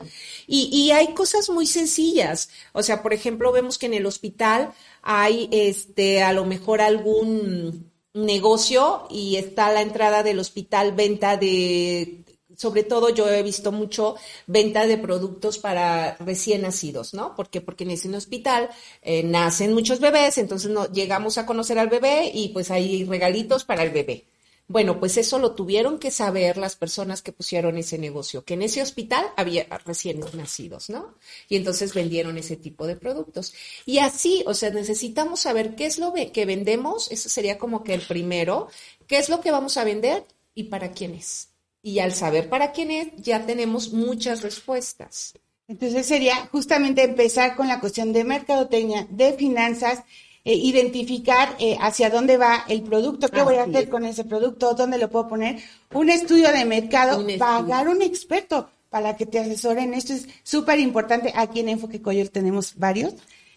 Y, 0.47 0.71
y, 0.73 0.93
hay 0.93 1.13
cosas 1.13 1.51
muy 1.51 1.67
sencillas. 1.67 2.49
O 2.73 2.83
sea, 2.83 3.03
por 3.03 3.13
ejemplo, 3.13 3.53
vemos 3.53 3.77
que 3.77 3.87
en 3.87 3.95
el 3.95 4.07
hospital 4.07 4.73
hay, 5.03 5.49
este, 5.53 6.23
a 6.23 6.33
lo 6.33 6.47
mejor 6.47 6.81
algún, 6.81 7.93
negocio 8.17 9.07
y 9.11 9.37
está 9.37 9.67
a 9.67 9.73
la 9.73 9.83
entrada 9.83 10.23
del 10.23 10.39
hospital 10.39 10.93
venta 10.93 11.37
de, 11.37 12.25
sobre 12.57 12.83
todo 12.83 13.11
yo 13.11 13.29
he 13.29 13.43
visto 13.43 13.73
mucho 13.73 14.17
venta 14.47 14.87
de 14.87 14.99
productos 14.99 15.59
para 15.59 16.17
recién 16.17 16.63
nacidos, 16.63 17.15
¿no? 17.15 17.35
¿Por 17.35 17.49
qué? 17.51 17.61
Porque 17.61 17.85
en 17.85 17.93
ese 17.93 18.15
hospital 18.15 18.71
eh, 19.03 19.23
nacen 19.23 19.73
muchos 19.75 20.01
bebés, 20.01 20.39
entonces 20.39 20.71
no, 20.71 20.91
llegamos 20.91 21.39
a 21.39 21.47
conocer 21.47 21.79
al 21.79 21.89
bebé 21.89 22.31
y 22.33 22.49
pues 22.49 22.71
hay 22.71 23.05
regalitos 23.05 23.65
para 23.65 23.83
el 23.83 23.91
bebé. 23.91 24.25
Bueno, 24.69 24.99
pues 24.99 25.17
eso 25.17 25.39
lo 25.39 25.53
tuvieron 25.55 25.99
que 26.01 26.11
saber 26.11 26.57
las 26.57 26.75
personas 26.75 27.23
que 27.23 27.31
pusieron 27.33 27.79
ese 27.79 27.99
negocio, 27.99 28.45
que 28.45 28.55
en 28.55 28.63
ese 28.63 28.83
hospital 28.83 29.25
había 29.37 29.65
recién 29.85 30.21
nacidos, 30.35 30.91
¿no? 30.91 31.15
Y 31.49 31.57
entonces 31.57 31.95
vendieron 31.95 32.37
ese 32.37 32.57
tipo 32.57 32.85
de 32.87 32.97
productos. 32.97 33.55
Y 33.85 33.99
así, 33.99 34.43
o 34.47 34.55
sea, 34.55 34.71
necesitamos 34.71 35.41
saber 35.41 35.77
qué 35.77 35.87
es 35.87 35.99
lo 35.99 36.13
que 36.15 36.47
vendemos, 36.47 37.13
eso 37.13 37.29
sería 37.29 37.59
como 37.59 37.85
que 37.85 37.95
el 37.95 38.01
primero, 38.01 38.67
qué 39.07 39.19
es 39.19 39.29
lo 39.29 39.41
que 39.41 39.53
vamos 39.53 39.77
a 39.77 39.85
vender 39.85 40.25
y 40.55 40.65
para 40.65 40.91
quién 40.91 41.15
es. 41.15 41.51
Y 41.87 42.01
al 42.01 42.13
saber 42.15 42.49
para 42.49 42.73
quién 42.73 42.91
es, 42.91 43.11
ya 43.17 43.47
tenemos 43.47 43.93
muchas 43.93 44.43
respuestas. 44.43 45.35
Entonces 45.69 46.05
sería 46.05 46.35
justamente 46.51 47.05
empezar 47.05 47.55
con 47.55 47.69
la 47.69 47.79
cuestión 47.79 48.13
de 48.13 48.25
mercadotecnia, 48.25 49.07
de 49.09 49.35
finanzas, 49.35 50.03
eh, 50.45 50.55
identificar 50.55 51.55
eh, 51.61 51.79
hacia 51.81 52.11
dónde 52.11 52.39
va 52.39 52.65
el 52.67 52.83
producto, 52.83 53.29
qué 53.29 53.41
voy 53.41 53.55
a 53.55 53.63
hacer 53.63 53.89
con 53.89 54.05
ese 54.05 54.25
producto, 54.25 54.75
dónde 54.75 54.99
lo 54.99 55.09
puedo 55.09 55.29
poner, 55.29 55.63
un 55.93 56.11
estudio 56.11 56.51
de 56.51 56.65
mercado, 56.65 57.25
pagar 57.39 57.87
un 57.89 58.03
experto 58.03 58.69
para 58.91 59.17
que 59.17 59.25
te 59.25 59.39
asesoren. 59.39 59.95
Esto 59.95 60.13
es 60.15 60.27
súper 60.43 60.81
importante. 60.81 61.33
Aquí 61.37 61.61
en 61.61 61.69
Enfoque 61.69 62.03
Coyol 62.03 62.33
tenemos 62.33 62.75
varios. 62.75 63.15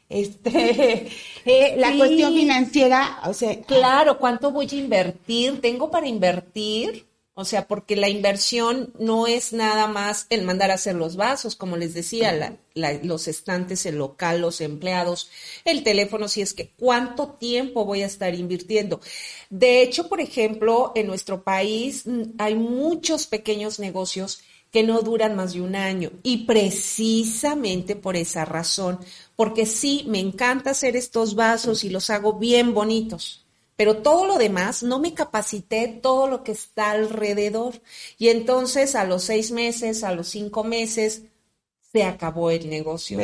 Este, 0.07 1.09
eh, 1.45 1.73
la 1.77 1.97
cuestión 1.97 2.31
financiera, 2.35 3.21
o 3.25 3.33
sea. 3.33 3.59
Claro, 3.61 4.19
¿cuánto 4.19 4.51
voy 4.51 4.67
a 4.71 4.75
invertir? 4.75 5.59
¿Tengo 5.61 5.89
para 5.89 6.07
invertir? 6.07 7.08
O 7.39 7.45
sea, 7.45 7.69
porque 7.69 7.95
la 7.95 8.09
inversión 8.09 8.91
no 8.99 9.25
es 9.25 9.53
nada 9.53 9.87
más 9.87 10.27
el 10.29 10.43
mandar 10.43 10.71
a 10.71 10.73
hacer 10.73 10.95
los 10.95 11.15
vasos, 11.15 11.55
como 11.55 11.77
les 11.77 11.93
decía, 11.93 12.59
los 12.75 13.29
estantes, 13.29 13.85
el 13.85 13.95
local, 13.95 14.41
los 14.41 14.59
empleados, 14.59 15.29
el 15.63 15.83
teléfono, 15.83 16.27
si 16.27 16.41
es 16.41 16.53
que 16.53 16.71
cuánto 16.71 17.29
tiempo 17.29 17.85
voy 17.85 18.01
a 18.01 18.07
estar 18.07 18.35
invirtiendo. 18.35 18.99
De 19.49 19.81
hecho, 19.81 20.09
por 20.09 20.19
ejemplo, 20.19 20.91
en 20.95 21.07
nuestro 21.07 21.45
país 21.45 22.05
mm, 22.05 22.23
hay 22.39 22.55
muchos 22.55 23.25
pequeños 23.25 23.79
negocios 23.79 24.41
que 24.69 24.83
no 24.83 25.01
duran 25.01 25.37
más 25.37 25.53
de 25.53 25.61
un 25.61 25.77
año 25.77 26.11
y 26.23 26.45
precisamente 26.45 27.95
por 27.95 28.17
esa 28.17 28.43
razón, 28.43 28.99
porque 29.37 29.65
sí, 29.65 30.03
me 30.09 30.19
encanta 30.19 30.71
hacer 30.71 30.97
estos 30.97 31.35
vasos 31.35 31.85
y 31.85 31.89
los 31.89 32.09
hago 32.09 32.33
bien 32.33 32.73
bonitos 32.73 33.45
pero 33.79 34.01
todo 34.01 34.27
lo 34.27 34.37
demás 34.37 34.83
no 34.83 34.99
me 34.99 35.13
capacité 35.13 35.87
todo 35.87 36.27
lo 36.27 36.43
que 36.43 36.51
está 36.51 36.91
alrededor. 36.91 37.81
Y 38.17 38.27
entonces 38.27 38.93
a 38.93 39.05
los 39.05 39.23
seis 39.23 39.51
meses, 39.51 40.03
a 40.03 40.11
los 40.11 40.27
cinco 40.27 40.65
meses, 40.65 41.21
se 41.93 42.03
acabó 42.03 42.51
el 42.51 42.69
negocio. 42.69 43.17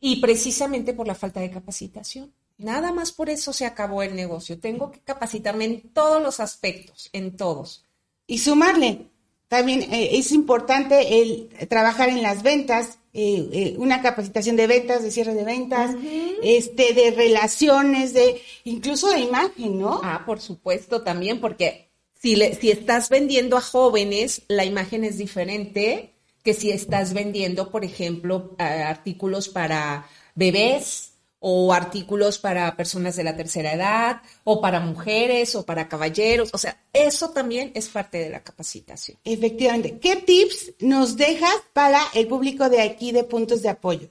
Y 0.00 0.16
precisamente 0.20 0.92
por 0.92 1.06
la 1.06 1.14
falta 1.14 1.40
de 1.40 1.50
capacitación. 1.50 2.30
Nada 2.58 2.92
más 2.92 3.10
por 3.10 3.30
eso 3.30 3.54
se 3.54 3.64
acabó 3.64 4.02
el 4.02 4.14
negocio. 4.14 4.60
Tengo 4.60 4.90
que 4.92 5.00
capacitarme 5.00 5.64
en 5.64 5.80
todos 5.94 6.22
los 6.22 6.40
aspectos, 6.40 7.08
en 7.14 7.34
todos. 7.34 7.86
Y 8.26 8.40
sumarle, 8.40 9.12
también 9.54 9.82
eh, 9.82 10.18
es 10.18 10.32
importante 10.32 11.22
el 11.22 11.48
trabajar 11.68 12.08
en 12.08 12.22
las 12.22 12.42
ventas, 12.42 12.98
eh, 13.12 13.48
eh, 13.52 13.74
una 13.78 14.02
capacitación 14.02 14.56
de 14.56 14.66
ventas, 14.66 15.04
de 15.04 15.12
cierre 15.12 15.32
de 15.32 15.44
ventas, 15.44 15.94
este, 16.42 16.92
de 16.92 17.12
relaciones, 17.12 18.12
de 18.14 18.42
incluso 18.64 19.10
de 19.10 19.20
imagen, 19.20 19.78
¿no? 19.78 20.00
Ah, 20.02 20.24
por 20.26 20.40
supuesto 20.40 21.02
también, 21.02 21.40
porque 21.40 21.88
si, 22.20 22.34
le, 22.34 22.56
si 22.56 22.72
estás 22.72 23.10
vendiendo 23.10 23.56
a 23.56 23.60
jóvenes, 23.60 24.42
la 24.48 24.64
imagen 24.64 25.04
es 25.04 25.18
diferente 25.18 26.14
que 26.42 26.52
si 26.52 26.72
estás 26.72 27.14
vendiendo, 27.14 27.70
por 27.70 27.84
ejemplo, 27.84 28.56
artículos 28.58 29.48
para 29.48 30.08
bebés 30.34 31.13
o 31.46 31.74
artículos 31.74 32.38
para 32.38 32.74
personas 32.74 33.16
de 33.16 33.22
la 33.22 33.36
tercera 33.36 33.74
edad, 33.74 34.22
o 34.44 34.62
para 34.62 34.80
mujeres, 34.80 35.54
o 35.54 35.66
para 35.66 35.90
caballeros. 35.90 36.48
O 36.54 36.56
sea, 36.56 36.82
eso 36.90 37.32
también 37.32 37.70
es 37.74 37.90
parte 37.90 38.16
de 38.16 38.30
la 38.30 38.42
capacitación. 38.42 39.18
Efectivamente. 39.24 39.98
¿Qué 39.98 40.16
tips 40.16 40.72
nos 40.78 41.18
dejas 41.18 41.54
para 41.74 42.00
el 42.14 42.28
público 42.28 42.70
de 42.70 42.80
aquí 42.80 43.12
de 43.12 43.24
puntos 43.24 43.60
de 43.60 43.68
apoyo? 43.68 44.08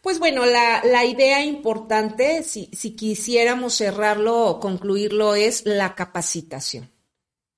Pues 0.00 0.18
bueno, 0.18 0.46
la, 0.46 0.82
la 0.82 1.04
idea 1.04 1.44
importante, 1.44 2.42
si, 2.44 2.70
si 2.72 2.92
quisiéramos 2.92 3.74
cerrarlo 3.74 4.46
o 4.46 4.58
concluirlo, 4.58 5.34
es 5.34 5.66
la 5.66 5.94
capacitación. 5.94 6.90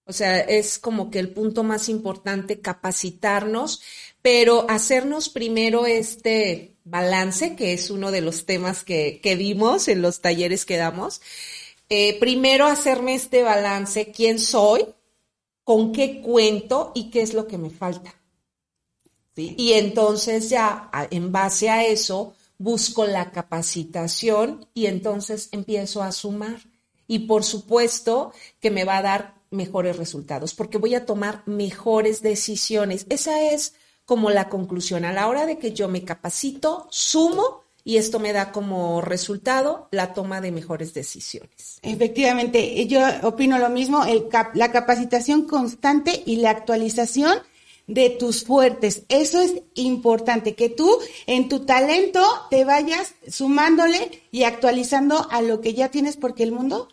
O 0.04 0.12
sea, 0.12 0.40
es 0.40 0.80
como 0.80 1.12
que 1.12 1.20
el 1.20 1.32
punto 1.32 1.62
más 1.62 1.88
importante, 1.88 2.60
capacitarnos, 2.60 3.82
pero 4.20 4.66
hacernos 4.68 5.28
primero 5.28 5.86
este, 5.86 6.71
balance, 6.84 7.56
que 7.56 7.72
es 7.72 7.90
uno 7.90 8.10
de 8.10 8.20
los 8.20 8.46
temas 8.46 8.84
que, 8.84 9.20
que 9.22 9.36
vimos 9.36 9.88
en 9.88 10.02
los 10.02 10.20
talleres 10.20 10.64
que 10.64 10.76
damos. 10.76 11.20
Eh, 11.88 12.18
primero 12.18 12.66
hacerme 12.66 13.14
este 13.14 13.42
balance, 13.42 14.12
quién 14.12 14.38
soy, 14.38 14.86
con 15.64 15.92
qué 15.92 16.20
cuento 16.20 16.92
y 16.94 17.10
qué 17.10 17.22
es 17.22 17.34
lo 17.34 17.46
que 17.46 17.58
me 17.58 17.70
falta. 17.70 18.14
Y 19.34 19.72
entonces 19.72 20.50
ya 20.50 20.90
en 21.10 21.32
base 21.32 21.70
a 21.70 21.86
eso 21.86 22.34
busco 22.58 23.06
la 23.06 23.30
capacitación 23.30 24.66
y 24.74 24.86
entonces 24.86 25.48
empiezo 25.52 26.02
a 26.02 26.12
sumar. 26.12 26.60
Y 27.06 27.20
por 27.20 27.44
supuesto 27.44 28.32
que 28.60 28.70
me 28.70 28.84
va 28.84 28.98
a 28.98 29.02
dar 29.02 29.34
mejores 29.50 29.96
resultados 29.96 30.54
porque 30.54 30.78
voy 30.78 30.94
a 30.94 31.06
tomar 31.06 31.42
mejores 31.46 32.22
decisiones. 32.22 33.06
Esa 33.08 33.50
es 33.52 33.74
como 34.12 34.28
la 34.28 34.50
conclusión. 34.50 35.06
A 35.06 35.12
la 35.14 35.26
hora 35.26 35.46
de 35.46 35.56
que 35.56 35.72
yo 35.72 35.88
me 35.88 36.04
capacito, 36.04 36.86
sumo 36.90 37.62
y 37.82 37.96
esto 37.96 38.18
me 38.18 38.34
da 38.34 38.52
como 38.52 39.00
resultado 39.00 39.88
la 39.90 40.12
toma 40.12 40.42
de 40.42 40.52
mejores 40.52 40.92
decisiones. 40.92 41.78
Efectivamente, 41.80 42.86
yo 42.86 43.00
opino 43.22 43.58
lo 43.58 43.70
mismo, 43.70 44.04
el 44.04 44.28
la 44.52 44.70
capacitación 44.70 45.46
constante 45.46 46.22
y 46.26 46.36
la 46.36 46.50
actualización 46.50 47.38
de 47.86 48.10
tus 48.10 48.44
fuertes. 48.44 49.04
Eso 49.08 49.40
es 49.40 49.54
importante, 49.76 50.54
que 50.54 50.68
tú 50.68 50.98
en 51.26 51.48
tu 51.48 51.60
talento 51.60 52.22
te 52.50 52.66
vayas 52.66 53.14
sumándole 53.26 54.20
y 54.30 54.42
actualizando 54.42 55.26
a 55.30 55.40
lo 55.40 55.62
que 55.62 55.72
ya 55.72 55.88
tienes 55.88 56.18
porque 56.18 56.42
el 56.42 56.52
mundo, 56.52 56.88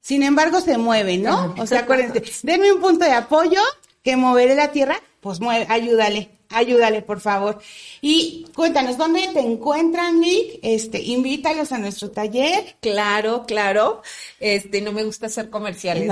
sin 0.00 0.22
embargo, 0.22 0.60
se 0.60 0.78
mueve, 0.78 1.18
¿no? 1.18 1.56
O 1.58 1.66
sea, 1.66 1.80
acuérdense, 1.80 2.22
denme 2.44 2.70
un 2.70 2.80
punto 2.80 3.04
de 3.04 3.14
apoyo 3.14 3.60
que 4.04 4.14
moveré 4.14 4.54
la 4.54 4.70
tierra, 4.70 5.00
pues 5.20 5.40
mueve, 5.40 5.66
ayúdale 5.68 6.30
ayúdale, 6.52 7.02
por 7.02 7.20
favor. 7.20 7.60
Y 8.00 8.46
cuéntanos, 8.54 8.96
¿dónde 8.98 9.28
te 9.32 9.40
encuentran, 9.40 10.20
Nick? 10.20 10.58
Este, 10.62 11.00
invítalos 11.00 11.72
a 11.72 11.78
nuestro 11.78 12.10
taller. 12.10 12.76
Claro, 12.80 13.44
claro. 13.46 14.02
Este, 14.40 14.80
no 14.80 14.92
me 14.92 15.04
gusta 15.04 15.26
hacer 15.26 15.50
comerciales. 15.50 16.08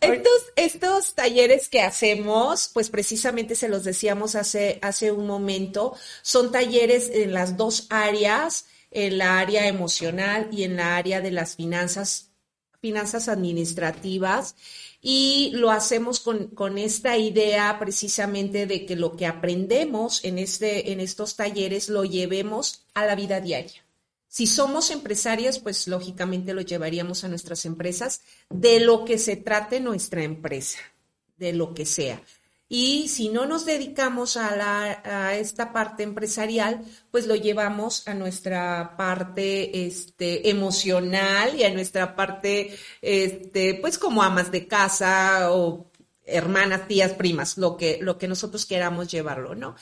estos, 0.00 0.42
estos 0.56 1.14
talleres 1.14 1.68
que 1.68 1.82
hacemos, 1.82 2.70
pues 2.72 2.90
precisamente 2.90 3.54
se 3.54 3.68
los 3.68 3.84
decíamos 3.84 4.34
hace, 4.34 4.78
hace 4.82 5.12
un 5.12 5.26
momento, 5.26 5.94
son 6.22 6.52
talleres 6.52 7.10
en 7.12 7.32
las 7.32 7.56
dos 7.56 7.86
áreas, 7.90 8.66
en 8.90 9.18
la 9.18 9.38
área 9.38 9.66
emocional 9.66 10.48
y 10.50 10.64
en 10.64 10.76
la 10.76 10.96
área 10.96 11.20
de 11.20 11.30
las 11.30 11.56
finanzas, 11.56 12.30
finanzas 12.80 13.28
administrativas 13.28 14.56
y 15.00 15.52
lo 15.54 15.70
hacemos 15.70 16.20
con, 16.20 16.48
con, 16.48 16.76
esta 16.76 17.16
idea 17.16 17.78
precisamente 17.78 18.66
de 18.66 18.84
que 18.84 18.96
lo 18.96 19.16
que 19.16 19.26
aprendemos 19.26 20.22
en, 20.24 20.38
este, 20.38 20.92
en 20.92 21.00
estos 21.00 21.36
talleres 21.36 21.88
lo 21.88 22.04
llevemos 22.04 22.84
a 22.92 23.06
la 23.06 23.14
vida 23.14 23.40
diaria. 23.40 23.82
Si 24.28 24.46
somos 24.46 24.90
empresarias, 24.90 25.58
pues 25.58 25.88
lógicamente 25.88 26.54
lo 26.54 26.60
llevaríamos 26.60 27.24
a 27.24 27.28
nuestras 27.28 27.64
empresas 27.64 28.20
de 28.48 28.78
lo 28.80 29.04
que 29.04 29.18
se 29.18 29.36
trate 29.36 29.80
nuestra 29.80 30.22
empresa, 30.22 30.78
de 31.36 31.52
lo 31.52 31.74
que 31.74 31.86
sea. 31.86 32.22
Y 32.72 33.08
si 33.08 33.30
no 33.30 33.46
nos 33.46 33.66
dedicamos 33.66 34.36
a, 34.36 34.54
la, 34.54 35.02
a 35.04 35.34
esta 35.34 35.72
parte 35.72 36.04
empresarial, 36.04 36.84
pues 37.10 37.26
lo 37.26 37.34
llevamos 37.34 38.06
a 38.06 38.14
nuestra 38.14 38.94
parte 38.96 39.86
este, 39.86 40.48
emocional 40.48 41.56
y 41.58 41.64
a 41.64 41.74
nuestra 41.74 42.14
parte, 42.14 42.78
este, 43.02 43.74
pues 43.74 43.98
como 43.98 44.22
amas 44.22 44.52
de 44.52 44.68
casa 44.68 45.50
o 45.50 45.90
hermanas, 46.24 46.86
tías, 46.86 47.14
primas, 47.14 47.58
lo 47.58 47.76
que, 47.76 47.98
lo 48.00 48.18
que 48.18 48.28
nosotros 48.28 48.66
queramos 48.66 49.08
llevarlo, 49.10 49.56
¿no? 49.56 49.74